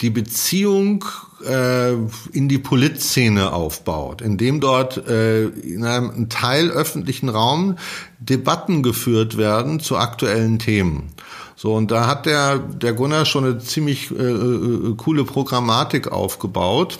die 0.00 0.10
Beziehung 0.10 1.04
äh, 1.46 1.92
in 2.32 2.48
die 2.48 2.58
Politszene 2.58 3.52
aufbaut, 3.52 4.20
indem 4.20 4.60
dort 4.60 5.08
äh, 5.08 5.46
in 5.46 5.84
einem 5.84 6.28
Teil 6.28 6.70
öffentlichen 6.70 7.28
Raum 7.28 7.76
Debatten 8.18 8.82
geführt 8.82 9.36
werden 9.36 9.80
zu 9.80 9.96
aktuellen 9.96 10.58
Themen. 10.58 11.10
So, 11.56 11.74
und 11.74 11.90
da 11.90 12.06
hat 12.06 12.26
der, 12.26 12.58
der 12.58 12.92
Gunnar 12.92 13.24
schon 13.24 13.44
eine 13.44 13.58
ziemlich 13.58 14.10
äh, 14.10 14.14
äh, 14.14 14.94
coole 14.96 15.24
Programmatik 15.24 16.12
aufgebaut. 16.12 16.98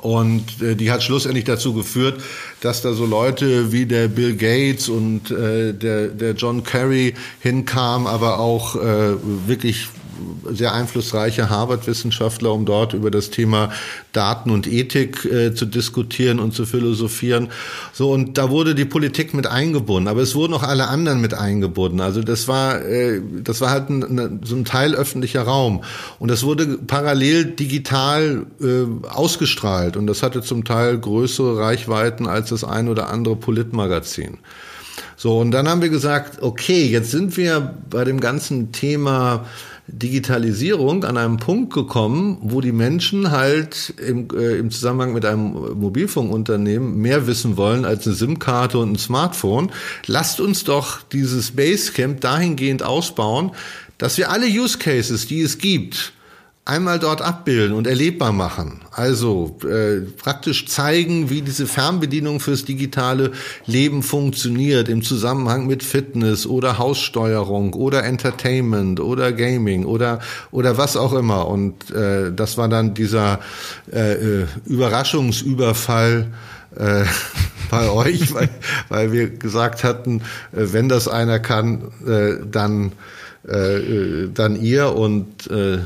Und 0.00 0.62
äh, 0.62 0.74
die 0.74 0.90
hat 0.90 1.02
schlussendlich 1.02 1.44
dazu 1.44 1.74
geführt, 1.74 2.22
dass 2.60 2.80
da 2.80 2.94
so 2.94 3.04
Leute 3.04 3.72
wie 3.72 3.84
der 3.84 4.08
Bill 4.08 4.36
Gates 4.36 4.88
und 4.88 5.30
äh, 5.30 5.74
der, 5.74 6.08
der 6.08 6.32
John 6.32 6.64
Kerry 6.64 7.14
hinkamen, 7.40 8.06
aber 8.06 8.38
auch 8.38 8.76
äh, 8.76 9.14
wirklich 9.46 9.88
sehr 10.50 10.72
einflussreiche 10.72 11.50
Harvard-Wissenschaftler, 11.50 12.52
um 12.52 12.64
dort 12.64 12.92
über 12.92 13.10
das 13.10 13.30
Thema 13.30 13.70
Daten 14.12 14.50
und 14.50 14.66
Ethik 14.66 15.24
äh, 15.24 15.54
zu 15.54 15.66
diskutieren 15.66 16.38
und 16.38 16.54
zu 16.54 16.66
philosophieren. 16.66 17.48
So, 17.92 18.10
und 18.10 18.38
da 18.38 18.50
wurde 18.50 18.74
die 18.74 18.84
Politik 18.84 19.34
mit 19.34 19.46
eingebunden, 19.46 20.08
aber 20.08 20.20
es 20.20 20.34
wurden 20.34 20.54
auch 20.54 20.62
alle 20.62 20.88
anderen 20.88 21.20
mit 21.20 21.34
eingebunden. 21.34 22.00
Also 22.00 22.22
das 22.22 22.48
war, 22.48 22.82
äh, 22.84 23.20
das 23.42 23.60
war 23.60 23.70
halt 23.70 23.90
ein, 23.90 24.04
eine, 24.04 24.40
so 24.42 24.56
ein 24.56 24.64
Teil 24.64 24.94
öffentlicher 24.94 25.42
Raum. 25.42 25.82
Und 26.18 26.30
das 26.30 26.42
wurde 26.42 26.78
parallel 26.86 27.44
digital 27.44 28.46
äh, 28.60 29.08
ausgestrahlt 29.08 29.96
und 29.96 30.06
das 30.06 30.22
hatte 30.22 30.42
zum 30.42 30.64
Teil 30.64 30.98
größere 30.98 31.58
Reichweiten 31.58 32.26
als 32.26 32.50
das 32.50 32.64
ein 32.64 32.88
oder 32.88 33.08
andere 33.10 33.36
Politmagazin. 33.36 34.38
So, 35.16 35.38
und 35.38 35.52
dann 35.52 35.68
haben 35.68 35.82
wir 35.82 35.88
gesagt, 35.88 36.42
okay, 36.42 36.86
jetzt 36.86 37.10
sind 37.10 37.36
wir 37.36 37.74
bei 37.88 38.04
dem 38.04 38.20
ganzen 38.20 38.72
Thema 38.72 39.46
Digitalisierung 39.88 41.04
an 41.04 41.16
einem 41.16 41.38
Punkt 41.38 41.72
gekommen, 41.72 42.38
wo 42.40 42.60
die 42.60 42.72
Menschen 42.72 43.30
halt 43.30 43.94
im, 44.04 44.28
äh, 44.34 44.56
im 44.56 44.70
Zusammenhang 44.70 45.12
mit 45.12 45.24
einem 45.24 45.52
Mobilfunkunternehmen 45.78 46.96
mehr 46.96 47.26
wissen 47.26 47.56
wollen 47.56 47.84
als 47.84 48.06
eine 48.06 48.14
SIM-Karte 48.14 48.78
und 48.78 48.92
ein 48.92 48.98
Smartphone. 48.98 49.72
Lasst 50.06 50.40
uns 50.40 50.64
doch 50.64 51.02
dieses 51.02 51.50
Basecamp 51.52 52.20
dahingehend 52.20 52.82
ausbauen, 52.82 53.50
dass 53.98 54.18
wir 54.18 54.30
alle 54.30 54.46
Use 54.46 54.78
Cases, 54.78 55.26
die 55.26 55.42
es 55.42 55.58
gibt, 55.58 56.12
einmal 56.64 57.00
dort 57.00 57.22
abbilden 57.22 57.74
und 57.74 57.88
erlebbar 57.88 58.32
machen. 58.32 58.82
Also 58.92 59.58
äh, 59.64 60.00
praktisch 60.00 60.66
zeigen, 60.66 61.28
wie 61.28 61.42
diese 61.42 61.66
Fernbedienung 61.66 62.38
fürs 62.38 62.64
digitale 62.64 63.32
Leben 63.66 64.04
funktioniert 64.04 64.88
im 64.88 65.02
Zusammenhang 65.02 65.66
mit 65.66 65.82
Fitness 65.82 66.46
oder 66.46 66.78
Haussteuerung 66.78 67.74
oder 67.74 68.04
Entertainment 68.04 69.00
oder 69.00 69.32
Gaming 69.32 69.84
oder 69.84 70.20
oder 70.52 70.78
was 70.78 70.96
auch 70.96 71.14
immer. 71.14 71.48
Und 71.48 71.90
äh, 71.90 72.32
das 72.32 72.56
war 72.56 72.68
dann 72.68 72.94
dieser 72.94 73.40
äh, 73.92 74.42
äh 74.42 74.46
Überraschungsüberfall 74.66 76.28
äh, 76.76 77.04
bei 77.70 77.90
euch, 77.90 78.32
weil, 78.34 78.50
weil 78.88 79.10
wir 79.10 79.30
gesagt 79.30 79.82
hatten, 79.82 80.20
äh, 80.52 80.66
wenn 80.72 80.88
das 80.88 81.08
einer 81.08 81.40
kann, 81.40 81.90
äh, 82.06 82.34
dann 82.48 82.92
äh, 83.48 83.78
äh 83.78 84.30
dann 84.32 84.54
ihr 84.54 84.94
und 84.94 85.50
äh, 85.50 85.78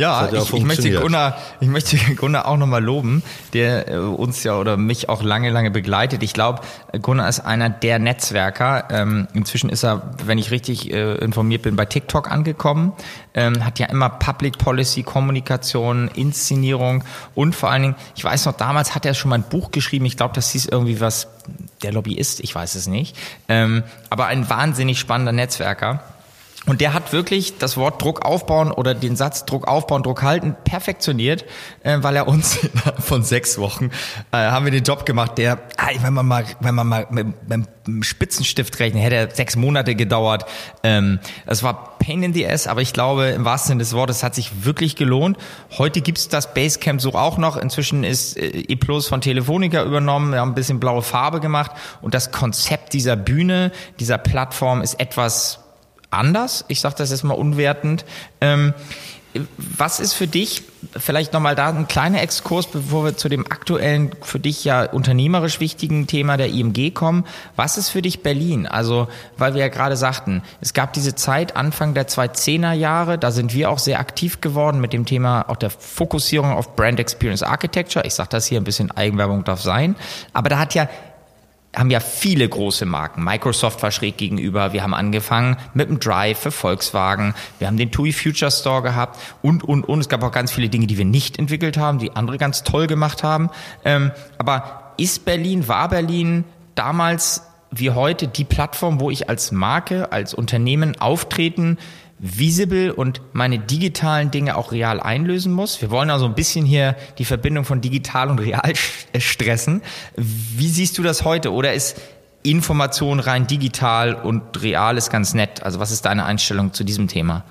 Ja, 0.00 0.30
ja 0.32 0.42
ich, 0.42 0.52
ich, 0.54 0.64
möchte 0.64 0.90
Gunnar, 0.92 1.36
ich 1.60 1.68
möchte 1.68 1.98
Gunnar 2.16 2.48
auch 2.48 2.56
nochmal 2.56 2.82
loben, 2.82 3.22
der 3.52 3.88
äh, 3.88 3.98
uns 3.98 4.42
ja 4.44 4.56
oder 4.56 4.78
mich 4.78 5.10
auch 5.10 5.22
lange, 5.22 5.50
lange 5.50 5.70
begleitet. 5.70 6.22
Ich 6.22 6.32
glaube, 6.32 6.62
Gunnar 7.02 7.28
ist 7.28 7.40
einer 7.40 7.68
der 7.68 7.98
Netzwerker. 7.98 8.88
Ähm, 8.90 9.28
inzwischen 9.34 9.68
ist 9.68 9.84
er, 9.84 10.14
wenn 10.24 10.38
ich 10.38 10.50
richtig 10.50 10.90
äh, 10.90 11.16
informiert 11.16 11.62
bin, 11.62 11.76
bei 11.76 11.84
TikTok 11.84 12.30
angekommen. 12.30 12.94
Ähm, 13.34 13.62
hat 13.64 13.78
ja 13.78 13.86
immer 13.86 14.08
Public 14.08 14.56
Policy, 14.56 15.02
Kommunikation, 15.02 16.08
Inszenierung 16.08 17.04
und 17.34 17.54
vor 17.54 17.70
allen 17.70 17.82
Dingen, 17.82 17.94
ich 18.16 18.24
weiß 18.24 18.46
noch, 18.46 18.54
damals 18.54 18.94
hat 18.94 19.04
er 19.04 19.12
schon 19.12 19.28
mal 19.28 19.36
ein 19.36 19.44
Buch 19.48 19.70
geschrieben. 19.70 20.06
Ich 20.06 20.16
glaube, 20.16 20.34
das 20.34 20.50
hieß 20.50 20.66
irgendwie 20.66 21.00
was, 21.00 21.28
der 21.82 21.92
Lobbyist, 21.92 22.40
ich 22.40 22.54
weiß 22.54 22.74
es 22.74 22.86
nicht. 22.86 23.16
Ähm, 23.48 23.82
aber 24.08 24.26
ein 24.26 24.48
wahnsinnig 24.48 24.98
spannender 24.98 25.32
Netzwerker. 25.32 26.02
Und 26.66 26.82
der 26.82 26.92
hat 26.92 27.14
wirklich 27.14 27.56
das 27.56 27.78
Wort 27.78 28.02
Druck 28.02 28.24
aufbauen 28.24 28.70
oder 28.70 28.94
den 28.94 29.16
Satz 29.16 29.46
Druck 29.46 29.66
aufbauen, 29.66 30.02
Druck 30.02 30.22
halten 30.22 30.54
perfektioniert, 30.62 31.46
äh, 31.82 31.98
weil 32.02 32.16
er 32.16 32.28
uns 32.28 32.58
von 32.98 33.22
sechs 33.22 33.56
Wochen 33.56 33.90
äh, 34.30 34.36
haben 34.36 34.66
wir 34.66 34.72
den 34.72 34.84
Job 34.84 35.06
gemacht, 35.06 35.38
der, 35.38 35.58
ah, 35.78 35.88
wenn 36.02 36.12
man 36.12 36.26
mal, 36.26 36.44
wenn 36.60 36.74
man 36.74 36.86
mal 36.86 37.06
mit, 37.10 37.48
mit 37.48 37.68
einem 37.86 38.02
Spitzenstift 38.02 38.78
rechnet, 38.78 39.02
hätte 39.02 39.16
er 39.16 39.30
sechs 39.34 39.56
Monate 39.56 39.94
gedauert. 39.94 40.44
Ähm, 40.82 41.18
das 41.46 41.62
war 41.62 41.98
Pain 41.98 42.22
in 42.22 42.34
the 42.34 42.46
Ass, 42.46 42.66
aber 42.66 42.82
ich 42.82 42.92
glaube, 42.92 43.28
im 43.28 43.46
wahrsten 43.46 43.68
Sinne 43.68 43.78
des 43.78 43.94
Wortes 43.94 44.22
hat 44.22 44.34
sich 44.34 44.64
wirklich 44.64 44.96
gelohnt. 44.96 45.38
Heute 45.78 46.02
gibt's 46.02 46.28
das 46.28 46.52
Basecamp 46.52 47.00
so 47.00 47.14
auch 47.14 47.38
noch. 47.38 47.56
Inzwischen 47.56 48.04
ist 48.04 48.36
äh, 48.36 48.48
E 48.48 48.76
Plus 48.76 49.08
von 49.08 49.22
Telefonica 49.22 49.82
übernommen. 49.82 50.32
Wir 50.32 50.40
haben 50.40 50.50
ein 50.50 50.54
bisschen 50.54 50.78
blaue 50.78 51.02
Farbe 51.02 51.40
gemacht 51.40 51.70
und 52.02 52.12
das 52.12 52.32
Konzept 52.32 52.92
dieser 52.92 53.16
Bühne, 53.16 53.72
dieser 53.98 54.18
Plattform 54.18 54.82
ist 54.82 55.00
etwas 55.00 55.59
anders. 56.10 56.64
Ich 56.68 56.80
sage 56.80 56.96
das 56.98 57.10
jetzt 57.10 57.24
mal 57.24 57.34
unwertend. 57.34 58.04
Ähm, 58.40 58.74
was 59.56 60.00
ist 60.00 60.14
für 60.14 60.26
dich, 60.26 60.62
vielleicht 60.96 61.32
nochmal 61.32 61.54
da 61.54 61.68
ein 61.68 61.86
kleiner 61.86 62.20
Exkurs, 62.20 62.66
bevor 62.66 63.04
wir 63.04 63.16
zu 63.16 63.28
dem 63.28 63.46
aktuellen, 63.46 64.10
für 64.22 64.40
dich 64.40 64.64
ja 64.64 64.84
unternehmerisch 64.84 65.60
wichtigen 65.60 66.08
Thema 66.08 66.36
der 66.36 66.48
IMG 66.48 66.90
kommen. 66.90 67.24
Was 67.54 67.78
ist 67.78 67.90
für 67.90 68.02
dich 68.02 68.24
Berlin? 68.24 68.66
Also, 68.66 69.06
weil 69.36 69.54
wir 69.54 69.60
ja 69.60 69.68
gerade 69.68 69.96
sagten, 69.96 70.42
es 70.60 70.74
gab 70.74 70.92
diese 70.94 71.14
Zeit 71.14 71.54
Anfang 71.54 71.94
der 71.94 72.08
2010er 72.08 72.72
Jahre, 72.72 73.18
da 73.18 73.30
sind 73.30 73.54
wir 73.54 73.70
auch 73.70 73.78
sehr 73.78 74.00
aktiv 74.00 74.40
geworden 74.40 74.80
mit 74.80 74.92
dem 74.92 75.06
Thema 75.06 75.48
auch 75.48 75.56
der 75.56 75.70
Fokussierung 75.70 76.52
auf 76.52 76.74
Brand 76.74 76.98
Experience 76.98 77.44
Architecture. 77.44 78.04
Ich 78.04 78.14
sage 78.14 78.30
das 78.30 78.46
hier 78.46 78.60
ein 78.60 78.64
bisschen 78.64 78.90
Eigenwerbung 78.90 79.44
darf 79.44 79.62
sein. 79.62 79.94
Aber 80.32 80.48
da 80.48 80.58
hat 80.58 80.74
ja 80.74 80.88
haben 81.74 81.90
ja 81.90 82.00
viele 82.00 82.48
große 82.48 82.84
Marken. 82.84 83.22
Microsoft 83.22 83.82
war 83.82 83.92
schräg 83.92 84.16
gegenüber. 84.16 84.72
Wir 84.72 84.82
haben 84.82 84.94
angefangen 84.94 85.56
mit 85.72 85.88
dem 85.88 86.00
Drive 86.00 86.38
für 86.40 86.50
Volkswagen. 86.50 87.34
Wir 87.58 87.68
haben 87.68 87.76
den 87.76 87.92
TUI 87.92 88.12
Future 88.12 88.50
Store 88.50 88.82
gehabt 88.82 89.18
und, 89.42 89.62
und, 89.62 89.84
und. 89.84 90.00
Es 90.00 90.08
gab 90.08 90.22
auch 90.24 90.32
ganz 90.32 90.50
viele 90.50 90.68
Dinge, 90.68 90.88
die 90.88 90.98
wir 90.98 91.04
nicht 91.04 91.38
entwickelt 91.38 91.78
haben, 91.78 91.98
die 91.98 92.16
andere 92.16 92.38
ganz 92.38 92.64
toll 92.64 92.86
gemacht 92.86 93.22
haben. 93.22 93.50
Ähm, 93.84 94.10
aber 94.38 94.94
ist 94.96 95.24
Berlin, 95.24 95.68
war 95.68 95.88
Berlin 95.88 96.44
damals 96.74 97.42
wie 97.70 97.90
heute 97.90 98.26
die 98.26 98.44
Plattform, 98.44 98.98
wo 98.98 99.10
ich 99.10 99.28
als 99.28 99.52
Marke, 99.52 100.10
als 100.10 100.34
Unternehmen 100.34 101.00
auftreten 101.00 101.78
visible 102.20 102.92
und 102.92 103.22
meine 103.32 103.58
digitalen 103.58 104.30
Dinge 104.30 104.56
auch 104.56 104.72
real 104.72 105.00
einlösen 105.00 105.52
muss. 105.52 105.80
Wir 105.80 105.90
wollen 105.90 106.10
also 106.10 106.26
ein 106.26 106.34
bisschen 106.34 106.66
hier 106.66 106.94
die 107.18 107.24
Verbindung 107.24 107.64
von 107.64 107.80
digital 107.80 108.28
und 108.28 108.38
real 108.38 108.72
stressen. 109.18 109.82
Wie 110.16 110.68
siehst 110.68 110.98
du 110.98 111.02
das 111.02 111.24
heute? 111.24 111.52
Oder 111.52 111.72
ist 111.72 112.00
Information 112.42 113.20
rein 113.20 113.46
digital 113.46 114.14
und 114.14 114.62
real 114.62 114.98
ist 114.98 115.10
ganz 115.10 115.32
nett? 115.32 115.62
Also 115.62 115.80
was 115.80 115.90
ist 115.90 116.04
deine 116.04 116.26
Einstellung 116.26 116.74
zu 116.74 116.84
diesem 116.84 117.08
Thema? 117.08 117.44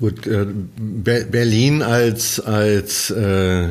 Gut, 0.00 0.26
äh, 0.26 0.46
Berlin 0.78 1.82
als 1.82 2.40
als 2.40 3.10
äh, 3.10 3.68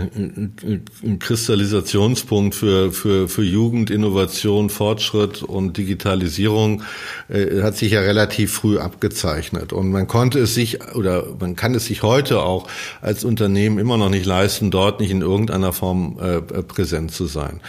Kristallisationspunkt 1.17 2.53
für 2.53 2.91
für 2.91 3.27
für 3.27 3.41
Jugend, 3.41 3.89
Innovation, 3.89 4.69
Fortschritt 4.69 5.41
und 5.41 5.77
Digitalisierung 5.77 6.83
äh, 7.29 7.63
hat 7.63 7.77
sich 7.77 7.93
ja 7.93 8.01
relativ 8.01 8.53
früh 8.53 8.77
abgezeichnet 8.77 9.73
und 9.73 9.89
man 9.89 10.05
konnte 10.05 10.37
es 10.37 10.53
sich 10.53 10.93
oder 10.93 11.25
man 11.39 11.55
kann 11.55 11.73
es 11.73 11.87
sich 11.87 12.03
heute 12.03 12.43
auch 12.43 12.67
als 13.01 13.23
Unternehmen 13.23 13.79
immer 13.79 13.97
noch 13.97 14.09
nicht 14.09 14.27
leisten, 14.27 14.69
dort 14.69 14.99
nicht 14.99 15.09
in 15.09 15.21
irgendeiner 15.21 15.73
Form 15.73 16.19
äh, 16.21 16.41
präsent 16.61 17.09
zu 17.11 17.25
sein. 17.25 17.59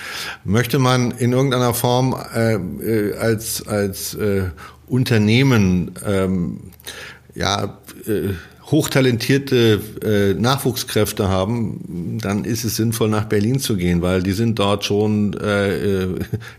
Möchte 0.44 0.78
man 0.78 1.12
in 1.12 1.32
irgendeiner 1.32 1.72
Form 1.72 2.14
äh, 2.34 2.56
äh 2.56 3.16
als 3.16 3.66
als 3.66 4.12
äh, 4.12 4.50
Unternehmen 4.86 5.92
ähm, 6.04 6.58
ja 7.41 7.78
äh, 8.07 8.34
hochtalentierte 8.70 9.80
äh, 10.05 10.34
Nachwuchskräfte 10.41 11.28
haben, 11.28 12.18
dann 12.22 12.45
ist 12.45 12.62
es 12.64 12.76
sinnvoll, 12.76 13.09
nach 13.09 13.24
Berlin 13.24 13.59
zu 13.59 13.76
gehen, 13.76 14.01
weil 14.01 14.22
die 14.22 14.30
sind 14.32 14.61
dort 14.61 14.84
schon 14.84 15.34
äh, 15.34 16.07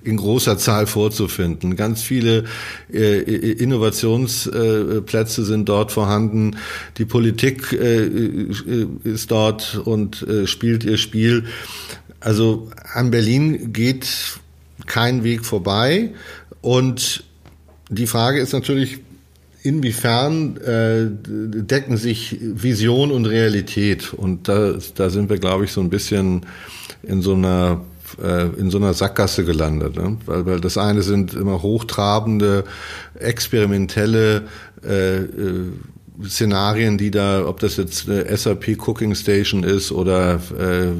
in 0.04 0.18
großer 0.18 0.58
Zahl 0.58 0.88
vorzufinden. 0.88 1.78
Ganz 1.78 2.02
viele 2.02 2.44
äh, 2.92 3.20
Innovationsplätze 3.20 5.46
sind 5.46 5.70
dort 5.70 5.94
vorhanden. 5.94 6.58
Die 6.98 7.06
Politik 7.06 7.72
äh, 7.72 8.10
ist 9.04 9.32
dort 9.32 9.80
und 9.86 10.22
äh, 10.24 10.48
spielt 10.48 10.84
ihr 10.84 10.98
Spiel. 10.98 11.46
Also 12.20 12.70
an 12.94 13.12
Berlin 13.12 13.72
geht 13.72 14.38
kein 14.86 15.24
Weg 15.24 15.46
vorbei. 15.46 16.10
Und 16.60 17.24
die 17.90 18.08
Frage 18.08 18.40
ist 18.40 18.52
natürlich, 18.52 19.00
inwiefern 19.64 20.58
äh, 20.58 21.08
decken 21.08 21.98
sich 21.98 22.38
Vision 22.42 23.12
und 23.12 23.26
Realität? 23.26 24.14
Und 24.14 24.48
da, 24.48 24.76
da 24.96 25.10
sind 25.10 25.30
wir, 25.30 25.38
glaube 25.38 25.66
ich, 25.66 25.72
so 25.72 25.82
ein 25.82 25.90
bisschen 25.90 26.46
in 27.04 27.22
so 27.22 27.34
einer 27.34 27.82
äh, 28.22 28.48
in 28.60 28.70
so 28.70 28.78
einer 28.78 28.94
Sackgasse 28.94 29.46
gelandet, 29.46 29.96
ne? 29.96 30.18
weil, 30.26 30.46
weil 30.46 30.60
das 30.60 30.78
eine 30.78 31.02
sind 31.02 31.34
immer 31.34 31.62
hochtrabende, 31.62 32.66
experimentelle 33.16 34.44
äh, 34.84 35.18
äh, 35.18 35.72
Szenarien, 36.28 36.98
die 36.98 37.12
da, 37.12 37.46
ob 37.46 37.60
das 37.60 37.78
jetzt 37.78 38.08
äh, 38.08 38.36
SAP 38.36 38.78
Cooking 38.88 39.16
Station 39.16 39.64
ist 39.64 39.92
oder 39.92 40.42
äh, 40.58 40.92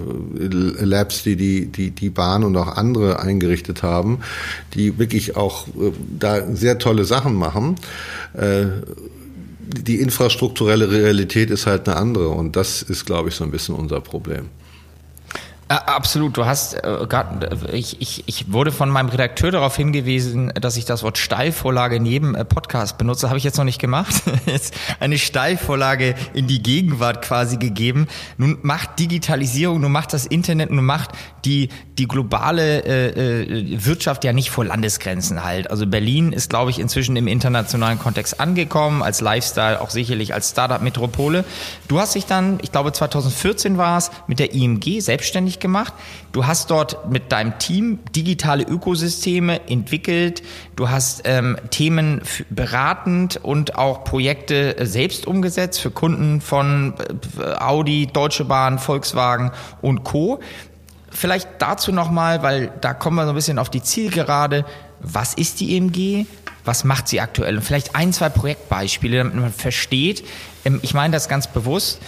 Labs, 0.84 1.24
die, 1.24 1.36
die 1.36 1.68
die 1.68 1.92
die 1.92 2.10
Bahn 2.10 2.44
und 2.44 2.56
auch 2.58 2.68
andere 2.68 3.20
eingerichtet 3.20 3.84
haben, 3.84 4.20
die 4.74 4.98
wirklich 4.98 5.36
auch 5.36 5.68
äh, 5.68 5.92
da 6.20 6.46
sehr 6.54 6.78
tolle 6.78 7.06
Sachen 7.06 7.36
machen. 7.36 7.76
Äh, 8.34 8.66
die 9.62 10.02
infrastrukturelle 10.02 10.92
Realität 10.92 11.50
ist 11.50 11.66
halt 11.66 11.88
eine 11.88 11.98
andere 11.98 12.30
und 12.30 12.56
das 12.56 12.82
ist, 12.82 13.06
glaube 13.06 13.30
ich, 13.30 13.36
so 13.36 13.44
ein 13.44 13.52
bisschen 13.52 13.76
unser 13.76 14.02
Problem. 14.02 14.48
Absolut, 15.72 16.36
du 16.36 16.46
hast 16.46 16.74
äh, 16.74 17.06
grad, 17.08 17.72
ich, 17.72 18.02
ich, 18.02 18.24
ich 18.26 18.52
wurde 18.52 18.74
von 18.74 18.90
meinem 18.90 19.08
Redakteur 19.08 19.52
darauf 19.52 19.78
hingewiesen, 19.78 20.52
dass 20.60 20.76
ich 20.76 20.84
das 20.84 21.02
Wort 21.02 21.18
Steilvorlage 21.18 21.98
jedem 22.02 22.36
äh, 22.36 22.44
Podcast 22.44 22.98
benutze. 22.98 23.30
Habe 23.30 23.38
ich 23.38 23.46
jetzt 23.46 23.58
noch 23.58 23.64
nicht 23.64 23.80
gemacht. 23.80 24.14
Jetzt 24.46 24.74
eine 25.00 25.18
Steilvorlage 25.18 26.16
in 26.34 26.48
die 26.48 26.62
Gegenwart 26.62 27.22
quasi 27.22 27.56
gegeben. 27.56 28.08
Nun 28.38 28.58
macht 28.64 29.00
Digitalisierung, 29.00 29.80
nun 29.80 29.92
macht 29.92 30.14
das 30.14 30.26
Internet, 30.26 30.72
nun 30.72 30.84
macht 30.84 31.12
die, 31.46 31.70
die 31.98 32.08
globale 32.08 32.84
äh, 32.84 33.44
äh, 33.44 33.86
Wirtschaft 33.86 34.24
ja 34.26 34.34
nicht 34.34 34.50
vor 34.52 34.66
Landesgrenzen 34.66 35.44
halt. 35.44 35.70
Also 35.70 35.88
Berlin 35.88 36.34
ist, 36.34 36.50
glaube 36.50 36.72
ich, 36.72 36.80
inzwischen 36.80 37.16
im 37.16 37.28
internationalen 37.28 37.98
Kontext 37.98 38.40
angekommen, 38.42 39.04
als 39.04 39.22
Lifestyle, 39.22 39.80
auch 39.80 39.90
sicherlich 39.90 40.34
als 40.34 40.50
Startup-Metropole. 40.50 41.46
Du 41.88 42.00
hast 42.00 42.16
dich 42.16 42.26
dann, 42.26 42.60
ich 42.62 42.72
glaube 42.72 42.92
2014 42.92 43.78
war 43.78 43.98
es, 43.98 44.12
mit 44.28 44.40
der 44.40 44.54
IMG 44.54 45.00
selbstständig 45.00 45.61
gemacht. 45.62 45.94
Du 46.32 46.46
hast 46.46 46.70
dort 46.70 47.10
mit 47.10 47.32
deinem 47.32 47.58
Team 47.60 48.00
digitale 48.16 48.64
Ökosysteme 48.64 49.70
entwickelt. 49.70 50.44
Du 50.76 50.90
hast 50.90 51.22
ähm, 51.26 51.58
Themen 51.70 52.22
beratend 52.50 53.40
und 53.42 53.76
auch 53.76 54.04
Projekte 54.04 54.78
äh, 54.78 54.86
selbst 54.86 55.28
umgesetzt 55.28 55.80
für 55.80 55.92
Kunden 55.92 56.42
von 56.42 56.94
äh, 57.40 57.54
Audi, 57.60 58.08
Deutsche 58.08 58.46
Bahn, 58.46 58.80
Volkswagen 58.80 59.52
und 59.82 60.04
Co. 60.04 60.40
Vielleicht 61.10 61.50
dazu 61.60 61.92
nochmal, 61.92 62.42
weil 62.42 62.72
da 62.82 62.94
kommen 62.94 63.18
wir 63.18 63.24
so 63.24 63.30
ein 63.30 63.36
bisschen 63.36 63.60
auf 63.60 63.70
die 63.70 63.84
Zielgerade. 63.84 64.66
Was 65.02 65.34
ist 65.34 65.60
die 65.60 65.76
EMG? 65.76 66.26
Was 66.64 66.84
macht 66.84 67.08
sie 67.08 67.20
aktuell? 67.22 67.58
Und 67.58 67.64
vielleicht 67.64 67.96
ein, 67.96 68.14
zwei 68.14 68.30
Projektbeispiele, 68.30 69.18
damit 69.18 69.36
man 69.36 69.52
versteht. 69.52 70.24
Ähm, 70.66 70.80
ich 70.84 70.94
meine 70.94 71.14
das 71.14 71.28
ganz 71.28 71.48
bewusst. 71.48 72.00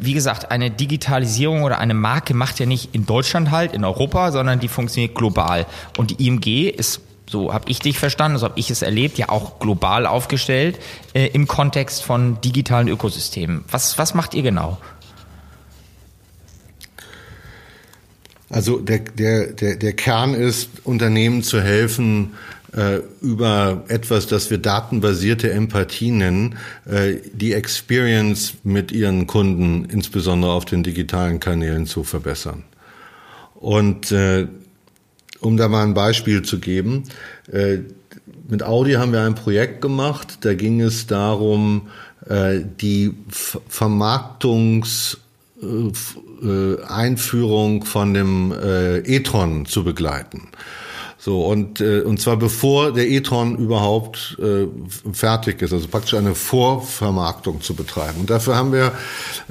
Wie 0.00 0.14
gesagt, 0.14 0.50
eine 0.50 0.70
Digitalisierung 0.70 1.62
oder 1.62 1.78
eine 1.78 1.94
Marke 1.94 2.34
macht 2.34 2.58
ja 2.58 2.66
nicht 2.66 2.94
in 2.94 3.06
Deutschland 3.06 3.50
halt, 3.50 3.72
in 3.72 3.84
Europa, 3.84 4.32
sondern 4.32 4.60
die 4.60 4.68
funktioniert 4.68 5.14
global. 5.14 5.66
Und 5.96 6.10
die 6.10 6.26
IMG 6.26 6.68
ist 6.68 7.00
so 7.28 7.52
habe 7.52 7.68
ich 7.68 7.80
dich 7.80 7.98
verstanden, 7.98 8.38
so 8.38 8.44
habe 8.44 8.58
ich 8.58 8.70
es 8.70 8.82
erlebt, 8.82 9.18
ja 9.18 9.28
auch 9.30 9.58
global 9.58 10.06
aufgestellt 10.06 10.78
äh, 11.12 11.26
im 11.26 11.48
Kontext 11.48 12.04
von 12.04 12.40
digitalen 12.40 12.88
Ökosystemen. 12.88 13.64
Was, 13.68 13.98
was 13.98 14.14
macht 14.14 14.34
ihr 14.34 14.42
genau? 14.42 14.78
Also 18.48 18.78
der, 18.78 19.00
der, 19.00 19.52
der, 19.52 19.76
der 19.76 19.92
Kern 19.94 20.34
ist, 20.34 20.68
Unternehmen 20.84 21.42
zu 21.42 21.60
helfen, 21.60 22.34
äh, 22.72 23.00
über 23.20 23.84
etwas, 23.88 24.26
das 24.26 24.50
wir 24.50 24.58
datenbasierte 24.58 25.50
Empathie 25.50 26.10
nennen, 26.10 26.56
äh, 26.84 27.14
die 27.32 27.52
Experience 27.52 28.54
mit 28.64 28.90
ihren 28.92 29.26
Kunden, 29.26 29.84
insbesondere 29.84 30.52
auf 30.52 30.64
den 30.64 30.82
digitalen 30.82 31.38
Kanälen, 31.38 31.86
zu 31.86 32.02
verbessern. 32.02 32.64
Und 33.54 34.10
äh, 34.12 34.48
um 35.40 35.56
da 35.56 35.68
mal 35.68 35.84
ein 35.84 35.94
Beispiel 35.94 36.42
zu 36.42 36.58
geben, 36.58 37.04
mit 38.48 38.62
Audi 38.62 38.94
haben 38.94 39.12
wir 39.12 39.20
ein 39.20 39.34
Projekt 39.34 39.80
gemacht, 39.80 40.38
da 40.40 40.54
ging 40.54 40.80
es 40.80 41.06
darum, 41.06 41.88
die 42.80 43.12
Vermarktungs 43.68 45.18
äh, 45.62 46.82
Einführung 46.88 47.84
von 47.84 48.14
dem 48.14 48.52
e-tron 49.04 49.66
zu 49.66 49.84
begleiten. 49.84 50.48
So, 51.26 51.44
und, 51.44 51.80
äh, 51.80 52.02
und 52.02 52.20
zwar 52.20 52.36
bevor 52.36 52.92
der 52.92 53.08
e-tron 53.08 53.56
überhaupt 53.56 54.38
äh, 54.40 54.68
fertig 55.12 55.60
ist, 55.60 55.72
also 55.72 55.88
praktisch 55.88 56.14
eine 56.14 56.36
Vorvermarktung 56.36 57.62
zu 57.62 57.74
betreiben. 57.74 58.20
Und 58.20 58.30
dafür 58.30 58.54
haben 58.54 58.72
wir, 58.72 58.92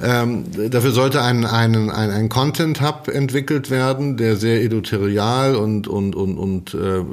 ähm, 0.02 0.44
dafür 0.70 0.92
sollte 0.92 1.20
ein, 1.20 1.44
ein, 1.44 1.90
ein, 1.90 2.10
ein 2.10 2.30
Content 2.30 2.80
Hub 2.80 3.08
entwickelt 3.08 3.68
werden, 3.68 4.16
der 4.16 4.36
sehr 4.36 4.62
editorial 4.62 5.54
und, 5.54 5.86
und, 5.86 6.16
und, 6.16 6.38
und 6.38 6.72
äh, 6.72 7.04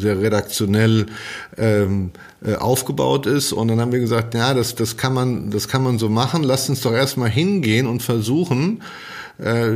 sehr 0.00 0.20
redaktionell 0.20 1.06
ähm, 1.56 2.10
äh, 2.44 2.56
aufgebaut 2.56 3.26
ist. 3.26 3.52
Und 3.52 3.68
dann 3.68 3.80
haben 3.80 3.92
wir 3.92 4.00
gesagt, 4.00 4.34
ja, 4.34 4.52
das, 4.52 4.74
das 4.74 4.96
kann 4.96 5.14
man, 5.14 5.52
das 5.52 5.68
kann 5.68 5.84
man 5.84 6.00
so 6.00 6.08
machen. 6.08 6.42
Lasst 6.42 6.68
uns 6.68 6.80
doch 6.80 6.92
erstmal 6.92 7.30
hingehen 7.30 7.86
und 7.86 8.02
versuchen, 8.02 8.82
äh, 9.38 9.68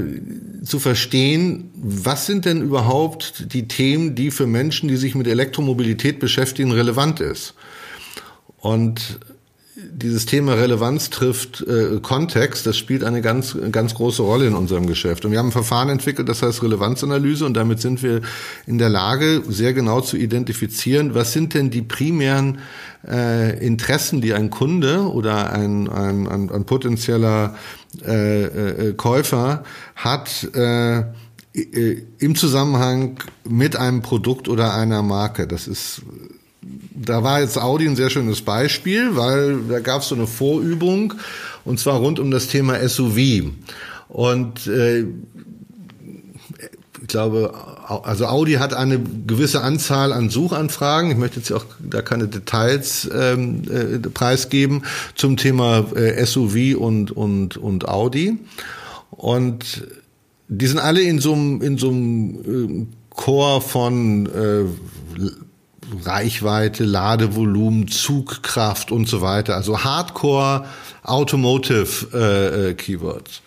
zu 0.64 0.78
verstehen, 0.78 1.70
was 1.74 2.26
sind 2.26 2.44
denn 2.44 2.62
überhaupt 2.62 3.52
die 3.52 3.68
Themen, 3.68 4.14
die 4.14 4.30
für 4.30 4.46
Menschen, 4.46 4.88
die 4.88 4.96
sich 4.96 5.14
mit 5.14 5.26
Elektromobilität 5.26 6.18
beschäftigen, 6.18 6.72
relevant 6.72 7.20
ist. 7.20 7.54
Und 8.58 9.18
dieses 9.92 10.26
Thema 10.26 10.54
Relevanz 10.54 11.10
trifft 11.10 11.62
äh, 11.62 12.00
Kontext, 12.00 12.66
das 12.66 12.76
spielt 12.76 13.04
eine 13.04 13.22
ganz, 13.22 13.56
ganz 13.70 13.94
große 13.94 14.22
Rolle 14.22 14.46
in 14.46 14.54
unserem 14.54 14.86
Geschäft. 14.86 15.24
Und 15.24 15.32
wir 15.32 15.38
haben 15.38 15.48
ein 15.48 15.52
Verfahren 15.52 15.88
entwickelt, 15.88 16.28
das 16.28 16.42
heißt 16.42 16.62
Relevanzanalyse 16.62 17.44
und 17.44 17.54
damit 17.54 17.80
sind 17.80 18.02
wir 18.02 18.20
in 18.66 18.78
der 18.78 18.88
Lage, 18.88 19.42
sehr 19.48 19.72
genau 19.72 20.00
zu 20.00 20.16
identifizieren, 20.16 21.14
was 21.14 21.32
sind 21.32 21.54
denn 21.54 21.70
die 21.70 21.82
primären 21.82 22.58
äh, 23.06 23.64
Interessen, 23.64 24.20
die 24.20 24.34
ein 24.34 24.50
Kunde 24.50 25.10
oder 25.10 25.52
ein, 25.52 25.88
ein, 25.88 26.28
ein, 26.28 26.50
ein 26.50 26.64
potenzieller 26.64 27.54
äh, 28.06 28.42
äh, 28.42 28.92
Käufer 28.94 29.64
hat, 29.96 30.48
äh, 30.54 31.02
im 31.52 32.36
Zusammenhang 32.36 33.18
mit 33.44 33.74
einem 33.74 34.02
Produkt 34.02 34.48
oder 34.48 34.72
einer 34.74 35.02
Marke. 35.02 35.48
Das 35.48 35.66
ist 35.66 36.02
da 36.62 37.22
war 37.22 37.40
jetzt 37.40 37.58
Audi 37.58 37.86
ein 37.86 37.96
sehr 37.96 38.10
schönes 38.10 38.42
Beispiel, 38.42 39.16
weil 39.16 39.60
da 39.68 39.80
gab 39.80 40.02
es 40.02 40.08
so 40.08 40.14
eine 40.14 40.26
Vorübung 40.26 41.14
und 41.64 41.80
zwar 41.80 41.96
rund 41.96 42.18
um 42.18 42.30
das 42.30 42.48
Thema 42.48 42.76
SUV. 42.86 43.52
Und 44.08 44.66
äh, 44.66 45.06
ich 47.02 47.08
glaube, 47.08 47.54
also 48.04 48.26
Audi 48.26 48.54
hat 48.54 48.74
eine 48.74 49.00
gewisse 49.26 49.62
Anzahl 49.62 50.12
an 50.12 50.28
Suchanfragen. 50.28 51.10
Ich 51.10 51.16
möchte 51.16 51.38
jetzt 51.38 51.50
auch 51.50 51.64
da 51.78 52.02
keine 52.02 52.28
Details 52.28 53.08
ähm, 53.12 53.62
äh, 53.70 53.98
preisgeben 53.98 54.82
zum 55.14 55.36
Thema 55.36 55.86
äh, 55.94 56.24
SUV 56.24 56.76
und 56.78 57.10
und 57.10 57.56
und 57.56 57.88
Audi. 57.88 58.38
Und 59.10 59.86
die 60.48 60.66
sind 60.66 60.78
alle 60.78 61.00
in 61.00 61.20
so 61.20 61.32
einem 61.32 61.62
in 61.62 61.78
so 61.78 61.88
einem 61.88 62.86
äh, 62.86 62.86
Chor 63.10 63.60
von 63.60 64.26
äh, 64.26 64.64
Reichweite, 66.04 66.84
Ladevolumen, 66.84 67.88
Zugkraft 67.88 68.92
und 68.92 69.08
so 69.08 69.20
weiter. 69.20 69.56
Also 69.56 69.84
Hardcore 69.84 70.66
Automotive 71.02 72.08
äh, 72.12 72.70
äh, 72.70 72.74
Keywords. 72.74 73.42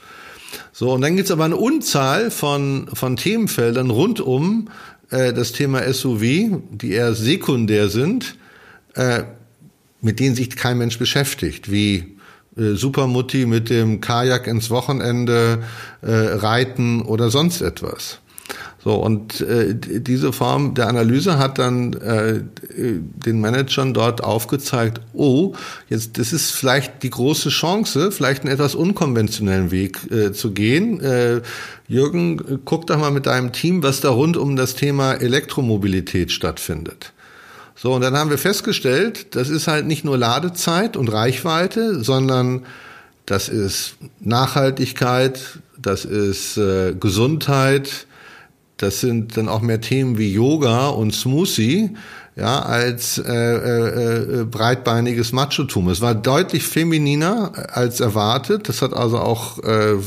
So, 0.72 0.92
und 0.92 1.02
dann 1.02 1.16
gibt's 1.16 1.32
aber 1.32 1.46
eine 1.46 1.58
Unzahl 1.58 2.32
von, 2.32 2.90
von 2.94 3.16
Themenfeldern 3.16 3.90
rund 3.90 4.20
um 4.20 4.70
äh, 5.10 5.34
das 5.34 5.52
Thema 5.52 5.82
SUV, 5.92 6.22
die 6.72 6.92
eher 6.92 7.14
sekundär 7.14 7.90
sind, 7.90 8.36
äh, 8.96 9.24
mit 10.02 10.20
denen 10.20 10.36
sich 10.36 10.50
kein 10.56 10.78
Mensch 10.78 10.98
beschäftigt, 10.98 11.72
wie 11.72 12.18
äh, 12.58 12.74
Supermutti 12.74 13.46
mit 13.46 13.70
dem 13.70 14.02
Kajak 14.02 14.48
ins 14.48 14.70
Wochenende 14.70 15.64
äh, 16.02 16.12
reiten 16.12 17.02
oder 17.02 17.30
sonst 17.30 17.62
etwas. 17.62 18.20
So, 18.84 18.96
und 18.96 19.40
äh, 19.40 19.74
diese 19.76 20.34
Form 20.34 20.74
der 20.74 20.90
Analyse 20.90 21.38
hat 21.38 21.58
dann 21.58 21.94
äh, 21.94 22.42
den 22.78 23.40
Managern 23.40 23.94
dort 23.94 24.22
aufgezeigt, 24.22 25.00
oh, 25.14 25.54
jetzt 25.88 26.18
das 26.18 26.34
ist 26.34 26.52
vielleicht 26.52 27.02
die 27.02 27.10
große 27.10 27.48
Chance, 27.48 28.12
vielleicht 28.12 28.44
einen 28.44 28.52
etwas 28.52 28.76
unkonventionellen 28.76 29.72
Weg 29.72 30.12
äh, 30.12 30.34
zu 30.34 30.52
gehen. 30.52 31.00
Äh, 31.00 31.42
Jürgen, 31.88 32.60
guck 32.66 32.88
doch 32.88 32.98
mal 32.98 33.12
mit 33.12 33.26
deinem 33.26 33.54
Team, 33.54 33.84
was 33.84 34.02
da 34.02 34.10
rund 34.10 34.36
um 34.36 34.58
das 34.58 34.76
Thema 34.76 35.14
Elektromobilität 35.14 36.34
stattfindet. 36.34 37.14
So, 37.76 37.94
und 37.94 38.02
dann 38.02 38.18
haben 38.18 38.30
wir 38.30 38.38
festgestellt, 38.38 39.36
das 39.36 39.50
ist 39.50 39.68
halt 39.68 39.86
nicht 39.86 40.04
nur 40.04 40.18
Ladezeit 40.18 40.98
und 40.98 41.08
Reichweite, 41.08 42.04
sondern 42.04 42.66
das 43.26 43.48
ist 43.48 43.96
Nachhaltigkeit, 44.20 45.60
das 45.82 46.04
ist 46.04 46.58
äh, 46.58 46.94
Gesundheit, 47.00 48.08
das 48.78 49.00
sind 49.00 49.38
dann 49.38 49.50
auch 49.50 49.62
mehr 49.62 49.82
Themen 49.82 50.18
wie 50.18 50.34
Yoga 50.34 50.88
und 50.88 51.14
Smoothie, 51.14 51.92
ja, 52.36 52.62
als 52.64 53.20
äh, 53.20 53.32
äh, 53.32 54.42
äh, 54.42 54.44
breitbeiniges 54.46 55.32
Machotum. 55.32 55.90
Es 55.90 56.02
war 56.02 56.16
deutlich 56.16 56.64
femininer 56.64 57.52
als 57.72 58.00
erwartet. 58.00 58.68
Das 58.70 58.82
hat 58.82 58.94
also 58.94 59.20
auch 59.20 59.60
äh, 59.60 59.98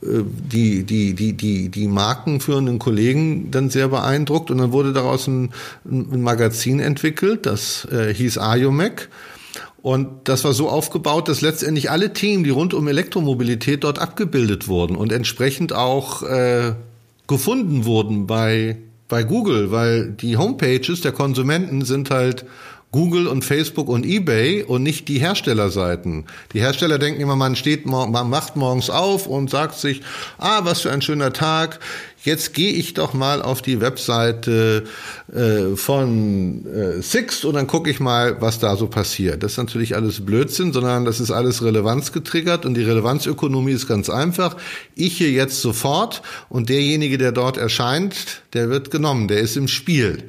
die, 0.00 0.84
die, 0.84 1.14
die, 1.14 1.34
die, 1.34 1.68
die 1.68 1.88
markenführenden 1.88 2.78
Kollegen 2.78 3.50
dann 3.50 3.68
sehr 3.68 3.88
beeindruckt. 3.88 4.50
Und 4.50 4.58
dann 4.58 4.72
wurde 4.72 4.92
daraus 4.92 5.26
ein, 5.26 5.50
ein 5.84 6.22
Magazin 6.22 6.80
entwickelt, 6.80 7.44
das 7.46 7.86
äh, 7.90 8.14
hieß 8.14 8.38
Ayomec. 8.38 9.08
Und 9.82 10.08
das 10.24 10.44
war 10.44 10.54
so 10.54 10.68
aufgebaut, 10.68 11.28
dass 11.28 11.40
letztendlich 11.40 11.90
alle 11.90 12.12
Themen, 12.12 12.42
die 12.42 12.50
rund 12.50 12.74
um 12.74 12.88
Elektromobilität 12.88 13.84
dort 13.84 13.98
abgebildet 13.98 14.66
wurden 14.66 14.96
und 14.96 15.12
entsprechend 15.12 15.72
auch 15.72 16.22
äh, 16.22 16.72
gefunden 17.28 17.84
wurden 17.84 18.26
bei, 18.26 18.78
bei 19.06 19.22
Google, 19.22 19.70
weil 19.70 20.10
die 20.10 20.36
Homepages 20.36 21.02
der 21.02 21.12
Konsumenten 21.12 21.84
sind 21.84 22.10
halt 22.10 22.44
Google 22.90 23.26
und 23.26 23.44
Facebook 23.44 23.88
und 23.88 24.06
eBay 24.06 24.62
und 24.62 24.82
nicht 24.82 25.08
die 25.08 25.18
Herstellerseiten. 25.18 26.24
Die 26.54 26.60
Hersteller 26.60 26.98
denken 26.98 27.20
immer, 27.20 27.36
man 27.36 27.54
steht, 27.54 27.84
man 27.84 28.30
macht 28.30 28.56
morgens 28.56 28.88
auf 28.88 29.26
und 29.26 29.50
sagt 29.50 29.78
sich, 29.78 30.00
ah, 30.38 30.60
was 30.62 30.80
für 30.80 30.90
ein 30.90 31.02
schöner 31.02 31.34
Tag. 31.34 31.80
Jetzt 32.24 32.54
gehe 32.54 32.72
ich 32.72 32.94
doch 32.94 33.12
mal 33.12 33.42
auf 33.42 33.62
die 33.62 33.80
Webseite 33.80 34.84
äh, 35.32 35.76
von 35.76 36.66
äh, 36.66 37.02
Sixt 37.02 37.44
und 37.44 37.54
dann 37.54 37.66
gucke 37.66 37.90
ich 37.90 38.00
mal, 38.00 38.40
was 38.40 38.58
da 38.58 38.76
so 38.76 38.86
passiert. 38.86 39.42
Das 39.42 39.52
ist 39.52 39.58
natürlich 39.58 39.94
alles 39.94 40.24
Blödsinn, 40.24 40.72
sondern 40.72 41.04
das 41.04 41.20
ist 41.20 41.30
alles 41.30 41.62
Relevanz 41.62 42.12
getriggert 42.12 42.64
und 42.64 42.74
die 42.74 42.82
Relevanzökonomie 42.82 43.72
ist 43.72 43.86
ganz 43.86 44.08
einfach. 44.08 44.56
Ich 44.94 45.18
hier 45.18 45.30
jetzt 45.30 45.60
sofort 45.60 46.22
und 46.48 46.70
derjenige, 46.70 47.18
der 47.18 47.32
dort 47.32 47.58
erscheint, 47.58 48.42
der 48.54 48.70
wird 48.70 48.90
genommen, 48.90 49.28
der 49.28 49.40
ist 49.40 49.56
im 49.56 49.68
Spiel. 49.68 50.24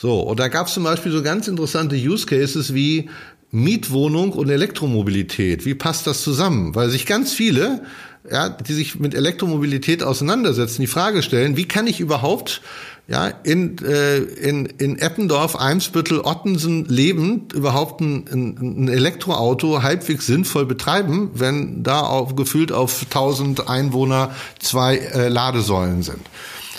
So, 0.00 0.20
und 0.20 0.40
da 0.40 0.48
gab 0.48 0.66
es 0.66 0.72
zum 0.72 0.84
Beispiel 0.84 1.12
so 1.12 1.22
ganz 1.22 1.46
interessante 1.46 1.94
Use 1.94 2.24
Cases 2.24 2.72
wie 2.72 3.10
Mietwohnung 3.50 4.32
und 4.32 4.48
Elektromobilität. 4.48 5.66
Wie 5.66 5.74
passt 5.74 6.06
das 6.06 6.22
zusammen? 6.22 6.74
Weil 6.74 6.88
sich 6.88 7.04
ganz 7.04 7.34
viele, 7.34 7.82
ja, 8.30 8.48
die 8.48 8.72
sich 8.72 8.98
mit 8.98 9.14
Elektromobilität 9.14 10.02
auseinandersetzen, 10.02 10.80
die 10.80 10.86
Frage 10.86 11.22
stellen, 11.22 11.58
wie 11.58 11.68
kann 11.68 11.86
ich 11.86 12.00
überhaupt 12.00 12.62
ja, 13.08 13.26
in, 13.26 13.76
äh, 13.84 14.18
in, 14.18 14.64
in 14.78 14.98
Eppendorf, 14.98 15.56
Eimsbüttel, 15.56 16.20
Ottensen 16.20 16.86
lebend 16.86 17.52
überhaupt 17.52 18.00
ein, 18.00 18.24
ein, 18.32 18.88
Elektroauto 18.88 19.82
halbwegs 19.82 20.24
sinnvoll 20.26 20.64
betreiben, 20.64 21.32
wenn 21.34 21.82
da 21.82 22.00
auf, 22.00 22.36
gefühlt 22.36 22.72
auf 22.72 23.02
1000 23.02 23.68
Einwohner 23.68 24.34
zwei 24.60 24.96
äh, 24.96 25.28
Ladesäulen 25.28 26.02
sind. 26.02 26.22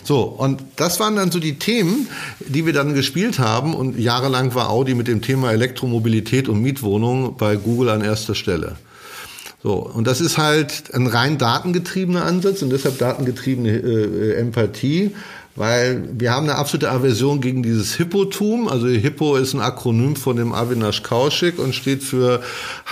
So, 0.04 0.22
und 0.22 0.64
das 0.76 1.00
waren 1.00 1.16
dann 1.16 1.32
so 1.32 1.40
die 1.40 1.60
Themen, 1.60 2.08
die 2.40 2.66
wir 2.66 2.74
dann 2.74 2.94
gespielt 2.94 3.40
haben. 3.40 3.74
Und 3.74 4.00
jahrelang 4.00 4.56
war 4.56 4.70
Audi 4.70 4.96
mit 4.96 5.08
dem 5.08 5.22
Thema 5.22 5.52
Elektromobilität 5.52 6.50
und 6.50 6.62
Mietwohnung 6.62 7.36
bei 7.38 7.56
Google 7.56 7.90
an 7.90 8.02
erster 8.02 8.36
Stelle. 8.36 8.76
So, 9.64 9.74
und 9.74 10.08
das 10.08 10.22
ist 10.22 10.40
halt 10.40 10.92
ein 10.94 11.06
rein 11.06 11.38
datengetriebener 11.38 12.26
Ansatz 12.26 12.64
und 12.64 12.72
deshalb 12.72 12.98
datengetriebene 12.98 13.70
äh, 13.70 14.34
Empathie, 14.38 15.12
weil 15.56 16.08
wir 16.14 16.32
haben 16.32 16.50
eine 16.50 16.58
absolute 16.58 16.90
Aversion 16.90 17.42
gegen 17.42 17.62
dieses 17.62 17.96
Hippotum. 17.96 18.68
Also 18.68 18.88
Hippo 18.88 19.36
ist 19.36 19.54
ein 19.54 19.60
Akronym 19.60 20.16
von 20.16 20.38
dem 20.38 20.54
Avinash 20.54 21.04
Kaushik 21.04 21.60
und 21.60 21.76
steht 21.76 22.04
für 22.04 22.42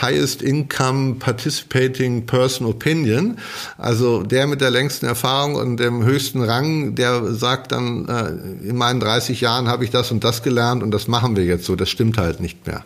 Highest 0.01 0.41
Income 0.41 1.15
Participating 1.15 2.25
Person 2.25 2.67
Opinion. 2.67 3.37
Also 3.77 4.23
der 4.23 4.47
mit 4.47 4.61
der 4.61 4.71
längsten 4.71 5.05
Erfahrung 5.05 5.55
und 5.55 5.77
dem 5.77 6.03
höchsten 6.03 6.43
Rang, 6.43 6.95
der 6.95 7.33
sagt 7.33 7.71
dann, 7.71 8.07
äh, 8.07 8.67
in 8.67 8.75
meinen 8.75 8.99
30 8.99 9.39
Jahren 9.41 9.67
habe 9.67 9.85
ich 9.85 9.91
das 9.91 10.11
und 10.11 10.23
das 10.23 10.43
gelernt 10.43 10.83
und 10.83 10.91
das 10.91 11.07
machen 11.07 11.35
wir 11.35 11.45
jetzt 11.45 11.65
so. 11.65 11.75
Das 11.75 11.89
stimmt 11.89 12.17
halt 12.17 12.39
nicht 12.41 12.67
mehr. 12.67 12.83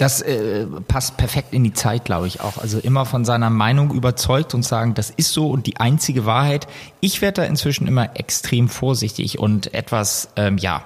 Das 0.00 0.22
äh, 0.22 0.64
passt 0.88 1.18
perfekt 1.18 1.52
in 1.52 1.62
die 1.62 1.74
Zeit, 1.74 2.06
glaube 2.06 2.26
ich 2.26 2.40
auch. 2.40 2.56
Also 2.56 2.78
immer 2.78 3.04
von 3.04 3.26
seiner 3.26 3.50
Meinung 3.50 3.92
überzeugt 3.92 4.54
und 4.54 4.62
sagen, 4.62 4.94
das 4.94 5.10
ist 5.10 5.34
so 5.34 5.50
und 5.50 5.66
die 5.66 5.76
einzige 5.76 6.24
Wahrheit. 6.24 6.66
Ich 7.00 7.20
werde 7.20 7.42
da 7.42 7.44
inzwischen 7.46 7.86
immer 7.86 8.16
extrem 8.16 8.70
vorsichtig 8.70 9.38
und 9.38 9.74
etwas, 9.74 10.30
ähm, 10.36 10.56
ja, 10.56 10.84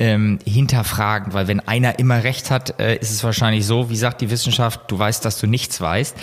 ähm, 0.00 0.40
hinterfragen, 0.44 1.34
weil 1.34 1.46
wenn 1.46 1.60
einer 1.60 2.00
immer 2.00 2.24
recht 2.24 2.50
hat, 2.50 2.80
äh, 2.80 2.96
ist 2.96 3.12
es 3.12 3.22
wahrscheinlich 3.22 3.64
so, 3.64 3.90
wie 3.90 3.96
sagt 3.96 4.22
die 4.22 4.30
Wissenschaft, 4.30 4.80
du 4.88 4.98
weißt, 4.98 5.24
dass 5.24 5.38
du 5.38 5.46
nichts 5.46 5.80
weißt 5.80 6.16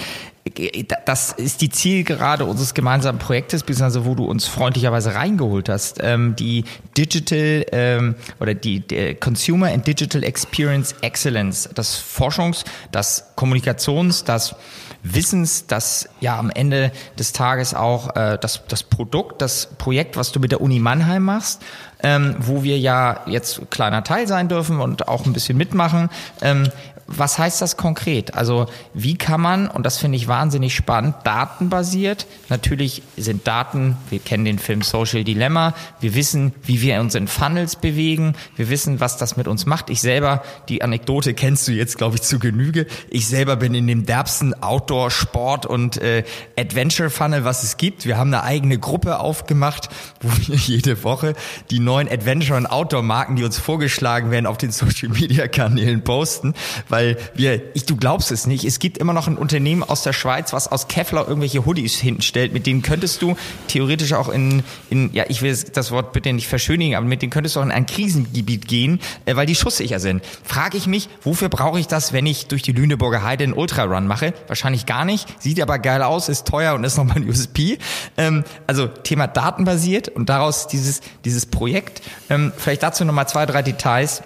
das 1.06 1.32
ist 1.32 1.62
die 1.62 1.70
Zielgerade 1.70 2.46
unseres 2.46 2.76
gemeinsamen 2.76 3.18
Projektes, 3.18 3.64
beziehungsweise 3.64 4.06
wo 4.06 4.14
du 4.14 4.26
uns 4.26 4.46
freundlicherweise 4.46 5.16
reingeholt 5.16 5.70
hast, 5.70 5.98
ähm, 6.04 6.36
die 6.36 6.66
Digital 6.96 7.66
ähm, 7.72 8.16
oder 8.40 8.54
die, 8.54 8.82
die 8.82 9.16
Consumer 9.16 9.68
and 9.68 9.88
Digital 9.88 10.24
Experience 10.24 10.94
Excellence, 11.02 11.68
das 11.74 11.98
Forschungs-, 12.00 12.64
das 12.92 13.36
Kommunikations-, 13.36 14.24
das 14.24 14.56
Wissens, 15.02 15.68
das 15.68 16.10
ja 16.20 16.38
am 16.38 16.50
Ende 16.50 16.92
des 17.18 17.32
Tages 17.32 17.74
auch 17.74 18.16
äh, 18.16 18.38
das, 18.40 18.64
das 18.68 18.84
Produkt, 18.84 19.42
das 19.42 19.68
Projekt, 19.78 20.16
was 20.16 20.32
du 20.32 20.40
mit 20.40 20.52
der 20.52 20.62
Uni 20.62 20.80
Mannheim 20.80 21.24
machst, 21.24 21.62
ähm, 22.04 22.36
wo 22.40 22.64
wir 22.64 22.78
ja 22.78 23.22
jetzt 23.26 23.70
kleiner 23.72 24.04
Teil 24.04 24.28
sein 24.28 24.48
dürfen 24.48 24.80
und 24.80 25.08
auch 25.08 25.26
ein 25.26 25.34
bisschen 25.34 25.58
mitmachen. 25.58 26.10
Ähm, 26.42 26.70
was 27.08 27.38
heißt 27.38 27.62
das 27.62 27.78
konkret? 27.78 28.34
Also 28.34 28.66
wie 28.94 29.16
kann 29.16 29.40
man, 29.40 29.68
und 29.68 29.86
das 29.86 29.98
finde 29.98 30.18
ich 30.18 30.28
wahnsinnig 30.28 30.74
spannend, 30.76 31.16
datenbasiert, 31.24 32.26
natürlich 32.50 33.04
sind 33.16 33.46
Daten, 33.46 33.98
wir 34.10 34.20
kennen 34.20 34.46
den 34.46 34.60
Film 34.60 34.82
Social 34.82 35.24
Dilemma, 35.24 35.74
wir 36.00 36.16
wissen, 36.16 36.54
wie 36.64 36.82
wir 36.82 37.00
uns 37.00 37.14
in 37.16 37.28
Funnels 37.28 37.76
bewegen, 37.76 38.34
wir 38.56 38.70
wissen, 38.70 39.00
was 39.00 39.18
das 39.18 39.38
mit 39.38 39.48
uns 39.48 39.66
macht. 39.66 39.90
Ich 39.90 40.02
selber, 40.02 40.44
die 40.68 40.82
Anekdote 40.82 41.34
kennst 41.34 41.68
du 41.68 41.72
jetzt, 41.72 41.98
glaube 41.98 42.16
ich, 42.16 42.24
zu 42.24 42.40
Genüge. 42.40 42.88
Ich 43.10 43.28
selber 43.28 43.56
bin 43.56 43.76
in 43.76 43.88
dem 43.88 44.06
derbsten 44.06 44.54
Outdoor, 44.64 45.12
Sport 45.12 45.66
und 45.66 45.98
äh, 45.98 46.24
Adventure 46.58 47.10
Funnel, 47.10 47.44
was 47.44 47.64
es 47.64 47.78
gibt. 47.78 48.06
Wir 48.06 48.18
haben 48.18 48.34
eine 48.34 48.44
eigene 48.44 48.80
Gruppe 48.80 49.20
aufgemacht, 49.20 49.90
wo 50.22 50.30
wir 50.48 50.56
jede 50.56 51.04
Woche 51.04 51.36
die 51.70 51.80
neuen 51.80 52.10
Adventure- 52.10 52.58
und 52.58 52.66
Outdoor-Marken, 52.66 53.36
die 53.36 53.44
uns 53.44 53.60
vorgeschlagen 53.60 54.32
werden, 54.32 54.48
auf 54.48 54.58
den 54.58 54.72
Social-Media-Kanälen 54.72 56.04
posten, 56.04 56.54
weil 56.96 57.18
wir, 57.34 57.62
ich, 57.76 57.86
du 57.86 57.98
glaubst 57.98 58.32
es 58.32 58.48
nicht, 58.48 58.64
es 58.64 58.80
gibt 58.80 58.98
immer 59.00 59.12
noch 59.12 59.28
ein 59.28 59.38
Unternehmen 59.38 59.84
aus 59.84 60.04
der 60.04 60.14
Schweiz, 60.14 60.54
was 60.54 60.72
aus 60.72 60.88
Kevlar 60.88 61.28
irgendwelche 61.28 61.66
Hoodies 61.66 61.98
hinstellt, 61.98 62.54
mit 62.54 62.66
denen 62.66 62.84
könntest 62.84 63.22
du 63.22 63.36
theoretisch 63.68 64.14
auch 64.14 64.30
in, 64.30 64.64
in 64.90 65.10
ja, 65.12 65.26
ich 65.28 65.42
will 65.42 65.54
das 65.74 65.92
Wort 65.92 66.14
bitte 66.14 66.32
nicht 66.32 66.48
verschönigen, 66.48 66.96
aber 66.96 67.06
mit 67.06 67.22
denen 67.22 67.32
könntest 67.32 67.58
du 67.58 67.60
auch 67.60 67.66
in 67.66 67.72
ein 67.72 67.86
Krisengebiet 67.86 68.70
gehen, 68.70 69.02
äh, 69.26 69.36
weil 69.36 69.46
die 69.46 69.56
schusssicher 69.56 70.00
sind. 70.00 70.24
Frage 70.46 70.78
ich 70.78 70.88
mich, 70.88 71.10
wofür 71.22 71.50
brauche 71.50 71.82
ich 71.82 71.88
das, 71.88 72.14
wenn 72.14 72.26
ich 72.26 72.48
durch 72.48 72.62
die 72.62 72.72
Lüneburger 72.72 73.24
Heide 73.24 73.44
einen 73.44 73.52
Ultrarun 73.52 74.08
mache? 74.08 74.34
Wahrscheinlich 74.48 74.86
gar 74.86 75.04
nicht, 75.04 75.28
sieht 75.44 75.60
aber 75.60 75.80
geil 75.80 76.02
aus, 76.02 76.30
ist 76.30 76.48
teuer 76.48 76.76
und 76.76 76.86
ist 76.86 76.96
nochmal 76.96 77.18
ein 77.18 77.28
USP. 77.28 77.78
Ähm, 78.16 78.46
also 78.68 78.88
Thema 78.88 79.28
datenbasiert 79.28 80.08
und 80.08 80.30
daraus 80.30 80.68
dieses, 80.68 81.02
dieses 81.26 81.46
Projekt. 81.46 82.02
Ähm, 82.30 82.54
vielleicht 82.56 82.84
dazu 82.84 83.04
nochmal 83.04 83.28
zwei, 83.28 83.46
drei 83.46 83.64
Details. 83.64 84.24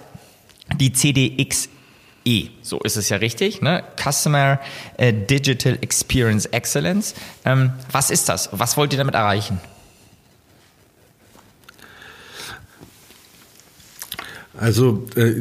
Die 0.80 0.94
CDX 0.94 1.68
E. 2.26 2.50
So 2.62 2.80
ist 2.80 2.98
es 2.98 3.10
ja 3.10 3.18
richtig, 3.18 3.62
ne? 3.62 3.84
Customer 4.02 4.60
äh, 4.98 5.14
Digital 5.14 5.78
Experience 5.82 6.46
Excellence. 6.48 7.16
Ähm, 7.46 7.74
was 7.92 8.10
ist 8.10 8.30
das? 8.30 8.50
Was 8.52 8.78
wollt 8.78 8.94
ihr 8.94 9.00
damit 9.00 9.16
erreichen? 9.16 9.60
Also 14.60 15.06
äh, 15.16 15.36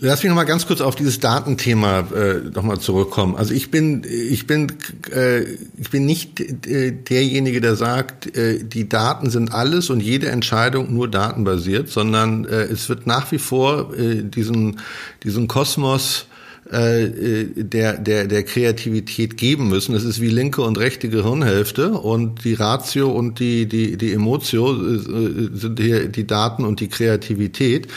lass 0.00 0.22
mich 0.22 0.30
noch 0.30 0.36
mal 0.36 0.44
ganz 0.44 0.66
kurz 0.66 0.80
auf 0.80 0.94
dieses 0.94 1.20
Datenthema 1.20 2.00
äh, 2.14 2.48
noch 2.54 2.62
mal 2.62 2.80
zurückkommen. 2.80 3.36
Also 3.36 3.52
ich 3.52 3.70
bin 3.70 4.06
ich 4.08 4.46
bin 4.46 4.72
äh, 5.14 5.42
ich 5.76 5.90
bin 5.90 6.06
nicht 6.06 6.40
äh, 6.66 6.92
derjenige, 6.92 7.60
der 7.60 7.76
sagt, 7.76 8.34
äh, 8.38 8.64
die 8.64 8.88
Daten 8.88 9.28
sind 9.28 9.52
alles 9.52 9.90
und 9.90 10.00
jede 10.00 10.30
Entscheidung 10.30 10.94
nur 10.94 11.08
datenbasiert, 11.08 11.90
sondern 11.90 12.46
äh, 12.46 12.62
es 12.62 12.88
wird 12.88 13.06
nach 13.06 13.30
wie 13.32 13.38
vor 13.38 13.94
äh, 13.94 14.22
diesen 14.22 14.80
diesen 15.22 15.46
Kosmos 15.46 16.26
äh, 16.70 17.46
der, 17.56 17.94
der, 17.94 18.26
der 18.26 18.42
Kreativität 18.42 19.38
geben 19.38 19.70
müssen. 19.70 19.94
Das 19.94 20.04
ist 20.04 20.20
wie 20.20 20.28
linke 20.28 20.60
und 20.60 20.78
rechte 20.78 21.08
Gehirnhälfte 21.08 21.92
und 21.92 22.44
die 22.44 22.52
Ratio 22.52 23.10
und 23.10 23.38
die, 23.38 23.66
die, 23.66 23.96
die 23.96 24.12
Emotio 24.12 24.74
äh, 24.74 25.48
sind 25.54 25.80
hier 25.80 26.08
die 26.08 26.26
Daten 26.26 26.66
und 26.66 26.80
die 26.80 26.88
Kreativität. 26.88 27.88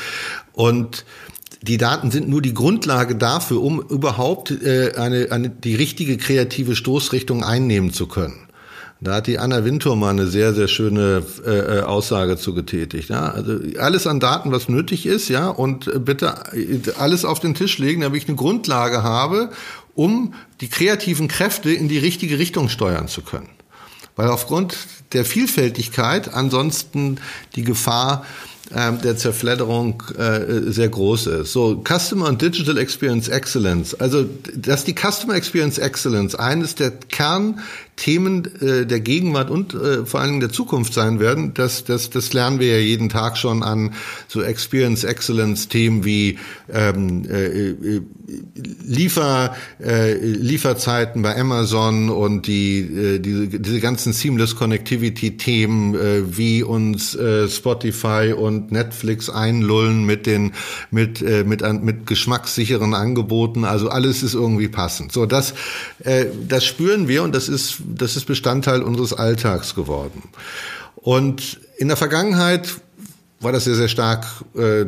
Und 0.54 1.06
die 1.62 1.78
Daten 1.78 2.10
sind 2.10 2.28
nur 2.28 2.42
die 2.42 2.54
Grundlage 2.54 3.16
dafür, 3.16 3.62
um 3.62 3.82
überhaupt 3.82 4.52
äh, 4.52 4.94
eine, 4.96 5.32
eine, 5.32 5.50
die 5.50 5.76
richtige 5.76 6.18
kreative 6.18 6.76
Stoßrichtung 6.76 7.44
einnehmen 7.44 7.94
zu 7.94 8.08
können. 8.08 8.48
Da 9.04 9.16
hat 9.16 9.28
die 9.28 9.40
Anna 9.40 9.66
Wintour 9.66 9.96
mal 9.96 10.12
eine 10.12 10.28
sehr, 10.28 10.54
sehr 10.54 10.68
schöne 10.68 11.24
äh, 11.46 11.50
äh, 11.50 11.82
Aussage 11.82 12.38
zu 12.38 12.54
getätigt. 12.54 13.10
Ja? 13.10 13.32
Also 13.32 13.60
alles 13.80 14.06
an 14.06 14.20
Daten, 14.20 14.52
was 14.52 14.70
nötig 14.70 15.08
ist, 15.08 15.28
ja, 15.28 15.50
und 15.50 15.90
bitte 16.06 16.36
alles 17.00 17.26
auf 17.26 17.40
den 17.40 17.56
Tisch 17.56 17.80
legen, 17.80 18.02
damit 18.02 18.22
ich 18.22 18.28
eine 18.28 18.38
Grundlage 18.38 19.02
habe, 19.02 19.50
um 19.96 20.36
die 20.62 20.68
kreativen 20.68 21.28
Kräfte 21.28 21.72
in 21.72 21.90
die 21.90 21.98
richtige 21.98 22.38
Richtung 22.38 22.70
steuern 22.70 23.08
zu 23.08 23.24
können. 23.24 23.50
Weil 24.16 24.30
aufgrund 24.30 24.78
der 25.14 25.26
Vielfältigkeit 25.26 26.34
ansonsten 26.34 27.20
die 27.56 27.64
Gefahr 27.64 28.24
der 28.74 29.18
Zerfledderung 29.18 30.02
äh, 30.18 30.72
sehr 30.72 30.90
groß 30.90 31.28
ist. 31.28 31.52
So, 31.52 31.84
Customer 31.84 32.28
und 32.28 32.42
Digital 32.42 32.78
Experience 32.78 33.28
Excellence. 33.28 33.94
Also, 33.94 34.26
dass 34.56 34.84
die 34.84 34.96
Customer 34.96 35.36
Experience 35.36 35.78
Excellence 35.78 36.36
eines 36.36 36.76
der 36.76 36.94
Kernthemen 38.02 38.62
äh, 38.62 38.86
der 38.88 39.00
Gegenwart 39.00 39.52
und 39.52 39.74
äh, 39.74 40.06
vor 40.06 40.20
allen 40.20 40.30
Dingen 40.30 40.40
der 40.40 40.50
Zukunft 40.50 40.94
sein 40.94 41.20
werden, 41.20 41.54
das, 41.54 41.84
das, 41.84 42.10
das 42.10 42.34
lernen 42.34 42.60
wir 42.60 42.80
ja 42.80 42.84
jeden 42.84 43.10
Tag 43.10 43.38
schon 43.38 43.62
an 43.62 43.94
so 44.28 44.42
Experience 44.42 45.04
Excellence 45.04 45.68
Themen 45.68 46.04
wie 46.04 46.40
ähm, 46.72 47.26
äh, 47.30 47.70
äh 47.70 48.02
Liefer, 48.84 49.56
äh, 49.84 50.14
Lieferzeiten 50.14 51.22
bei 51.22 51.38
Amazon 51.38 52.10
und 52.10 52.48
die, 52.48 52.80
äh, 52.80 53.20
diese, 53.20 53.48
diese 53.48 53.80
ganzen 53.82 54.14
Seamless 54.14 54.56
Connectivity 54.56 55.38
Themen, 55.38 55.96
äh, 55.96 56.38
wie 56.38 56.64
uns 56.64 57.14
äh, 57.16 57.50
Spotify 57.50 58.34
und 58.36 58.72
Netflix 58.72 59.30
einlullen 59.30 60.06
mit 60.06 60.28
den, 60.28 60.54
mit, 60.92 61.22
äh, 61.22 61.44
mit, 61.44 61.62
mit 61.84 62.08
geschmackssicheren 62.08 62.94
Angeboten. 62.94 63.66
Also 63.66 63.90
alles 63.90 64.24
ist 64.24 64.34
irgendwie 64.34 64.70
passend. 64.70 65.12
So, 65.12 65.26
das, 65.26 65.54
äh, 66.04 66.26
das 66.48 66.66
spüren 66.66 67.08
wir 67.10 67.24
und 67.24 67.36
das 67.36 67.50
ist, 67.50 67.82
das 67.94 68.16
ist 68.16 68.26
Bestandteil 68.26 68.82
unseres 68.82 69.14
Alltags 69.14 69.76
geworden. 69.76 70.30
Und 70.96 71.60
in 71.78 71.88
der 71.88 71.98
Vergangenheit 71.98 72.70
war 73.40 73.52
das 73.52 73.64
sehr, 73.66 73.76
sehr 73.76 73.88
stark, 73.88 74.26
äh, 74.56 74.86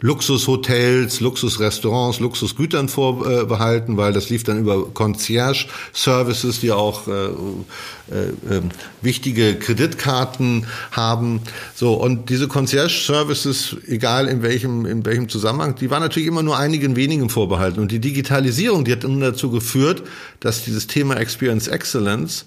Luxushotels, 0.00 1.20
Luxusrestaurants, 1.20 2.20
Luxusgütern 2.20 2.88
vorbehalten, 2.88 3.96
weil 3.96 4.12
das 4.12 4.30
lief 4.30 4.44
dann 4.44 4.58
über 4.58 4.86
Concierge-Services, 4.86 6.60
die 6.60 6.72
auch 6.72 7.06
äh, 7.06 7.12
äh, 7.12 8.56
äh, 8.56 8.62
wichtige 9.02 9.56
Kreditkarten 9.56 10.66
haben. 10.90 11.40
So 11.74 11.94
und 11.94 12.30
diese 12.30 12.48
Concierge-Services, 12.48 13.76
egal 13.86 14.26
in 14.26 14.42
welchem 14.42 14.86
in 14.86 15.04
welchem 15.04 15.28
Zusammenhang, 15.28 15.74
die 15.74 15.90
waren 15.90 16.02
natürlich 16.02 16.28
immer 16.28 16.42
nur 16.42 16.58
einigen 16.58 16.96
wenigen 16.96 17.28
vorbehalten. 17.28 17.80
Und 17.80 17.92
die 17.92 18.00
Digitalisierung, 18.00 18.84
die 18.84 18.92
hat 18.92 19.02
nun 19.02 19.20
dazu 19.20 19.50
geführt, 19.50 20.02
dass 20.40 20.64
dieses 20.64 20.86
Thema 20.86 21.16
Experience 21.16 21.68
Excellence 21.68 22.46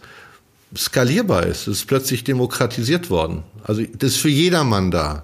skalierbar 0.76 1.46
ist. 1.46 1.68
Es 1.68 1.80
ist 1.80 1.86
plötzlich 1.86 2.24
demokratisiert 2.24 3.12
worden. 3.12 3.44
Also 3.64 3.84
das 3.98 4.12
ist 4.12 4.18
für 4.18 4.30
jedermann 4.30 4.90
da. 4.90 5.24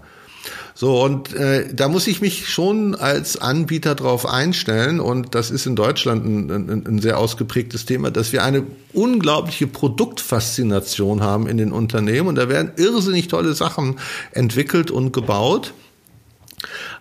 So, 0.79 1.03
und 1.03 1.33
äh, 1.33 1.73
da 1.73 1.89
muss 1.89 2.07
ich 2.07 2.21
mich 2.21 2.47
schon 2.47 2.95
als 2.95 3.35
Anbieter 3.35 3.95
darauf 3.95 4.25
einstellen, 4.25 5.01
und 5.01 5.35
das 5.35 5.51
ist 5.51 5.65
in 5.65 5.75
Deutschland 5.75 6.23
ein, 6.23 6.49
ein, 6.49 6.87
ein 6.87 6.99
sehr 6.99 7.17
ausgeprägtes 7.17 7.85
Thema, 7.85 8.11
dass 8.11 8.31
wir 8.31 8.45
eine 8.45 8.63
unglaubliche 8.93 9.67
Produktfaszination 9.67 11.21
haben 11.21 11.47
in 11.47 11.57
den 11.57 11.73
Unternehmen. 11.73 12.29
Und 12.29 12.35
da 12.35 12.47
werden 12.47 12.71
irrsinnig 12.77 13.27
tolle 13.27 13.55
Sachen 13.55 13.99
entwickelt 14.31 14.89
und 14.89 15.11
gebaut. 15.11 15.73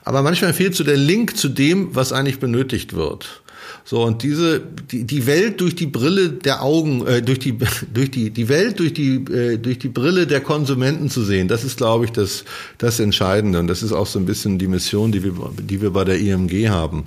Aber 0.03 0.22
manchmal 0.22 0.55
fehlt 0.55 0.74
so 0.74 0.83
der 0.83 0.97
Link 0.97 1.37
zu 1.37 1.49
dem, 1.49 1.95
was 1.95 2.12
eigentlich 2.12 2.41
benötigt 2.41 2.97
wird. 2.97 3.43
So, 3.89 4.03
und 4.03 4.22
diese, 4.22 4.61
die, 4.91 5.05
die 5.05 5.26
Welt 5.26 5.62
durch 5.62 5.74
die 5.74 5.86
Brille 5.86 6.28
der 6.28 6.62
Augen, 6.62 7.07
äh, 7.07 7.22
durch 7.22 7.39
die, 7.39 7.57
durch 7.95 8.11
die, 8.11 8.28
die 8.28 8.51
Welt 8.51 8.80
durch 8.80 8.93
die, 8.93 9.14
äh, 9.14 9.57
durch 9.57 9.78
die 9.78 9.89
Brille 9.89 10.26
der 10.26 10.43
Konsumenten 10.43 11.09
zu 11.09 11.24
sehen, 11.24 11.49
das 11.49 11.64
ist, 11.64 11.78
glaube 11.78 12.05
ich, 12.05 12.12
das, 12.12 12.45
das 12.76 13.01
Entscheidende. 13.01 13.59
Und 13.59 13.66
das 13.66 13.82
ist 13.82 13.93
auch 13.93 14.07
so 14.07 14.18
ein 14.18 14.26
bisschen 14.26 14.59
die 14.59 14.68
Mission, 14.68 15.11
die 15.11 15.24
wir, 15.24 15.32
die 15.59 15.80
wir 15.80 15.91
bei 15.91 16.05
der 16.05 16.18
IMG 16.18 16.68
haben. 16.68 17.05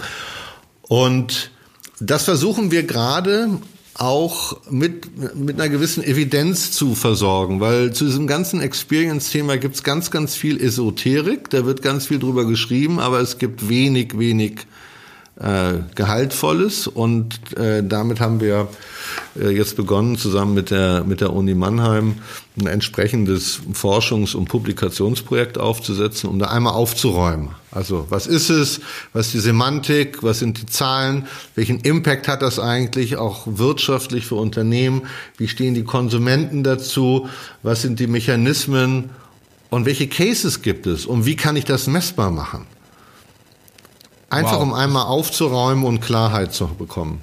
Und 0.81 1.51
das 1.99 2.23
versuchen 2.23 2.71
wir 2.71 2.81
gerade 2.81 3.59
auch 3.93 4.59
mit, 4.71 5.35
mit 5.35 5.61
einer 5.61 5.69
gewissen 5.69 6.03
Evidenz 6.03 6.71
zu 6.71 6.95
versorgen, 6.95 7.59
weil 7.59 7.93
zu 7.93 8.05
diesem 8.05 8.25
ganzen 8.25 8.59
Experience-Thema 8.59 9.59
gibt's 9.59 9.83
ganz, 9.83 10.09
ganz 10.09 10.33
viel 10.33 10.59
Esoterik, 10.59 11.51
da 11.51 11.63
wird 11.63 11.83
ganz 11.83 12.07
viel 12.07 12.17
drüber 12.17 12.45
geschrieben, 12.45 12.99
aber 12.99 13.19
es 13.19 13.37
gibt 13.37 13.69
wenig, 13.69 14.17
wenig 14.17 14.65
äh, 15.39 15.79
Gehaltvolles 15.95 16.87
und 16.87 17.57
äh, 17.57 17.83
damit 17.83 18.19
haben 18.19 18.41
wir 18.41 18.67
äh, 19.39 19.49
jetzt 19.49 19.75
begonnen, 19.75 20.17
zusammen 20.17 20.53
mit 20.53 20.71
der, 20.71 21.03
mit 21.03 21.21
der 21.21 21.33
Uni 21.33 21.55
Mannheim 21.55 22.15
ein 22.59 22.67
entsprechendes 22.67 23.61
Forschungs- 23.73 24.35
und 24.35 24.49
Publikationsprojekt 24.49 25.57
aufzusetzen, 25.57 26.29
um 26.29 26.37
da 26.37 26.47
einmal 26.47 26.73
aufzuräumen. 26.73 27.49
Also 27.71 28.05
was 28.09 28.27
ist 28.27 28.49
es, 28.49 28.81
was 29.13 29.27
ist 29.27 29.33
die 29.35 29.39
Semantik, 29.39 30.21
was 30.21 30.39
sind 30.39 30.61
die 30.61 30.65
Zahlen, 30.65 31.27
welchen 31.55 31.79
Impact 31.79 32.27
hat 32.27 32.41
das 32.41 32.59
eigentlich 32.59 33.15
auch 33.15 33.47
wirtschaftlich 33.47 34.25
für 34.25 34.35
Unternehmen, 34.35 35.03
wie 35.37 35.47
stehen 35.47 35.73
die 35.73 35.85
Konsumenten 35.85 36.63
dazu, 36.63 37.29
was 37.63 37.81
sind 37.81 37.99
die 37.99 38.07
Mechanismen? 38.07 39.11
Und 39.69 39.85
welche 39.85 40.07
Cases 40.07 40.61
gibt 40.61 40.85
es? 40.85 41.05
Und 41.05 41.25
wie 41.25 41.37
kann 41.37 41.55
ich 41.55 41.63
das 41.63 41.87
messbar 41.87 42.29
machen. 42.29 42.67
Einfach 44.31 44.57
wow. 44.57 44.63
um 44.63 44.73
einmal 44.73 45.05
aufzuräumen 45.05 45.83
und 45.83 45.99
Klarheit 45.99 46.53
zu 46.53 46.67
bekommen. 46.67 47.21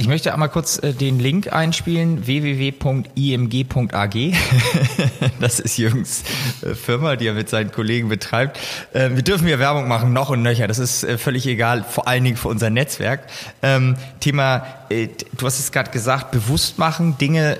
Ich 0.00 0.06
möchte 0.06 0.32
einmal 0.32 0.48
kurz 0.48 0.78
äh, 0.78 0.94
den 0.94 1.18
Link 1.18 1.52
einspielen, 1.52 2.24
www.img.ag. 2.24 4.14
das 5.40 5.58
ist 5.58 5.76
Jürgens 5.76 6.22
äh, 6.62 6.76
Firma, 6.76 7.16
die 7.16 7.26
er 7.26 7.34
mit 7.34 7.48
seinen 7.48 7.72
Kollegen 7.72 8.08
betreibt. 8.08 8.60
Äh, 8.92 9.10
wir 9.10 9.22
dürfen 9.22 9.48
hier 9.48 9.58
Werbung 9.58 9.88
machen, 9.88 10.12
noch 10.12 10.30
und 10.30 10.42
nöcher. 10.42 10.68
Das 10.68 10.78
ist 10.78 11.02
äh, 11.02 11.18
völlig 11.18 11.48
egal, 11.48 11.82
vor 11.82 12.06
allen 12.06 12.22
Dingen 12.22 12.36
für 12.36 12.46
unser 12.46 12.70
Netzwerk. 12.70 13.26
Ähm, 13.60 13.96
Thema, 14.20 14.64
du 14.88 15.44
hast 15.46 15.58
es 15.58 15.72
gerade 15.72 15.90
gesagt, 15.90 16.30
bewusst 16.30 16.78
machen, 16.78 17.18
Dinge, 17.18 17.58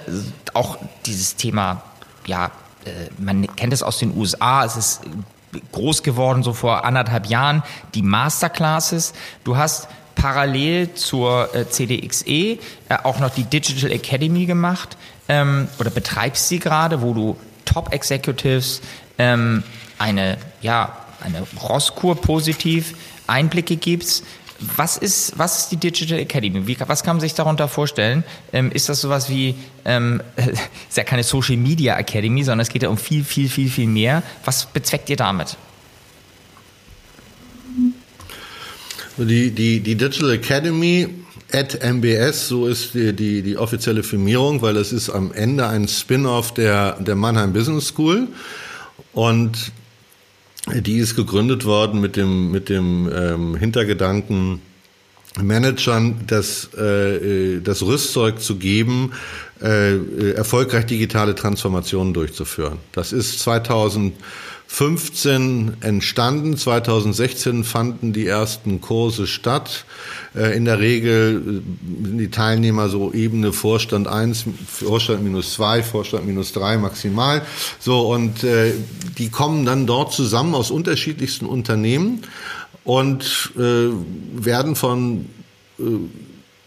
auch 0.55 0.79
dieses 1.07 1.35
Thema, 1.35 1.83
ja, 2.27 2.53
man 3.19 3.49
kennt 3.57 3.73
es 3.73 3.83
aus 3.83 3.99
den 3.99 4.17
USA, 4.17 4.65
es 4.65 4.77
ist 4.77 5.01
groß 5.73 6.03
geworden, 6.03 6.43
so 6.43 6.53
vor 6.53 6.85
anderthalb 6.85 7.27
Jahren, 7.27 7.63
die 7.95 8.03
Masterclasses. 8.03 9.15
Du 9.45 9.57
hast 9.57 9.89
parallel 10.15 10.95
zur 10.95 11.55
äh, 11.55 11.69
CDXE 11.69 12.27
äh, 12.29 12.59
auch 13.05 13.21
noch 13.21 13.31
die 13.31 13.45
Digital 13.45 13.93
Academy 13.93 14.47
gemacht 14.47 14.97
ähm, 15.29 15.69
oder 15.79 15.91
betreibst 15.91 16.49
sie 16.49 16.59
gerade, 16.59 17.03
wo 17.03 17.15
du 17.15 17.37
Top 17.65 17.93
Executives 17.93 18.81
ähm, 19.19 19.63
eine, 19.99 20.39
ja, 20.61 20.97
eine 21.21 21.47
Rosskur 21.61 22.17
positiv 22.17 22.95
Einblicke 23.27 23.77
gibst. 23.77 24.25
Was 24.61 24.97
ist, 24.97 25.39
was 25.39 25.61
ist 25.61 25.69
die 25.73 25.77
Digital 25.77 26.19
Academy? 26.19 26.67
Wie, 26.67 26.77
was 26.87 27.05
kann 27.05 27.17
man 27.17 27.21
sich 27.21 27.35
darunter 27.35 27.69
vorstellen? 27.69 28.25
Ähm, 28.53 28.73
ist 28.73 28.89
das 28.89 29.01
sowas 29.01 29.31
wie, 29.31 29.55
ähm, 29.85 30.21
ist 30.89 30.97
ja 30.97 31.05
keine 31.05 31.23
Social 31.23 31.57
Media 31.57 31.97
Academy, 31.97 32.43
sondern 32.43 32.61
es 32.61 32.69
geht 32.69 32.83
ja 32.83 32.89
um 32.89 32.99
viel, 32.99 33.23
viel, 33.23 33.49
viel, 33.49 33.71
viel 33.71 33.87
mehr. 33.87 34.23
Was 34.45 34.67
bezweckt 34.67 35.11
ihr 35.11 35.17
damit? 35.17 35.57
Die, 39.17 39.51
die, 39.51 39.81
die 39.81 39.95
Digital 39.95 40.33
Academy 40.33 41.09
at 41.53 41.83
MBS, 41.83 42.49
so 42.49 42.67
ist 42.67 42.95
die, 42.95 43.13
die, 43.13 43.43
die 43.43 43.57
offizielle 43.57 44.03
Firmierung, 44.03 44.61
weil 44.63 44.77
es 44.77 44.93
ist 44.93 45.09
am 45.09 45.33
Ende 45.33 45.67
ein 45.67 45.89
Spin-off 45.89 46.53
der, 46.55 47.01
der 47.01 47.15
Mannheim 47.15 47.53
Business 47.53 47.89
School. 47.89 48.29
Und 49.13 49.73
die 50.75 50.99
ist 50.99 51.17
gegründet 51.17 51.65
worden 51.65 52.01
mit 52.01 52.17
dem, 52.17 52.51
mit 52.51 52.69
dem 52.69 53.11
ähm, 53.15 53.57
Hintergedanken, 53.57 54.61
Managern 55.41 56.21
das, 56.27 56.73
äh, 56.75 57.61
das 57.61 57.83
Rüstzeug 57.83 58.41
zu 58.41 58.57
geben, 58.57 59.13
äh, 59.63 60.33
erfolgreich 60.33 60.87
digitale 60.87 61.35
Transformationen 61.35 62.15
durchzuführen. 62.15 62.79
Das 62.93 63.13
ist 63.13 63.41
2015 64.69 65.79
entstanden. 65.81 66.57
2016 66.57 67.65
fanden 67.65 68.13
die 68.13 68.27
ersten 68.27 68.81
Kurse 68.81 69.27
statt. 69.27 69.87
Äh, 70.37 70.57
in 70.57 70.67
der 70.67 70.79
Regel 70.79 71.63
sind 72.03 72.19
die 72.19 72.31
Teilnehmer 72.31 72.91
so 72.91 73.13
Ebene 73.13 73.53
Vorstand 73.53 74.07
1, 74.07 74.45
Vorstand 74.67 75.25
minus 75.25 75.55
2, 75.55 75.83
Vorstand 75.83 76.27
minus 76.27 76.53
3 76.53 76.77
maximal. 76.77 77.43
So, 77.81 78.13
und 78.13 78.45
äh, 78.45 78.75
die 79.17 79.31
kommen 79.31 79.65
dann 79.65 79.87
dort 79.87 80.13
zusammen 80.13 80.55
aus 80.55 80.71
unterschiedlichsten 80.71 81.47
Unternehmen 81.47 82.23
und 82.85 83.53
äh, 83.57 83.89
werden 84.35 84.77
von 84.77 85.27
äh, 85.79 85.83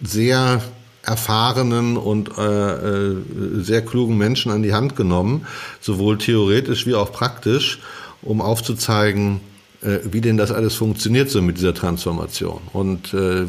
sehr 0.01 0.61
erfahrenen 1.03 1.97
und 1.97 2.37
äh, 2.37 2.41
äh, 2.41 3.15
sehr 3.61 3.83
klugen 3.83 4.17
Menschen 4.17 4.51
an 4.51 4.63
die 4.63 4.73
Hand 4.73 4.95
genommen, 4.95 5.47
sowohl 5.79 6.17
theoretisch 6.17 6.85
wie 6.85 6.95
auch 6.95 7.11
praktisch, 7.11 7.79
um 8.21 8.41
aufzuzeigen, 8.41 9.41
äh, 9.81 9.99
wie 10.03 10.21
denn 10.21 10.37
das 10.37 10.51
alles 10.51 10.75
funktioniert 10.75 11.29
so 11.29 11.41
mit 11.41 11.57
dieser 11.57 11.73
Transformation. 11.73 12.61
Und 12.73 13.13
äh, 13.13 13.45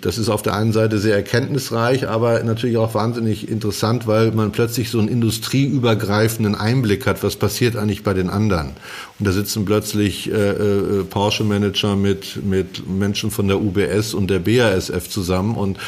das 0.00 0.18
ist 0.18 0.28
auf 0.28 0.42
der 0.42 0.54
einen 0.54 0.72
Seite 0.72 0.98
sehr 0.98 1.14
erkenntnisreich, 1.14 2.08
aber 2.08 2.42
natürlich 2.42 2.78
auch 2.78 2.94
wahnsinnig 2.94 3.50
interessant, 3.50 4.06
weil 4.06 4.32
man 4.32 4.52
plötzlich 4.52 4.88
so 4.88 4.98
einen 4.98 5.08
industrieübergreifenden 5.08 6.54
Einblick 6.54 7.06
hat, 7.06 7.22
was 7.22 7.36
passiert 7.36 7.76
eigentlich 7.76 8.02
bei 8.02 8.14
den 8.14 8.30
anderen. 8.30 8.70
Und 9.18 9.26
da 9.26 9.32
sitzen 9.32 9.64
plötzlich 9.64 10.30
äh, 10.30 10.50
äh, 10.50 11.04
Porsche-Manager 11.04 11.96
mit, 11.96 12.44
mit 12.44 12.88
Menschen 12.88 13.30
von 13.30 13.48
der 13.48 13.60
UBS 13.60 14.14
und 14.14 14.30
der 14.30 14.38
BASF 14.38 15.08
zusammen 15.08 15.56
und 15.56 15.78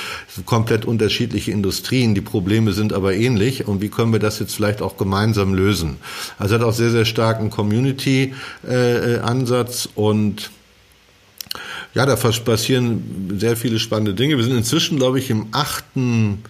komplett 0.47 0.85
unterschiedliche 0.85 1.53
Industrien. 1.53 2.15
Die 2.15 2.21
Probleme 2.21 2.73
sind 2.73 2.93
aber 2.93 3.15
ähnlich. 3.15 3.69
Und 3.69 3.81
wie 3.81 3.89
können 3.89 4.13
wir 4.13 4.19
das 4.19 4.41
jetzt 4.41 4.55
vielleicht 4.55 4.83
auch 4.83 4.97
gemeinsam 4.97 5.55
lösen? 5.55 5.99
Also 6.39 6.57
hat 6.57 6.63
auch 6.63 6.75
sehr, 6.75 6.91
sehr 6.91 7.05
starken 7.05 7.51
Community-Ansatz 7.51 9.87
äh, 9.87 9.89
und 9.95 10.51
ja, 11.95 12.07
da 12.07 12.17
passieren 12.17 13.37
sehr 13.39 13.57
viele 13.57 13.79
spannende 13.79 14.15
Dinge. 14.15 14.37
Wir 14.37 14.45
sind 14.45 14.57
inzwischen, 14.57 14.99
glaube 14.99 15.19
ich, 15.19 15.31
im 15.31 15.47
achten, 15.53 16.43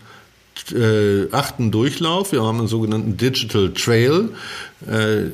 äh, 0.74 1.32
achten 1.32 1.70
Durchlauf. 1.70 2.32
Wir 2.32 2.42
haben 2.42 2.58
einen 2.58 2.68
sogenannten 2.68 3.16
Digital 3.16 3.72
Trail. 3.72 4.30
Äh, 4.86 5.30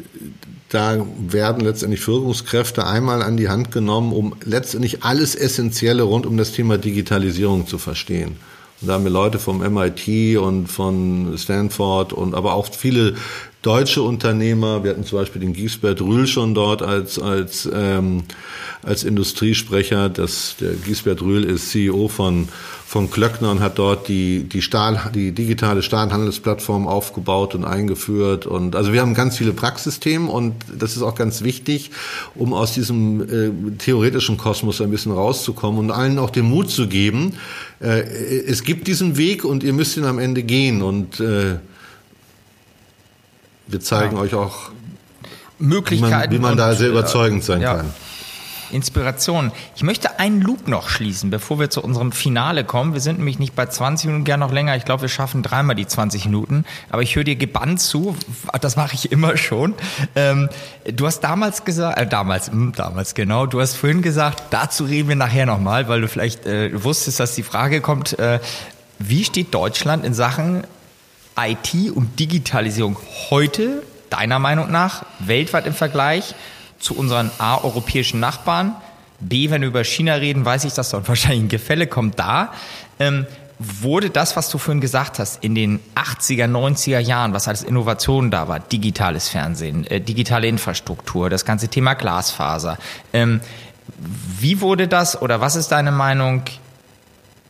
da 0.68 1.06
werden 1.18 1.64
letztendlich 1.64 2.00
Führungskräfte 2.00 2.86
einmal 2.86 3.22
an 3.22 3.36
die 3.36 3.48
Hand 3.48 3.70
genommen, 3.70 4.12
um 4.12 4.34
letztendlich 4.44 5.04
alles 5.04 5.34
Essentielle 5.34 6.02
rund 6.02 6.26
um 6.26 6.36
das 6.36 6.52
Thema 6.52 6.76
Digitalisierung 6.76 7.66
zu 7.66 7.78
verstehen. 7.78 8.36
Und 8.80 8.88
da 8.88 8.94
haben 8.94 9.04
wir 9.04 9.10
Leute 9.10 9.38
vom 9.38 9.58
MIT 9.58 10.36
und 10.38 10.66
von 10.66 11.36
Stanford 11.38 12.12
und 12.12 12.34
aber 12.34 12.54
auch 12.54 12.68
viele 12.72 13.14
deutsche 13.66 14.00
Unternehmer. 14.00 14.84
Wir 14.84 14.92
hatten 14.92 15.04
zum 15.04 15.18
Beispiel 15.18 15.40
den 15.40 15.52
Giesbert 15.52 16.00
Rühl 16.00 16.28
schon 16.28 16.54
dort 16.54 16.82
als, 16.82 17.18
als, 17.18 17.68
ähm, 17.72 18.22
als 18.84 19.02
Industriesprecher. 19.02 20.08
Das, 20.08 20.54
der 20.60 20.74
Giesbert 20.74 21.20
Rühl 21.20 21.42
ist 21.42 21.70
CEO 21.70 22.06
von, 22.06 22.48
von 22.86 23.10
Klöckner 23.10 23.50
und 23.50 23.58
hat 23.58 23.80
dort 23.80 24.06
die, 24.06 24.44
die, 24.44 24.62
Stahl, 24.62 25.10
die 25.12 25.32
digitale 25.32 25.82
Stahlhandelsplattform 25.82 26.86
aufgebaut 26.86 27.56
und 27.56 27.64
eingeführt. 27.64 28.46
Und 28.46 28.76
also 28.76 28.92
wir 28.92 29.00
haben 29.00 29.14
ganz 29.14 29.36
viele 29.36 29.52
Praxisthemen 29.52 30.28
und 30.28 30.54
das 30.78 30.94
ist 30.94 31.02
auch 31.02 31.16
ganz 31.16 31.42
wichtig, 31.42 31.90
um 32.36 32.54
aus 32.54 32.72
diesem 32.72 33.22
äh, 33.22 33.76
theoretischen 33.78 34.36
Kosmos 34.36 34.80
ein 34.80 34.92
bisschen 34.92 35.10
rauszukommen 35.10 35.80
und 35.80 35.90
allen 35.90 36.20
auch 36.20 36.30
den 36.30 36.44
Mut 36.44 36.70
zu 36.70 36.86
geben. 36.86 37.32
Äh, 37.80 38.02
es 38.46 38.62
gibt 38.62 38.86
diesen 38.86 39.16
Weg 39.16 39.44
und 39.44 39.64
ihr 39.64 39.72
müsst 39.72 39.96
ihn 39.96 40.04
am 40.04 40.20
Ende 40.20 40.44
gehen 40.44 40.82
und 40.82 41.18
äh, 41.18 41.56
wir 43.66 43.80
zeigen 43.80 44.16
ja. 44.16 44.22
euch 44.22 44.34
auch 44.34 44.70
Möglichkeiten, 45.58 46.32
wie 46.32 46.38
man, 46.38 46.52
wie 46.52 46.56
man 46.56 46.56
da 46.56 46.74
sehr 46.74 46.88
überzeugend 46.88 47.44
sein 47.44 47.60
ja. 47.60 47.76
kann. 47.76 47.92
Inspiration. 48.70 49.52
Ich 49.74 49.82
möchte 49.82 50.18
einen 50.18 50.40
Loop 50.40 50.68
noch 50.68 50.88
schließen, 50.88 51.30
bevor 51.30 51.58
wir 51.58 51.70
zu 51.70 51.82
unserem 51.82 52.12
Finale 52.12 52.64
kommen. 52.64 52.94
Wir 52.94 53.00
sind 53.00 53.18
nämlich 53.18 53.38
nicht 53.38 53.54
bei 53.54 53.66
20 53.66 54.06
Minuten, 54.06 54.24
gern 54.24 54.40
noch 54.40 54.52
länger. 54.52 54.76
Ich 54.76 54.84
glaube, 54.84 55.02
wir 55.02 55.08
schaffen 55.08 55.42
dreimal 55.42 55.76
die 55.76 55.86
20 55.86 56.26
Minuten. 56.26 56.64
Aber 56.90 57.02
ich 57.02 57.14
höre 57.16 57.24
dir 57.24 57.36
gebannt 57.36 57.80
zu. 57.80 58.16
Das 58.60 58.76
mache 58.76 58.94
ich 58.94 59.12
immer 59.12 59.36
schon. 59.36 59.74
Ähm, 60.14 60.48
du 60.84 61.06
hast 61.06 61.20
damals 61.20 61.64
gesagt, 61.64 61.98
äh, 61.98 62.06
damals, 62.06 62.48
mh, 62.48 62.52
hm, 62.52 62.72
damals 62.76 63.14
genau, 63.14 63.46
du 63.46 63.60
hast 63.60 63.76
vorhin 63.76 64.02
gesagt, 64.02 64.42
dazu 64.50 64.84
reden 64.84 65.08
wir 65.08 65.16
nachher 65.16 65.46
nochmal, 65.46 65.88
weil 65.88 66.00
du 66.00 66.08
vielleicht 66.08 66.46
äh, 66.46 66.82
wusstest, 66.82 67.20
dass 67.20 67.34
die 67.34 67.42
Frage 67.42 67.80
kommt, 67.80 68.18
äh, 68.18 68.40
wie 68.98 69.24
steht 69.24 69.52
Deutschland 69.54 70.04
in 70.04 70.14
Sachen 70.14 70.64
IT 71.38 71.90
und 71.94 72.18
Digitalisierung 72.18 72.96
heute, 73.30 73.82
deiner 74.10 74.38
Meinung 74.38 74.70
nach, 74.70 75.04
weltweit 75.18 75.66
im 75.66 75.74
Vergleich 75.74 76.34
zu 76.78 76.96
unseren 76.96 77.30
A, 77.38 77.62
europäischen 77.62 78.20
Nachbarn, 78.20 78.74
B, 79.20 79.50
wenn 79.50 79.62
wir 79.62 79.68
über 79.68 79.84
China 79.84 80.14
reden, 80.14 80.44
weiß 80.44 80.64
ich, 80.64 80.74
dass 80.74 80.90
dort 80.90 81.08
wahrscheinlich 81.08 81.44
ein 81.44 81.48
Gefälle 81.48 81.86
kommt 81.86 82.18
da. 82.18 82.52
Ähm, 82.98 83.26
wurde 83.58 84.10
das, 84.10 84.36
was 84.36 84.50
du 84.50 84.58
vorhin 84.58 84.82
gesagt 84.82 85.18
hast, 85.18 85.42
in 85.42 85.54
den 85.54 85.80
80er, 85.94 86.46
90er 86.46 86.98
Jahren, 86.98 87.32
was 87.32 87.48
als 87.48 87.62
Innovation 87.62 88.30
da 88.30 88.48
war, 88.48 88.60
digitales 88.60 89.30
Fernsehen, 89.30 89.86
äh, 89.86 90.00
digitale 90.00 90.46
Infrastruktur, 90.46 91.30
das 91.30 91.46
ganze 91.46 91.68
Thema 91.68 91.94
Glasfaser, 91.94 92.76
ähm, 93.14 93.40
wie 94.38 94.60
wurde 94.60 94.88
das 94.88 95.20
oder 95.22 95.40
was 95.40 95.56
ist 95.56 95.68
deine 95.68 95.92
Meinung 95.92 96.42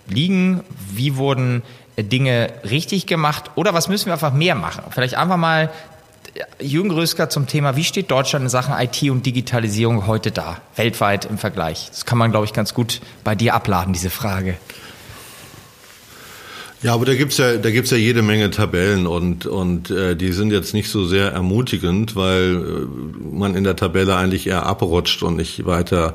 liegen? 0.07 0.63
Wie 0.93 1.17
wurden 1.17 1.63
Dinge 2.03 2.53
richtig 2.69 3.07
gemacht 3.07 3.51
oder 3.55 3.75
was 3.75 3.89
müssen 3.89 4.07
wir 4.07 4.13
einfach 4.13 4.33
mehr 4.33 4.55
machen? 4.55 4.85
Vielleicht 4.91 5.15
einfach 5.15 5.37
mal 5.37 5.71
äh, 6.35 6.65
Jürgen 6.65 6.91
Rösker 6.91 7.31
zum 7.31 7.47
Thema, 7.47 7.77
wie 7.77 7.85
steht 7.85 8.11
Deutschland 8.11 8.45
in 8.45 8.49
Sachen 8.49 8.75
IT 8.79 9.03
und 9.11 9.25
Digitalisierung 9.25 10.07
heute 10.07 10.31
da, 10.31 10.59
weltweit 10.77 11.25
im 11.25 11.39
Vergleich? 11.39 11.89
Das 11.91 12.05
kann 12.05 12.19
man, 12.19 12.31
glaube 12.31 12.47
ich, 12.47 12.53
ganz 12.53 12.75
gut 12.75 13.01
bei 13.25 13.35
dir 13.35 13.55
abladen, 13.55 13.93
diese 13.93 14.11
Frage. 14.11 14.57
Ja, 16.83 16.93
aber 16.93 17.07
da 17.07 17.15
gibt's 17.15 17.39
ja, 17.39 17.57
da 17.57 17.71
gibt's 17.71 17.91
ja 17.91 17.97
jede 17.97 18.21
Menge 18.21 18.51
Tabellen 18.51 19.07
und, 19.07 19.47
und 19.47 19.91
äh, 19.91 20.15
die 20.15 20.33
sind 20.33 20.53
jetzt 20.53 20.75
nicht 20.75 20.91
so 20.91 21.07
sehr 21.07 21.33
ermutigend, 21.33 22.15
weil 22.15 22.55
äh, 22.55 23.27
man 23.35 23.55
in 23.57 23.65
der 23.65 23.77
Tabelle 23.77 24.15
eigentlich 24.15 24.47
eher 24.47 24.67
abrutscht 24.67 25.23
und 25.23 25.37
nicht 25.37 25.65
weiter 25.65 26.15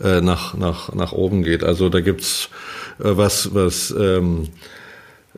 äh, 0.00 0.20
nach, 0.20 0.52
nach, 0.54 0.92
nach 0.92 1.12
oben 1.12 1.42
geht. 1.42 1.64
Also 1.64 1.88
da 1.88 2.00
gibt's 2.00 2.50
äh, 2.98 3.16
was, 3.16 3.54
was 3.54 3.90
ähm, 3.90 4.44
äh, 4.44 4.48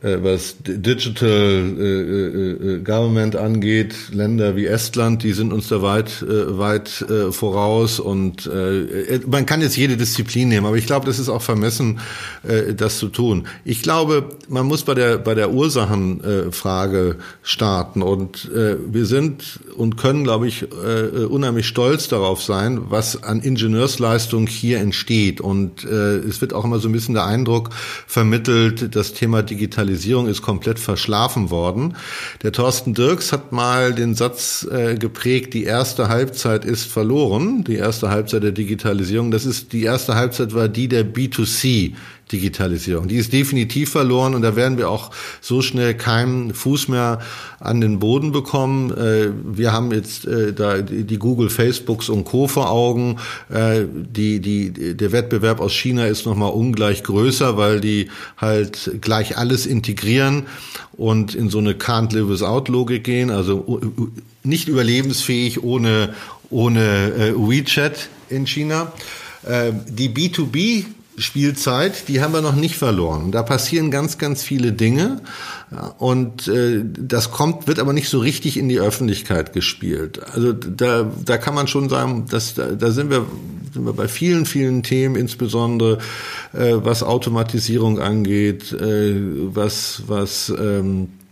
was 0.01 0.57
Digital 0.59 1.29
äh, 1.29 2.75
äh, 2.75 2.79
Government 2.79 3.37
angeht, 3.37 3.95
Länder 4.11 4.57
wie 4.57 4.65
Estland, 4.65 5.23
die 5.23 5.31
sind 5.31 5.53
uns 5.53 5.69
da 5.69 5.81
weit, 5.81 6.21
äh, 6.21 6.57
weit 6.57 7.01
äh, 7.09 7.31
voraus 7.31 8.01
und 8.01 8.45
äh, 8.45 9.21
man 9.25 9.45
kann 9.45 9.61
jetzt 9.61 9.77
jede 9.77 9.95
Disziplin 9.95 10.49
nehmen, 10.49 10.65
aber 10.65 10.75
ich 10.75 10.85
glaube, 10.85 11.05
das 11.05 11.17
ist 11.17 11.29
auch 11.29 11.41
vermessen, 11.41 11.99
äh, 12.43 12.73
das 12.73 12.97
zu 12.97 13.07
tun. 13.07 13.47
Ich 13.63 13.81
glaube, 13.83 14.31
man 14.49 14.65
muss 14.65 14.83
bei 14.83 14.95
der 14.95 15.17
bei 15.17 15.33
der 15.33 15.51
Ursachenfrage 15.51 17.15
starten 17.41 18.01
und 18.01 18.51
äh, 18.53 18.75
wir 18.85 19.05
sind 19.05 19.61
und 19.77 19.95
können, 19.95 20.25
glaube 20.25 20.49
ich, 20.49 20.63
äh, 20.63 21.23
unheimlich 21.23 21.67
stolz 21.67 22.09
darauf 22.09 22.43
sein, 22.43 22.81
was 22.89 23.23
an 23.23 23.39
Ingenieursleistung 23.39 24.45
hier 24.47 24.79
entsteht 24.79 25.39
und 25.39 25.85
äh, 25.85 26.17
es 26.17 26.41
wird 26.41 26.53
auch 26.53 26.65
immer 26.65 26.79
so 26.79 26.89
ein 26.89 26.91
bisschen 26.91 27.15
der 27.15 27.25
Eindruck 27.25 27.69
vermittelt, 28.07 28.93
das 28.93 29.13
Thema 29.13 29.41
Digitalisierung 29.41 29.84
Digitalisierung 29.85 30.27
ist 30.27 30.41
komplett 30.41 30.79
verschlafen 30.79 31.49
worden. 31.49 31.95
Der 32.43 32.51
Thorsten 32.51 32.93
Dirks 32.93 33.31
hat 33.31 33.51
mal 33.51 33.93
den 33.93 34.15
Satz 34.15 34.67
äh, 34.69 34.95
geprägt, 34.95 35.53
die 35.53 35.63
erste 35.63 36.09
Halbzeit 36.09 36.65
ist 36.65 36.85
verloren, 36.85 37.63
die 37.63 37.75
erste 37.75 38.09
Halbzeit 38.09 38.43
der 38.43 38.51
Digitalisierung. 38.51 39.31
Das 39.31 39.45
ist, 39.45 39.73
die 39.73 39.83
erste 39.83 40.15
Halbzeit 40.15 40.53
war 40.53 40.67
die 40.67 40.87
der 40.87 41.05
B2C 41.05 41.93
Digitalisierung. 42.31 43.07
Die 43.07 43.17
ist 43.17 43.33
definitiv 43.33 43.91
verloren 43.91 44.33
und 44.33 44.41
da 44.41 44.55
werden 44.55 44.77
wir 44.77 44.89
auch 44.89 45.11
so 45.41 45.61
schnell 45.61 45.93
keinen 45.93 46.53
Fuß 46.55 46.87
mehr 46.87 47.19
an 47.59 47.81
den 47.81 47.99
Boden 47.99 48.31
bekommen. 48.31 48.91
Äh, 48.91 49.29
wir 49.43 49.71
haben 49.71 49.91
jetzt 49.91 50.25
äh, 50.25 50.51
da 50.51 50.81
die 50.81 51.19
Google, 51.19 51.49
Facebooks 51.49 52.09
und 52.09 52.25
Co. 52.25 52.47
vor 52.47 52.71
Augen. 52.71 53.17
Äh, 53.49 53.83
die, 53.93 54.39
die, 54.39 54.95
der 54.95 55.11
Wettbewerb 55.11 55.61
aus 55.61 55.73
China 55.73 56.07
ist 56.07 56.25
nochmal 56.25 56.51
ungleich 56.51 57.03
größer, 57.03 57.57
weil 57.57 57.79
die 57.79 58.09
halt 58.37 58.91
gleich 59.01 59.37
alles 59.37 59.67
integrieren 59.67 60.47
und 60.93 61.35
in 61.35 61.49
so 61.49 61.59
eine 61.59 61.73
Can't 61.73 62.15
Live 62.15 62.27
Without 62.27 62.71
Logik 62.71 63.03
gehen, 63.03 63.29
also 63.29 63.81
nicht 64.43 64.67
überlebensfähig 64.67 65.63
ohne, 65.63 66.15
ohne 66.49 67.35
WeChat 67.35 68.09
in 68.29 68.47
China. 68.47 68.93
Die 69.43 70.09
B2B 70.09 70.85
Spielzeit, 71.17 72.07
die 72.07 72.21
haben 72.21 72.33
wir 72.33 72.41
noch 72.41 72.55
nicht 72.55 72.75
verloren. 72.75 73.31
Da 73.31 73.43
passieren 73.43 73.91
ganz, 73.91 74.17
ganz 74.17 74.43
viele 74.43 74.73
Dinge 74.73 75.21
und 75.97 76.47
äh, 76.47 76.83
das 76.83 77.31
kommt, 77.31 77.67
wird 77.67 77.79
aber 77.79 77.93
nicht 77.93 78.09
so 78.09 78.19
richtig 78.19 78.57
in 78.57 78.69
die 78.69 78.79
Öffentlichkeit 78.79 79.53
gespielt. 79.53 80.21
Also 80.33 80.53
da, 80.53 81.09
da 81.23 81.37
kann 81.37 81.55
man 81.55 81.67
schon 81.67 81.89
sagen, 81.89 82.25
dass 82.29 82.53
da, 82.53 82.67
da 82.71 82.91
sind 82.91 83.09
wir 83.09 83.25
sind 83.73 83.85
wir 83.85 83.93
bei 83.93 84.07
vielen, 84.07 84.45
vielen 84.45 84.83
Themen, 84.83 85.15
insbesondere 85.15 85.97
äh, 86.53 86.75
was 86.75 87.03
Automatisierung 87.03 87.99
angeht, 87.99 88.71
äh, 88.71 89.15
was 89.53 90.03
was 90.07 90.53
ähm, 90.57 91.03
äh, 91.03 91.24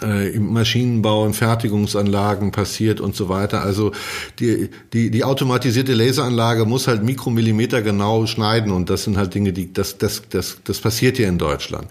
im 0.00 0.52
Maschinenbau, 0.52 1.26
in 1.26 1.34
Fertigungsanlagen 1.34 2.52
passiert 2.52 3.00
und 3.00 3.16
so 3.16 3.28
weiter. 3.28 3.62
Also 3.62 3.92
die, 4.38 4.70
die, 4.92 5.10
die 5.10 5.24
automatisierte 5.24 5.94
Laseranlage 5.94 6.64
muss 6.64 6.88
halt 6.88 7.02
Mikromillimeter 7.02 7.82
genau 7.82 8.26
schneiden 8.26 8.72
und 8.72 8.90
das 8.90 9.04
sind 9.04 9.16
halt 9.16 9.34
Dinge, 9.34 9.52
die 9.52 9.72
das, 9.72 9.98
das, 9.98 10.22
das, 10.30 10.58
das 10.64 10.80
passiert 10.80 11.16
hier 11.16 11.28
in 11.28 11.38
Deutschland. 11.38 11.88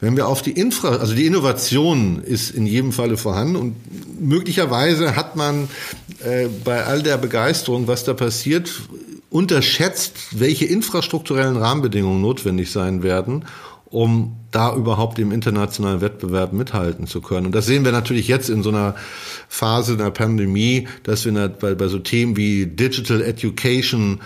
Wenn 0.00 0.16
wir 0.16 0.28
auf 0.28 0.42
die 0.42 0.52
Infra, 0.52 0.96
also 0.96 1.14
die 1.14 1.26
Innovation 1.26 2.22
ist 2.22 2.50
in 2.50 2.66
jedem 2.66 2.92
Falle 2.92 3.16
vorhanden 3.16 3.56
und 3.56 3.76
möglicherweise 4.20 5.16
hat 5.16 5.34
man 5.34 5.68
äh, 6.24 6.46
bei 6.64 6.84
all 6.84 7.02
der 7.02 7.16
Begeisterung, 7.16 7.88
was 7.88 8.04
da 8.04 8.14
passiert, 8.14 8.70
unterschätzt, 9.30 10.14
welche 10.38 10.64
infrastrukturellen 10.64 11.56
Rahmenbedingungen 11.56 12.22
notwendig 12.22 12.70
sein 12.70 13.02
werden, 13.02 13.44
um 13.90 14.36
da 14.50 14.74
überhaupt 14.74 15.18
im 15.18 15.32
internationalen 15.32 16.00
Wettbewerb 16.00 16.52
mithalten 16.52 17.06
zu 17.06 17.20
können. 17.20 17.46
Und 17.46 17.54
das 17.54 17.66
sehen 17.66 17.84
wir 17.84 17.92
natürlich 17.92 18.28
jetzt 18.28 18.50
in 18.50 18.62
so 18.62 18.70
einer 18.70 18.94
Phase 19.48 19.96
der 19.96 20.10
Pandemie, 20.10 20.88
dass 21.02 21.24
wir 21.24 21.48
bei, 21.48 21.74
bei 21.74 21.88
so 21.88 21.98
Themen 21.98 22.36
wie 22.36 22.66
Digital 22.66 23.22
Education 23.22 24.20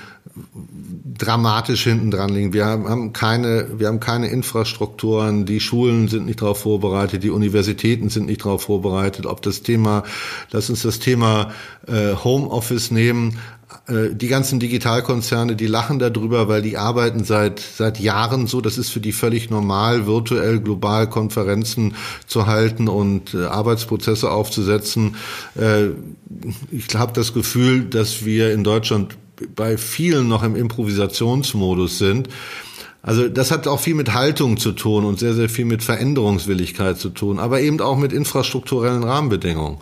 dramatisch 1.18 1.84
hinten 1.84 2.10
dran 2.10 2.30
liegen. 2.30 2.52
Wir 2.52 2.66
haben 2.66 3.12
keine, 3.12 3.78
wir 3.78 3.88
haben 3.88 4.00
keine 4.00 4.28
Infrastrukturen, 4.28 5.44
die 5.44 5.60
Schulen 5.60 6.08
sind 6.08 6.26
nicht 6.26 6.42
darauf 6.42 6.60
vorbereitet, 6.60 7.22
die 7.22 7.30
Universitäten 7.30 8.08
sind 8.08 8.26
nicht 8.26 8.44
darauf 8.44 8.62
vorbereitet. 8.62 9.26
Ob 9.26 9.42
das 9.42 9.62
Thema, 9.62 10.04
lass 10.50 10.70
uns 10.70 10.82
das 10.82 10.98
Thema 10.98 11.52
äh, 11.86 12.14
Homeoffice 12.14 12.90
nehmen. 12.90 13.38
Äh, 13.86 14.14
die 14.14 14.28
ganzen 14.28 14.60
Digitalkonzerne, 14.60 15.56
die 15.56 15.66
lachen 15.66 15.98
darüber, 15.98 16.48
weil 16.48 16.62
die 16.62 16.76
arbeiten 16.76 17.24
seit, 17.24 17.60
seit 17.60 17.98
Jahren 17.98 18.46
so. 18.46 18.60
Das 18.60 18.78
ist 18.78 18.90
für 18.90 19.00
die 19.00 19.12
völlig 19.12 19.50
normal, 19.50 20.06
virtuell 20.06 20.60
global 20.60 21.08
Konferenzen 21.08 21.94
zu 22.26 22.46
halten 22.46 22.88
und 22.88 23.34
äh, 23.34 23.44
Arbeitsprozesse 23.44 24.30
aufzusetzen. 24.30 25.16
Äh, 25.54 25.88
ich 26.70 26.94
habe 26.94 27.12
das 27.12 27.32
Gefühl, 27.34 27.84
dass 27.84 28.24
wir 28.24 28.52
in 28.52 28.64
Deutschland 28.64 29.16
bei 29.54 29.76
vielen 29.76 30.28
noch 30.28 30.42
im 30.42 30.56
Improvisationsmodus 30.56 31.98
sind. 31.98 32.28
Also 33.02 33.28
das 33.28 33.50
hat 33.50 33.66
auch 33.66 33.80
viel 33.80 33.96
mit 33.96 34.14
Haltung 34.14 34.58
zu 34.58 34.72
tun 34.72 35.04
und 35.04 35.18
sehr, 35.18 35.34
sehr 35.34 35.48
viel 35.48 35.64
mit 35.64 35.82
Veränderungswilligkeit 35.82 36.98
zu 36.98 37.10
tun, 37.10 37.40
aber 37.40 37.60
eben 37.60 37.80
auch 37.80 37.96
mit 37.96 38.12
infrastrukturellen 38.12 39.02
Rahmenbedingungen. 39.02 39.78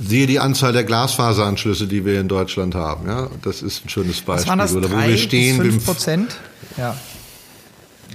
Siehe 0.00 0.26
die 0.26 0.38
Anzahl 0.38 0.72
der 0.72 0.84
Glasfaseranschlüsse, 0.84 1.86
die 1.86 2.04
wir 2.04 2.20
in 2.20 2.28
Deutschland 2.28 2.74
haben. 2.74 3.08
Ja, 3.08 3.28
das 3.42 3.62
ist 3.62 3.84
ein 3.84 3.88
schönes 3.88 4.20
Beispiel. 4.20 4.34
Was 4.34 4.46
waren 4.46 4.58
das? 4.58 4.74
Oder 4.74 4.90
wo 4.90 4.96
wir 4.96 5.18
stehen. 5.18 5.58
Bis 5.58 5.72
5 5.72 5.84
Prozent? 5.84 6.36
Ja. 6.76 6.96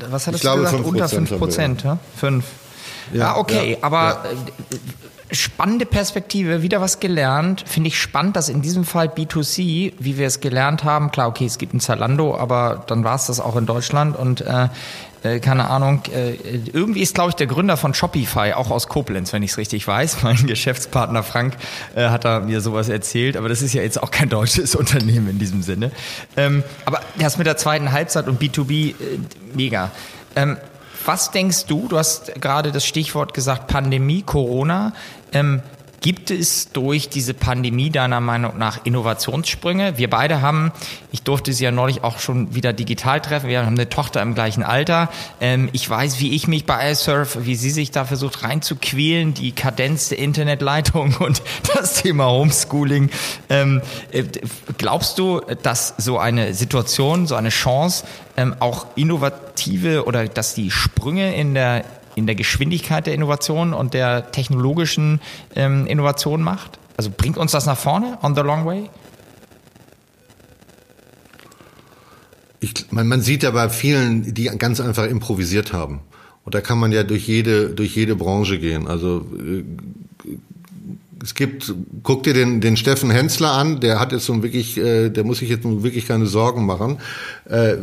Was 0.10 0.28
hattest 0.28 0.44
ich 0.44 0.50
du 0.50 0.58
gesagt? 0.58 0.76
5 0.76 0.88
Unter 0.88 1.10
5 1.10 1.38
Prozent, 1.38 1.84
ja? 1.84 2.00
5. 2.18 2.46
Ja, 3.12 3.20
ja 3.20 3.38
okay, 3.38 3.72
ja, 3.72 3.78
aber 3.82 4.24
ja. 4.24 4.32
Äh, 4.32 5.36
spannende 5.36 5.86
Perspektive, 5.86 6.62
wieder 6.62 6.80
was 6.80 7.00
gelernt. 7.00 7.64
Finde 7.68 7.90
ich 7.90 8.00
spannend, 8.00 8.36
dass 8.36 8.50
in 8.50 8.62
diesem 8.62 8.86
Fall 8.86 9.08
B2C, 9.08 9.94
wie 10.00 10.18
wir 10.18 10.28
es 10.28 10.40
gelernt 10.40 10.84
haben, 10.84 11.12
klar, 11.12 11.28
okay, 11.28 11.46
es 11.46 11.58
gibt 11.58 11.74
ein 11.74 11.80
Zalando, 11.80 12.38
aber 12.38 12.84
dann 12.88 13.04
war 13.04 13.16
es 13.16 13.28
das 13.28 13.40
auch 13.40 13.56
in 13.56 13.66
Deutschland 13.66 14.16
und 14.16 14.42
äh, 14.42 14.70
äh, 15.24 15.40
keine 15.40 15.70
Ahnung, 15.70 16.02
äh, 16.14 16.34
irgendwie 16.72 17.02
ist, 17.02 17.16
glaube 17.16 17.30
ich, 17.30 17.36
der 17.36 17.48
Gründer 17.48 17.78
von 17.78 17.94
Shopify 17.94 18.54
auch 18.54 18.70
aus 18.70 18.88
Koblenz, 18.88 19.34
wenn 19.34 19.44
ich 19.44 19.52
es 19.52 19.58
richtig 19.58 19.88
weiß. 19.88 20.18
Mein 20.24 20.46
Geschäftspartner 20.46 21.24
Frank 21.24 21.56
äh, 21.96 22.10
hat 22.10 22.26
da 22.26 22.42
mir 22.42 22.62
sowas 22.62 22.90
erzählt, 22.90 23.38
aber 23.38 23.50
das 23.50 23.62
ist 23.62 23.74
ja 23.74 23.82
jetzt 23.82 24.02
auch 24.02 24.12
kein 24.12 24.30
deutsches 24.30 24.76
Unternehmen 24.84 25.30
in 25.30 25.40
diesem 25.40 25.64
Sinne. 25.64 25.92
Ähm, 26.38 26.64
aber 26.86 27.02
das 27.18 27.38
mit 27.38 27.48
der 27.48 27.58
zweiten 27.58 27.92
Halbzeit 27.92 28.28
und 28.28 28.42
B2B, 28.42 28.92
äh, 28.92 28.94
mega. 29.54 29.92
Ähm, 30.36 30.58
was 31.06 31.32
denkst 31.32 31.66
du, 31.66 31.88
du 31.88 31.98
hast 31.98 32.34
gerade 32.42 32.72
das 32.72 32.86
Stichwort 32.86 33.34
gesagt, 33.34 33.68
Pandemie, 33.68 34.22
Corona, 34.22 34.94
ähm, 35.34 35.62
Gibt 36.04 36.32
es 36.32 36.74
durch 36.74 37.08
diese 37.08 37.34
Pandemie 37.34 37.90
deiner 37.90 38.20
Meinung 38.20 38.58
nach 38.58 38.86
Innovationssprünge? 38.86 39.98
Wir 39.98 40.10
beide 40.10 40.42
haben, 40.42 40.74
ich 41.14 41.22
durfte 41.22 41.54
sie 41.54 41.64
ja 41.64 41.72
neulich 41.72 42.04
auch 42.04 42.20
schon 42.20 42.54
wieder 42.54 42.74
digital 42.74 43.22
treffen, 43.22 43.48
wir 43.48 43.66
haben 43.66 43.74
eine 43.74 43.88
Tochter 43.88 44.22
im 44.22 44.36
gleichen 44.36 44.64
Alter. 44.64 45.10
Ähm, 45.40 45.70
ich 45.72 45.90
weiß, 45.90 46.20
wie 46.20 46.36
ich 46.36 46.46
mich 46.46 46.66
bei 46.66 46.92
iSurf, 46.92 47.38
wie 47.46 47.56
sie 47.56 47.70
sich 47.70 47.92
da 47.92 48.04
versucht 48.04 48.44
reinzuquälen, 48.44 49.34
die 49.34 49.54
Kadenz 49.54 50.10
der 50.10 50.20
Internetleitung 50.20 51.16
und 51.20 51.42
das 51.74 52.02
Thema 52.02 52.26
Homeschooling. 52.26 53.10
Ähm, 53.50 53.82
äh, 54.12 54.26
glaubst 54.78 55.18
du, 55.20 55.40
dass 55.62 55.94
so 55.98 56.20
eine 56.20 56.54
Situation, 56.54 57.28
so 57.28 57.36
eine 57.36 57.48
Chance 57.48 58.04
ähm, 58.36 58.58
auch 58.60 58.88
innovative 58.98 60.06
oder 60.06 60.28
dass 60.28 60.54
die 60.54 60.70
Sprünge 60.70 61.34
in 61.34 61.54
der 61.54 61.86
in 62.16 62.26
der 62.26 62.36
Geschwindigkeit 62.36 63.08
der 63.08 63.14
Innovation 63.14 63.74
und 63.74 63.94
der 63.94 64.32
technologischen 64.32 65.22
ähm, 65.56 65.86
Innovation 65.88 66.42
macht? 66.42 66.80
Also 66.98 67.10
bringt 67.16 67.38
uns 67.38 67.52
das 67.52 67.66
nach 67.66 67.78
vorne 67.78 68.18
on 68.22 68.36
the 68.36 68.42
long 68.42 68.66
way? 68.66 68.90
ich, 72.64 72.92
man, 72.92 73.08
man 73.08 73.22
sieht 73.22 73.44
ja 73.44 73.52
bei 73.52 73.70
vielen, 73.70 74.34
die 74.34 74.46
ganz 74.46 74.80
einfach 74.80 75.06
improvisiert 75.06 75.74
haben. 75.74 76.00
Und 76.46 76.56
da 76.56 76.62
kann 76.62 76.78
man 76.78 76.92
ja 76.92 77.04
durch 77.04 77.28
jede, 77.28 77.70
durch 77.70 77.96
jede 77.96 78.16
Branche 78.16 78.60
gehen. 78.60 78.88
Also 78.88 79.26
äh, 79.38 79.64
es 81.24 81.36
gibt, 81.36 81.74
guck 82.04 82.24
dir 82.24 82.34
den, 82.34 82.60
den 82.60 82.76
Steffen 82.76 83.10
Hensler 83.10 83.54
an, 83.54 83.80
der 83.80 84.00
hat 84.00 84.12
jetzt 84.12 84.26
so 84.26 84.44
wirklich, 84.44 84.78
äh, 84.78 85.10
der 85.10 85.24
muss 85.24 85.40
sich 85.40 85.50
jetzt 85.50 85.64
wirklich 85.64 86.06
keine 86.06 86.26
Sorgen 86.26 86.66
machen, 86.66 87.00
äh, 87.50 87.76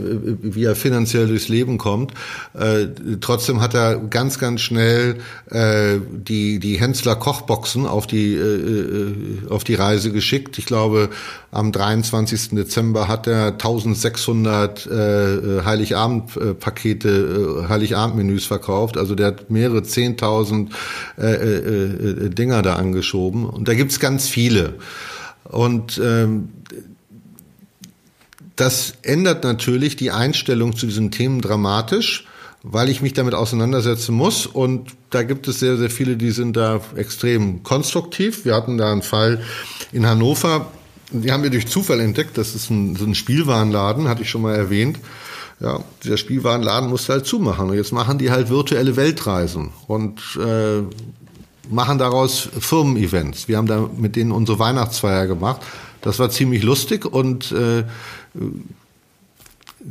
wie 0.42 0.64
er 0.64 0.76
finanziell 0.76 1.26
durchs 1.26 1.48
Leben 1.48 1.78
kommt. 1.78 2.12
Äh, 2.52 2.88
trotzdem 3.22 3.62
hat 3.62 3.72
er 3.72 3.96
ganz, 3.96 4.38
ganz 4.38 4.60
schnell 4.60 5.16
äh, 5.50 5.98
die, 6.12 6.58
die 6.58 6.78
Hensler 6.78 7.16
Kochboxen 7.16 7.86
auf 7.86 8.06
die, 8.06 8.34
äh, 8.34 8.38
äh 8.38 9.48
auf 9.48 9.64
die 9.64 9.74
Reise 9.74 10.12
geschickt. 10.12 10.58
Ich 10.58 10.66
glaube, 10.66 11.08
am 11.52 11.72
23. 11.72 12.50
Dezember 12.50 13.08
hat 13.08 13.26
er 13.26 13.52
1600 13.52 14.86
äh, 14.86 15.62
Heiligabend-Pakete, 15.64 17.64
äh, 17.64 17.68
Heiligabend-Menüs 17.68 18.46
verkauft. 18.46 18.96
Also 18.96 19.14
der 19.14 19.28
hat 19.28 19.50
mehrere 19.50 19.78
10.000 19.78 20.68
äh, 21.18 21.26
äh, 21.26 22.26
äh, 22.26 22.30
Dinger 22.30 22.62
da 22.62 22.74
angeschoben. 22.74 23.29
Und 23.30 23.68
da 23.68 23.74
gibt's 23.74 24.00
ganz 24.00 24.28
viele. 24.28 24.74
Und 25.44 26.00
ähm, 26.02 26.50
das 28.56 28.94
ändert 29.02 29.42
natürlich 29.42 29.96
die 29.96 30.10
Einstellung 30.10 30.76
zu 30.76 30.86
diesen 30.86 31.10
Themen 31.10 31.40
dramatisch, 31.40 32.26
weil 32.62 32.90
ich 32.90 33.00
mich 33.00 33.14
damit 33.14 33.34
auseinandersetzen 33.34 34.14
muss. 34.14 34.46
Und 34.46 34.90
da 35.08 35.22
gibt 35.22 35.48
es 35.48 35.60
sehr, 35.60 35.76
sehr 35.76 35.90
viele, 35.90 36.16
die 36.16 36.30
sind 36.30 36.56
da 36.56 36.80
extrem 36.94 37.62
konstruktiv. 37.62 38.44
Wir 38.44 38.54
hatten 38.54 38.76
da 38.76 38.92
einen 38.92 39.02
Fall 39.02 39.40
in 39.92 40.06
Hannover, 40.06 40.70
die 41.12 41.32
haben 41.32 41.42
wir 41.42 41.50
durch 41.50 41.66
Zufall 41.66 42.00
entdeckt. 42.00 42.38
Das 42.38 42.54
ist 42.54 42.70
ein, 42.70 42.96
so 42.96 43.04
ein 43.04 43.14
Spielwarenladen, 43.14 44.08
hatte 44.08 44.22
ich 44.22 44.30
schon 44.30 44.42
mal 44.42 44.54
erwähnt. 44.54 44.98
Ja, 45.58 45.80
dieser 46.04 46.16
Spielwarenladen 46.16 46.88
musste 46.88 47.12
halt 47.12 47.26
zumachen. 47.26 47.70
Und 47.70 47.76
jetzt 47.76 47.92
machen 47.92 48.18
die 48.18 48.30
halt 48.30 48.48
virtuelle 48.48 48.96
Weltreisen 48.96 49.70
und 49.86 50.20
äh, 50.36 50.82
machen 51.70 51.98
daraus 51.98 52.48
Firmen-Events. 52.58 53.48
Wir 53.48 53.56
haben 53.56 53.66
da 53.66 53.88
mit 53.96 54.16
denen 54.16 54.32
unsere 54.32 54.58
Weihnachtsfeier 54.58 55.26
gemacht. 55.26 55.62
Das 56.02 56.18
war 56.18 56.30
ziemlich 56.30 56.62
lustig 56.62 57.04
und 57.04 57.52
äh, 57.52 57.84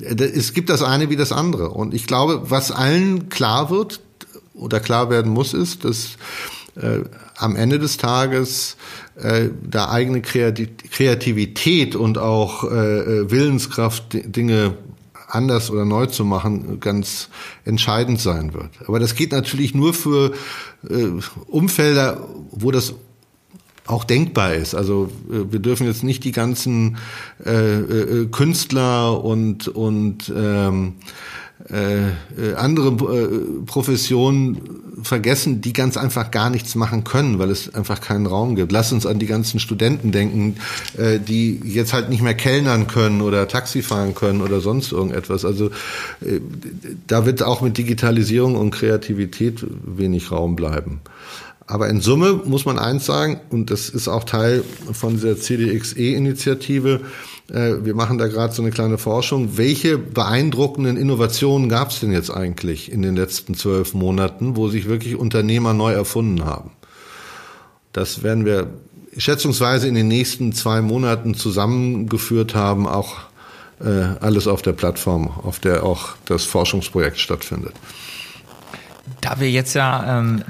es 0.07 0.53
gibt 0.53 0.69
das 0.69 0.83
eine 0.83 1.09
wie 1.09 1.15
das 1.15 1.31
andere. 1.31 1.69
Und 1.69 1.93
ich 1.93 2.05
glaube, 2.07 2.49
was 2.49 2.71
allen 2.71 3.29
klar 3.29 3.69
wird 3.69 4.01
oder 4.53 4.79
klar 4.79 5.09
werden 5.09 5.31
muss, 5.31 5.53
ist, 5.53 5.85
dass 5.85 6.17
äh, 6.75 6.99
am 7.37 7.55
Ende 7.55 7.79
des 7.79 7.97
Tages 7.97 8.77
äh, 9.15 9.49
da 9.63 9.89
eigene 9.89 10.21
Kreativität 10.21 11.95
und 11.95 12.17
auch 12.17 12.63
äh, 12.63 12.99
äh, 12.99 13.31
Willenskraft, 13.31 14.05
Dinge 14.11 14.75
anders 15.27 15.69
oder 15.69 15.85
neu 15.85 16.07
zu 16.07 16.25
machen, 16.25 16.79
ganz 16.79 17.29
entscheidend 17.63 18.19
sein 18.19 18.53
wird. 18.53 18.69
Aber 18.87 18.99
das 18.99 19.15
geht 19.15 19.31
natürlich 19.31 19.73
nur 19.75 19.93
für 19.93 20.31
äh, 20.31 20.35
Umfelder, 21.47 22.27
wo 22.51 22.71
das 22.71 22.93
auch 23.89 24.03
denkbar 24.03 24.53
ist. 24.53 24.75
Also 24.75 25.09
äh, 25.29 25.51
wir 25.51 25.59
dürfen 25.59 25.87
jetzt 25.87 26.03
nicht 26.03 26.23
die 26.23 26.31
ganzen 26.31 26.97
äh, 27.45 27.79
äh, 27.79 28.25
Künstler 28.27 29.23
und 29.23 29.67
und 29.67 30.31
ähm, 30.35 30.95
äh, 31.71 32.07
äh, 32.07 32.55
andere 32.55 32.89
äh, 32.89 33.65
Professionen 33.65 34.59
vergessen, 35.03 35.61
die 35.61 35.71
ganz 35.71 35.97
einfach 35.97 36.31
gar 36.31 36.49
nichts 36.49 36.75
machen 36.75 37.03
können, 37.03 37.39
weil 37.39 37.51
es 37.51 37.73
einfach 37.73 38.01
keinen 38.01 38.25
Raum 38.25 38.55
gibt. 38.55 38.71
Lass 38.71 38.91
uns 38.91 39.05
an 39.05 39.19
die 39.19 39.27
ganzen 39.27 39.59
Studenten 39.59 40.11
denken, 40.11 40.55
äh, 40.97 41.19
die 41.19 41.61
jetzt 41.63 41.93
halt 41.93 42.09
nicht 42.09 42.21
mehr 42.21 42.33
kellnern 42.33 42.87
können 42.87 43.21
oder 43.21 43.47
Taxi 43.47 43.81
fahren 43.81 44.15
können 44.15 44.41
oder 44.41 44.61
sonst 44.61 44.91
irgendetwas. 44.91 45.45
Also 45.45 45.67
äh, 46.21 46.39
da 47.07 47.25
wird 47.25 47.43
auch 47.43 47.61
mit 47.61 47.77
Digitalisierung 47.77 48.55
und 48.55 48.71
Kreativität 48.71 49.65
wenig 49.85 50.31
Raum 50.31 50.55
bleiben. 50.55 51.01
Aber 51.67 51.87
in 51.87 52.01
Summe 52.01 52.33
muss 52.45 52.65
man 52.65 52.79
eins 52.79 53.05
sagen, 53.05 53.41
und 53.51 53.69
das 53.69 53.89
ist 53.89 54.07
auch 54.07 54.23
Teil 54.23 54.63
von 54.91 55.13
dieser 55.13 55.37
CDXE-Initiative, 55.37 57.01
wir 57.49 57.95
machen 57.95 58.17
da 58.17 58.27
gerade 58.27 58.53
so 58.53 58.61
eine 58.61 58.71
kleine 58.71 58.97
Forschung, 58.97 59.57
welche 59.57 59.97
beeindruckenden 59.97 60.97
Innovationen 60.97 61.69
gab 61.69 61.89
es 61.89 61.99
denn 61.99 62.11
jetzt 62.11 62.29
eigentlich 62.29 62.91
in 62.91 63.01
den 63.01 63.15
letzten 63.15 63.55
zwölf 63.55 63.93
Monaten, 63.93 64.55
wo 64.55 64.67
sich 64.67 64.87
wirklich 64.87 65.15
Unternehmer 65.15 65.73
neu 65.73 65.93
erfunden 65.93 66.45
haben? 66.45 66.71
Das 67.91 68.23
werden 68.23 68.45
wir 68.45 68.67
schätzungsweise 69.17 69.87
in 69.87 69.95
den 69.95 70.07
nächsten 70.07 70.53
zwei 70.53 70.81
Monaten 70.81 71.33
zusammengeführt 71.33 72.55
haben, 72.55 72.87
auch 72.87 73.17
äh, 73.79 73.89
alles 74.19 74.47
auf 74.47 74.61
der 74.61 74.73
Plattform, 74.73 75.27
auf 75.27 75.59
der 75.59 75.83
auch 75.83 76.09
das 76.25 76.45
Forschungsprojekt 76.45 77.19
stattfindet. 77.19 77.73
Da 79.21 79.39
wir 79.39 79.49
jetzt 79.49 79.73
ja 79.73 80.19
ähm, 80.19 80.43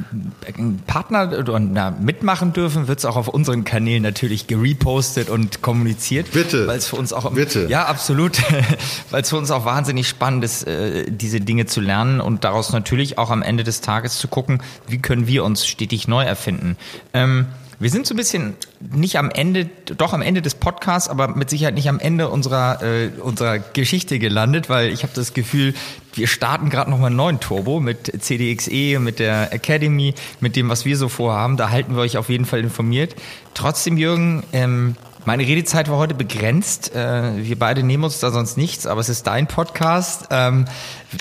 Partner 0.86 1.38
oder 1.40 1.60
na, 1.60 1.92
mitmachen 1.92 2.54
dürfen, 2.54 2.88
wird 2.88 3.00
es 3.00 3.06
auch 3.06 3.16
auf 3.16 3.28
unseren 3.28 3.64
Kanälen 3.64 4.04
natürlich 4.04 4.48
gerepostet 4.48 5.30
und 5.30 5.62
kommuniziert. 5.62 6.32
Bitte. 6.32 6.68
Weil 6.68 6.78
es 6.78 6.88
für 6.88 6.96
uns 6.96 7.14
auch 7.14 7.32
Bitte. 7.32 7.68
Ja, 7.68 7.86
absolut. 7.86 8.38
weil 9.10 9.22
es 9.22 9.30
für 9.30 9.38
uns 9.38 9.52
auch 9.52 9.66
wahnsinnig 9.66 10.08
spannend 10.08 10.44
ist, 10.44 10.68
äh, 10.68 11.06
diese 11.10 11.42
Dinge 11.42 11.66
zu 11.66 11.82
lernen 11.82 12.22
und 12.22 12.44
daraus 12.44 12.72
natürlich 12.72 13.18
auch 13.18 13.32
am 13.32 13.42
Ende 13.42 13.64
des 13.64 13.82
Tages 13.82 14.20
zu 14.20 14.28
gucken, 14.28 14.62
wie 14.88 15.00
können 15.00 15.28
wir 15.28 15.44
uns 15.44 15.66
stetig 15.66 16.08
neu 16.08 16.24
erfinden. 16.24 16.78
Ähm, 17.14 17.48
wir 17.80 17.90
sind 17.90 18.06
so 18.06 18.14
ein 18.14 18.18
bisschen 18.18 18.56
nicht 18.80 19.18
am 19.18 19.32
Ende, 19.32 19.70
doch 19.98 20.14
am 20.14 20.22
Ende 20.22 20.42
des 20.42 20.56
Podcasts, 20.56 21.10
aber 21.10 21.30
mit 21.30 21.50
Sicherheit 21.50 21.76
nicht 21.76 21.88
am 21.88 22.00
Ende 22.00 22.30
unserer, 22.30 22.84
äh, 22.84 23.10
unserer 23.22 23.60
Geschichte 23.60 24.20
gelandet, 24.20 24.70
weil 24.70 24.92
ich 24.92 25.04
habe 25.04 25.14
das 25.16 25.34
Gefühl, 25.34 25.74
wir 26.14 26.28
starten 26.28 26.70
gerade 26.70 26.92
nochmal 26.92 27.08
einen 27.08 27.16
neuen 27.16 27.40
Turbo 27.40 27.80
mit 27.80 28.12
CDXE, 28.22 29.00
mit 29.00 29.20
der 29.20 29.54
Academy, 29.54 30.14
mit 30.42 30.58
dem, 30.58 30.68
was 30.70 30.84
wir 30.84 30.98
so 30.98 31.08
vorhaben. 31.08 31.56
Da 31.56 31.70
halten 31.70 31.96
wir 31.96 32.02
euch 32.02 32.18
auf 32.18 32.30
jeden 32.30 32.46
Fall 32.46 32.60
informiert. 32.60 33.16
Trotzdem, 33.54 33.98
Jürgen, 33.98 34.44
ähm, 34.52 34.96
meine 35.26 35.46
Redezeit 35.46 35.90
war 35.90 35.98
heute 35.98 36.14
begrenzt. 36.14 36.96
Äh, 36.96 37.44
wir 37.46 37.60
beide 37.60 37.84
nehmen 37.84 38.04
uns 38.04 38.20
da 38.20 38.32
sonst 38.32 38.58
nichts, 38.58 38.88
aber 38.88 39.02
es 39.02 39.10
ist 39.10 39.28
dein 39.28 39.48
Podcast. 39.48 40.28
Ähm, 40.32 40.66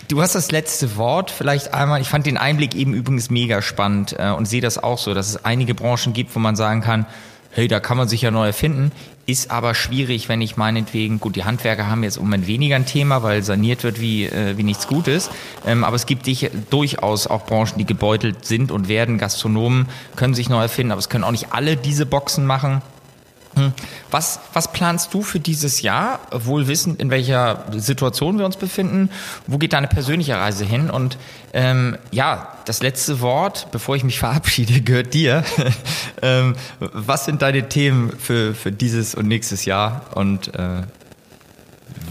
du 0.09 0.23
hast 0.23 0.35
das 0.35 0.51
letzte 0.51 0.97
Wort. 0.97 1.31
Vielleicht 1.31 1.75
einmal, 1.75 2.01
ich 2.01 2.09
fand 2.09 2.27
den 2.27 2.37
Einblick 2.37 2.75
eben 2.75 2.95
übrigens 2.95 3.31
mega 3.31 3.61
spannend 3.61 4.15
äh, 4.19 4.31
und 4.31 4.47
sehe 4.47 4.61
das 4.61 4.83
auch 4.83 4.99
so, 4.99 5.15
dass 5.15 5.29
es 5.29 5.45
einige 5.45 5.75
Branchen 5.75 6.13
gibt, 6.13 6.35
wo 6.35 6.39
man 6.39 6.57
sagen 6.57 6.81
kann, 6.81 7.07
hey, 7.51 7.67
da 7.67 7.81
kann 7.81 7.97
man 7.97 8.09
sich 8.09 8.23
ja 8.23 8.31
neu 8.31 8.47
erfinden. 8.47 8.93
Ist 9.27 9.51
aber 9.51 9.75
schwierig, 9.75 10.29
wenn 10.29 10.41
ich 10.41 10.57
meinetwegen, 10.57 11.21
gut, 11.21 11.37
die 11.37 11.45
Handwerker 11.45 11.89
haben 11.89 12.03
jetzt 12.03 12.17
im 12.17 12.23
Moment 12.23 12.47
weniger 12.47 12.77
ein 12.77 12.87
Thema, 12.87 13.23
weil 13.23 13.43
saniert 13.43 13.85
wird 13.85 14.01
wie, 14.01 14.27
äh, 14.27 14.57
wie 14.57 14.63
nichts 14.63 14.87
Gutes. 14.87 15.29
Ähm, 15.67 15.85
aber 15.85 15.97
es 15.97 16.07
gibt 16.07 16.27
dich, 16.27 16.51
durchaus 16.71 17.27
auch 17.27 17.45
Branchen, 17.45 17.77
die 17.79 17.85
gebeutelt 17.85 18.45
sind 18.45 18.71
und 18.71 18.89
werden. 18.89 19.19
Gastronomen 19.19 19.89
können 20.17 20.35
sich 20.35 20.49
neu 20.49 20.63
erfinden, 20.63 20.93
aber 20.93 21.01
es 21.01 21.09
können 21.09 21.25
auch 21.25 21.33
nicht 21.33 21.53
alle 21.53 21.77
diese 21.77 22.07
Boxen 22.07 22.47
machen. 22.47 22.81
Hm. 23.59 23.73
Was, 24.11 24.41
was 24.53 24.73
planst 24.73 25.13
du 25.13 25.23
für 25.23 25.41
dieses 25.41 25.83
Jahr, 25.83 26.21
wohl 26.31 26.69
wissend, 26.69 27.01
in 27.01 27.11
welcher 27.11 27.65
Situation 27.73 28.39
wir 28.39 28.47
uns 28.47 28.57
befinden? 28.57 29.11
Wo 29.47 29.59
geht 29.59 29.73
deine 29.73 29.89
persönliche 29.89 30.37
Reise 30.37 30.65
hin? 30.65 30.91
Und 30.91 31.19
ähm, 31.53 31.99
ja, 32.11 32.55
das 32.65 32.83
letzte 32.83 33.21
Wort, 33.21 33.69
bevor 33.73 33.97
ich 33.97 34.05
mich 34.05 34.19
verabschiede, 34.21 34.81
gehört 34.81 35.13
dir. 35.15 35.45
ähm, 36.23 36.55
was 36.79 37.25
sind 37.25 37.43
deine 37.43 37.69
Themen 37.69 38.13
für, 38.19 38.55
für 38.55 38.73
dieses 38.73 39.15
und 39.15 39.27
nächstes 39.27 39.65
Jahr? 39.65 40.03
Und 40.15 40.55
äh, 40.55 40.83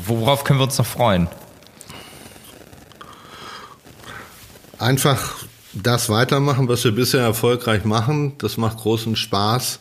worauf 0.06 0.44
können 0.44 0.60
wir 0.60 0.66
uns 0.66 0.78
noch 0.78 0.86
freuen? 0.86 1.28
Einfach 4.80 5.48
das 5.84 6.10
weitermachen, 6.10 6.68
was 6.68 6.84
wir 6.84 6.92
bisher 6.92 7.22
erfolgreich 7.22 7.84
machen. 7.84 8.38
Das 8.38 8.58
macht 8.58 8.78
großen 8.78 9.16
Spaß 9.16 9.80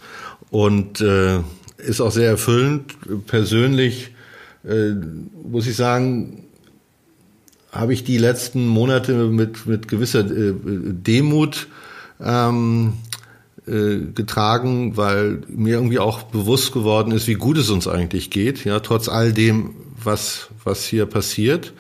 und 0.51 1.01
äh, 1.01 1.41
ist 1.79 2.01
auch 2.01 2.13
sehr 2.13 2.31
erfüllend. 2.31 2.97
Persönlich 3.27 4.13
äh, 4.65 4.93
muss 5.49 5.67
ich 5.67 5.77
sagen, 5.77 6.45
habe 7.73 7.93
ich 7.93 8.05
die 8.05 8.19
letzten 8.19 8.67
Monate 8.67 9.13
mit, 9.29 9.67
mit 9.67 9.89
gewisser 9.89 10.21
äh, 10.21 10.55
Demut 10.63 11.69
ähm, 12.21 12.95
äh, 13.67 13.99
getragen, 14.15 14.97
weil 14.97 15.43
mir 15.49 15.75
irgendwie 15.75 15.99
auch 15.99 16.23
bewusst 16.23 16.73
geworden 16.73 17.13
ist, 17.13 17.27
wie 17.27 17.35
gut 17.35 17.59
es 17.59 17.69
uns 17.71 17.87
eigentlich 17.87 18.31
geht, 18.31 18.65
ja, 18.65 18.81
trotz 18.81 19.09
all 19.09 19.33
dem, 19.33 19.75
was, 20.03 20.49
was 20.65 20.87
hier 20.87 21.07
passiert 21.07 21.73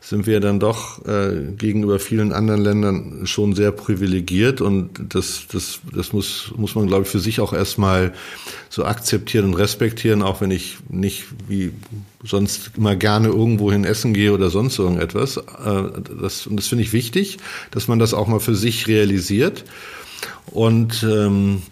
sind 0.00 0.26
wir 0.26 0.40
dann 0.40 0.58
doch 0.58 1.04
äh, 1.04 1.52
gegenüber 1.56 1.98
vielen 1.98 2.32
anderen 2.32 2.62
Ländern 2.62 3.26
schon 3.26 3.54
sehr 3.54 3.70
privilegiert 3.70 4.62
und 4.62 5.14
das, 5.14 5.42
das, 5.52 5.80
das 5.94 6.14
muss, 6.14 6.52
muss 6.56 6.74
man, 6.74 6.86
glaube 6.86 7.02
ich, 7.02 7.08
für 7.08 7.20
sich 7.20 7.40
auch 7.40 7.52
erstmal 7.52 8.14
so 8.70 8.84
akzeptieren 8.84 9.44
und 9.44 9.54
respektieren, 9.54 10.22
auch 10.22 10.40
wenn 10.40 10.50
ich 10.50 10.78
nicht 10.88 11.24
wie 11.48 11.72
sonst 12.24 12.72
immer 12.78 12.96
gerne 12.96 13.28
irgendwohin 13.28 13.84
essen 13.84 14.14
gehe 14.14 14.32
oder 14.32 14.48
sonst 14.48 14.78
irgendetwas. 14.78 15.36
Äh, 15.36 15.42
das, 16.20 16.46
und 16.46 16.56
das 16.56 16.66
finde 16.66 16.84
ich 16.84 16.94
wichtig, 16.94 17.36
dass 17.70 17.86
man 17.86 17.98
das 17.98 18.14
auch 18.14 18.26
mal 18.26 18.40
für 18.40 18.54
sich 18.54 18.86
realisiert. 18.86 19.64
Und 20.46 21.02
ähm, 21.02 21.62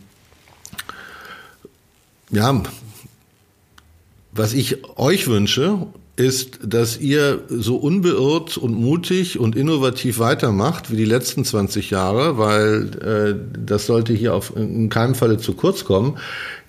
ja, 2.31 2.63
was 4.33 4.53
ich 4.53 4.87
euch 4.99 5.27
wünsche, 5.29 5.87
ist, 6.19 6.59
dass 6.65 6.99
ihr 6.99 7.43
so 7.49 7.77
unbeirrt 7.77 8.57
und 8.57 8.75
mutig 8.75 9.39
und 9.39 9.55
innovativ 9.55 10.19
weitermacht 10.19 10.91
wie 10.91 10.97
die 10.97 11.05
letzten 11.05 11.45
20 11.45 11.91
Jahre, 11.91 12.39
weil 12.39 12.91
äh, 13.01 13.61
das 13.65 13.87
sollte 13.87 14.13
hier 14.13 14.35
auf 14.35 14.55
in 14.57 14.89
keinem 14.89 15.15
Falle 15.15 15.39
zu 15.39 15.55
kurz 15.55 15.85
kommen 15.85 16.19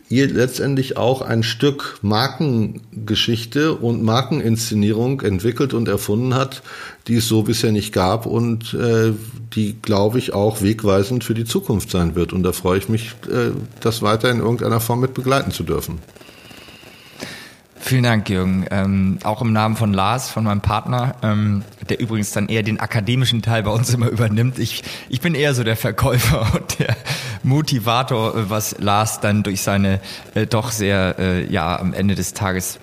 ihr 0.10 0.28
letztendlich 0.28 0.98
auch 0.98 1.22
ein 1.22 1.44
Stück 1.44 2.00
Markengeschichte 2.02 3.76
und 3.76 4.04
Markeninszenierung 4.04 5.22
entwickelt 5.22 5.74
und 5.74 5.88
erfunden 5.88 6.34
hat, 6.34 6.64
die 7.08 7.18
es 7.18 7.28
so 7.28 7.44
bisher 7.44 7.72
nicht 7.72 7.94
gab 7.94 8.26
und 8.26 8.74
äh, 8.74 9.14
die, 9.54 9.76
glaube 9.82 10.18
ich, 10.18 10.34
auch 10.34 10.62
wegweisend 10.62 11.24
für 11.24 11.36
die 11.36 11.46
Zukunft 11.46 11.92
sein 11.92 12.16
wird. 12.16 12.34
Und 12.34 12.44
da 12.44 12.52
freue 12.52 12.80
ich 12.80 12.90
mich, 12.90 13.12
äh, 13.30 13.52
das 13.82 14.02
weiter 14.02 14.32
in 14.32 14.40
irgendeiner 14.40 14.80
Form 14.80 15.00
mit 15.00 15.14
begleiten 15.14 15.52
zu 15.52 15.64
dürfen. 15.64 16.00
Vielen 17.82 18.04
Dank, 18.04 18.30
Jürgen. 18.30 18.66
Ähm, 18.72 19.20
auch 19.24 19.42
im 19.42 19.54
Namen 19.54 19.76
von 19.76 19.94
Lars, 19.94 20.30
von 20.30 20.44
meinem 20.44 20.62
Partner, 20.62 21.16
ähm, 21.24 21.64
der 21.90 22.00
übrigens 22.00 22.32
dann 22.32 22.50
eher 22.50 22.62
den 22.62 22.80
akademischen 22.80 23.42
Teil 23.42 23.64
bei 23.64 23.72
uns 23.72 23.94
immer 23.94 24.10
übernimmt. 24.10 24.60
Ich, 24.60 24.84
ich 25.08 25.22
bin 25.22 25.34
eher 25.34 25.54
so 25.54 25.64
der 25.64 25.78
Verkäufer 25.78 26.42
und 26.54 26.80
der 26.80 26.96
Motivator, 27.42 28.50
was 28.50 28.78
Lars 28.80 29.22
dann 29.22 29.44
durch 29.44 29.62
seine 29.62 30.02
äh, 30.36 30.46
doch 30.46 30.72
sehr, 30.72 31.16
äh, 31.20 31.52
ja, 31.52 31.80
am 31.80 31.94
Ende 31.94 32.16
des 32.16 32.34
Tages 32.34 32.80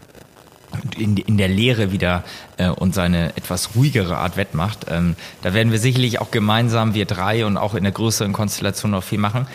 in, 0.97 1.16
in 1.16 1.36
der 1.36 1.48
Lehre 1.48 1.93
wieder 1.93 2.24
äh, 2.56 2.68
und 2.68 2.94
seine 2.94 3.36
etwas 3.36 3.77
ruhigere 3.77 4.16
Art 4.16 4.36
wettmacht. 4.36 4.86
Ähm, 4.89 5.14
da 5.43 5.55
werden 5.55 5.73
wir 5.73 5.78
sicherlich 5.78 6.20
auch 6.20 6.31
gemeinsam, 6.31 6.94
wir 6.94 7.05
drei 7.05 7.44
und 7.47 7.56
auch 7.59 7.74
in 7.74 7.85
der 7.85 7.93
größeren 7.93 8.32
Konstellation 8.32 8.90
noch 8.90 9.05
viel 9.05 9.18
machen. 9.18 9.47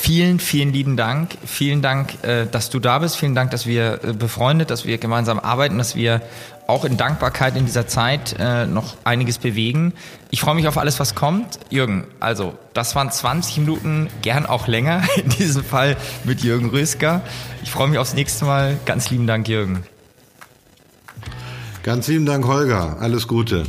Vielen, 0.00 0.38
vielen 0.38 0.72
lieben 0.72 0.96
Dank. 0.96 1.36
Vielen 1.44 1.82
Dank, 1.82 2.22
äh, 2.22 2.46
dass 2.46 2.70
du 2.70 2.78
da 2.78 3.00
bist. 3.00 3.16
Vielen 3.16 3.34
Dank, 3.34 3.50
dass 3.50 3.66
wir 3.66 4.00
äh, 4.04 4.12
befreundet, 4.12 4.70
dass 4.70 4.86
wir 4.86 4.96
gemeinsam 4.96 5.40
arbeiten, 5.40 5.76
dass 5.76 5.96
wir 5.96 6.22
auch 6.68 6.84
in 6.84 6.96
Dankbarkeit 6.96 7.56
in 7.56 7.66
dieser 7.66 7.88
Zeit 7.88 8.36
äh, 8.38 8.64
noch 8.66 8.96
einiges 9.04 9.38
bewegen. 9.38 9.92
Ich 10.30 10.40
freue 10.40 10.54
mich 10.54 10.68
auf 10.68 10.78
alles, 10.78 11.00
was 11.00 11.16
kommt. 11.16 11.58
Jürgen, 11.68 12.06
also 12.20 12.56
das 12.74 12.94
waren 12.94 13.10
20 13.10 13.58
Minuten, 13.58 14.08
gern 14.22 14.46
auch 14.46 14.68
länger, 14.68 15.02
in 15.16 15.30
diesem 15.30 15.64
Fall 15.64 15.96
mit 16.24 16.42
Jürgen 16.42 16.70
Rösker. 16.70 17.20
Ich 17.64 17.70
freue 17.70 17.88
mich 17.88 17.98
aufs 17.98 18.14
nächste 18.14 18.44
Mal. 18.44 18.78
Ganz 18.86 19.10
lieben 19.10 19.26
Dank, 19.26 19.48
Jürgen. 19.48 19.82
Ganz 21.82 22.06
lieben 22.06 22.24
Dank, 22.24 22.46
Holger. 22.46 22.98
Alles 23.00 23.26
Gute. 23.26 23.64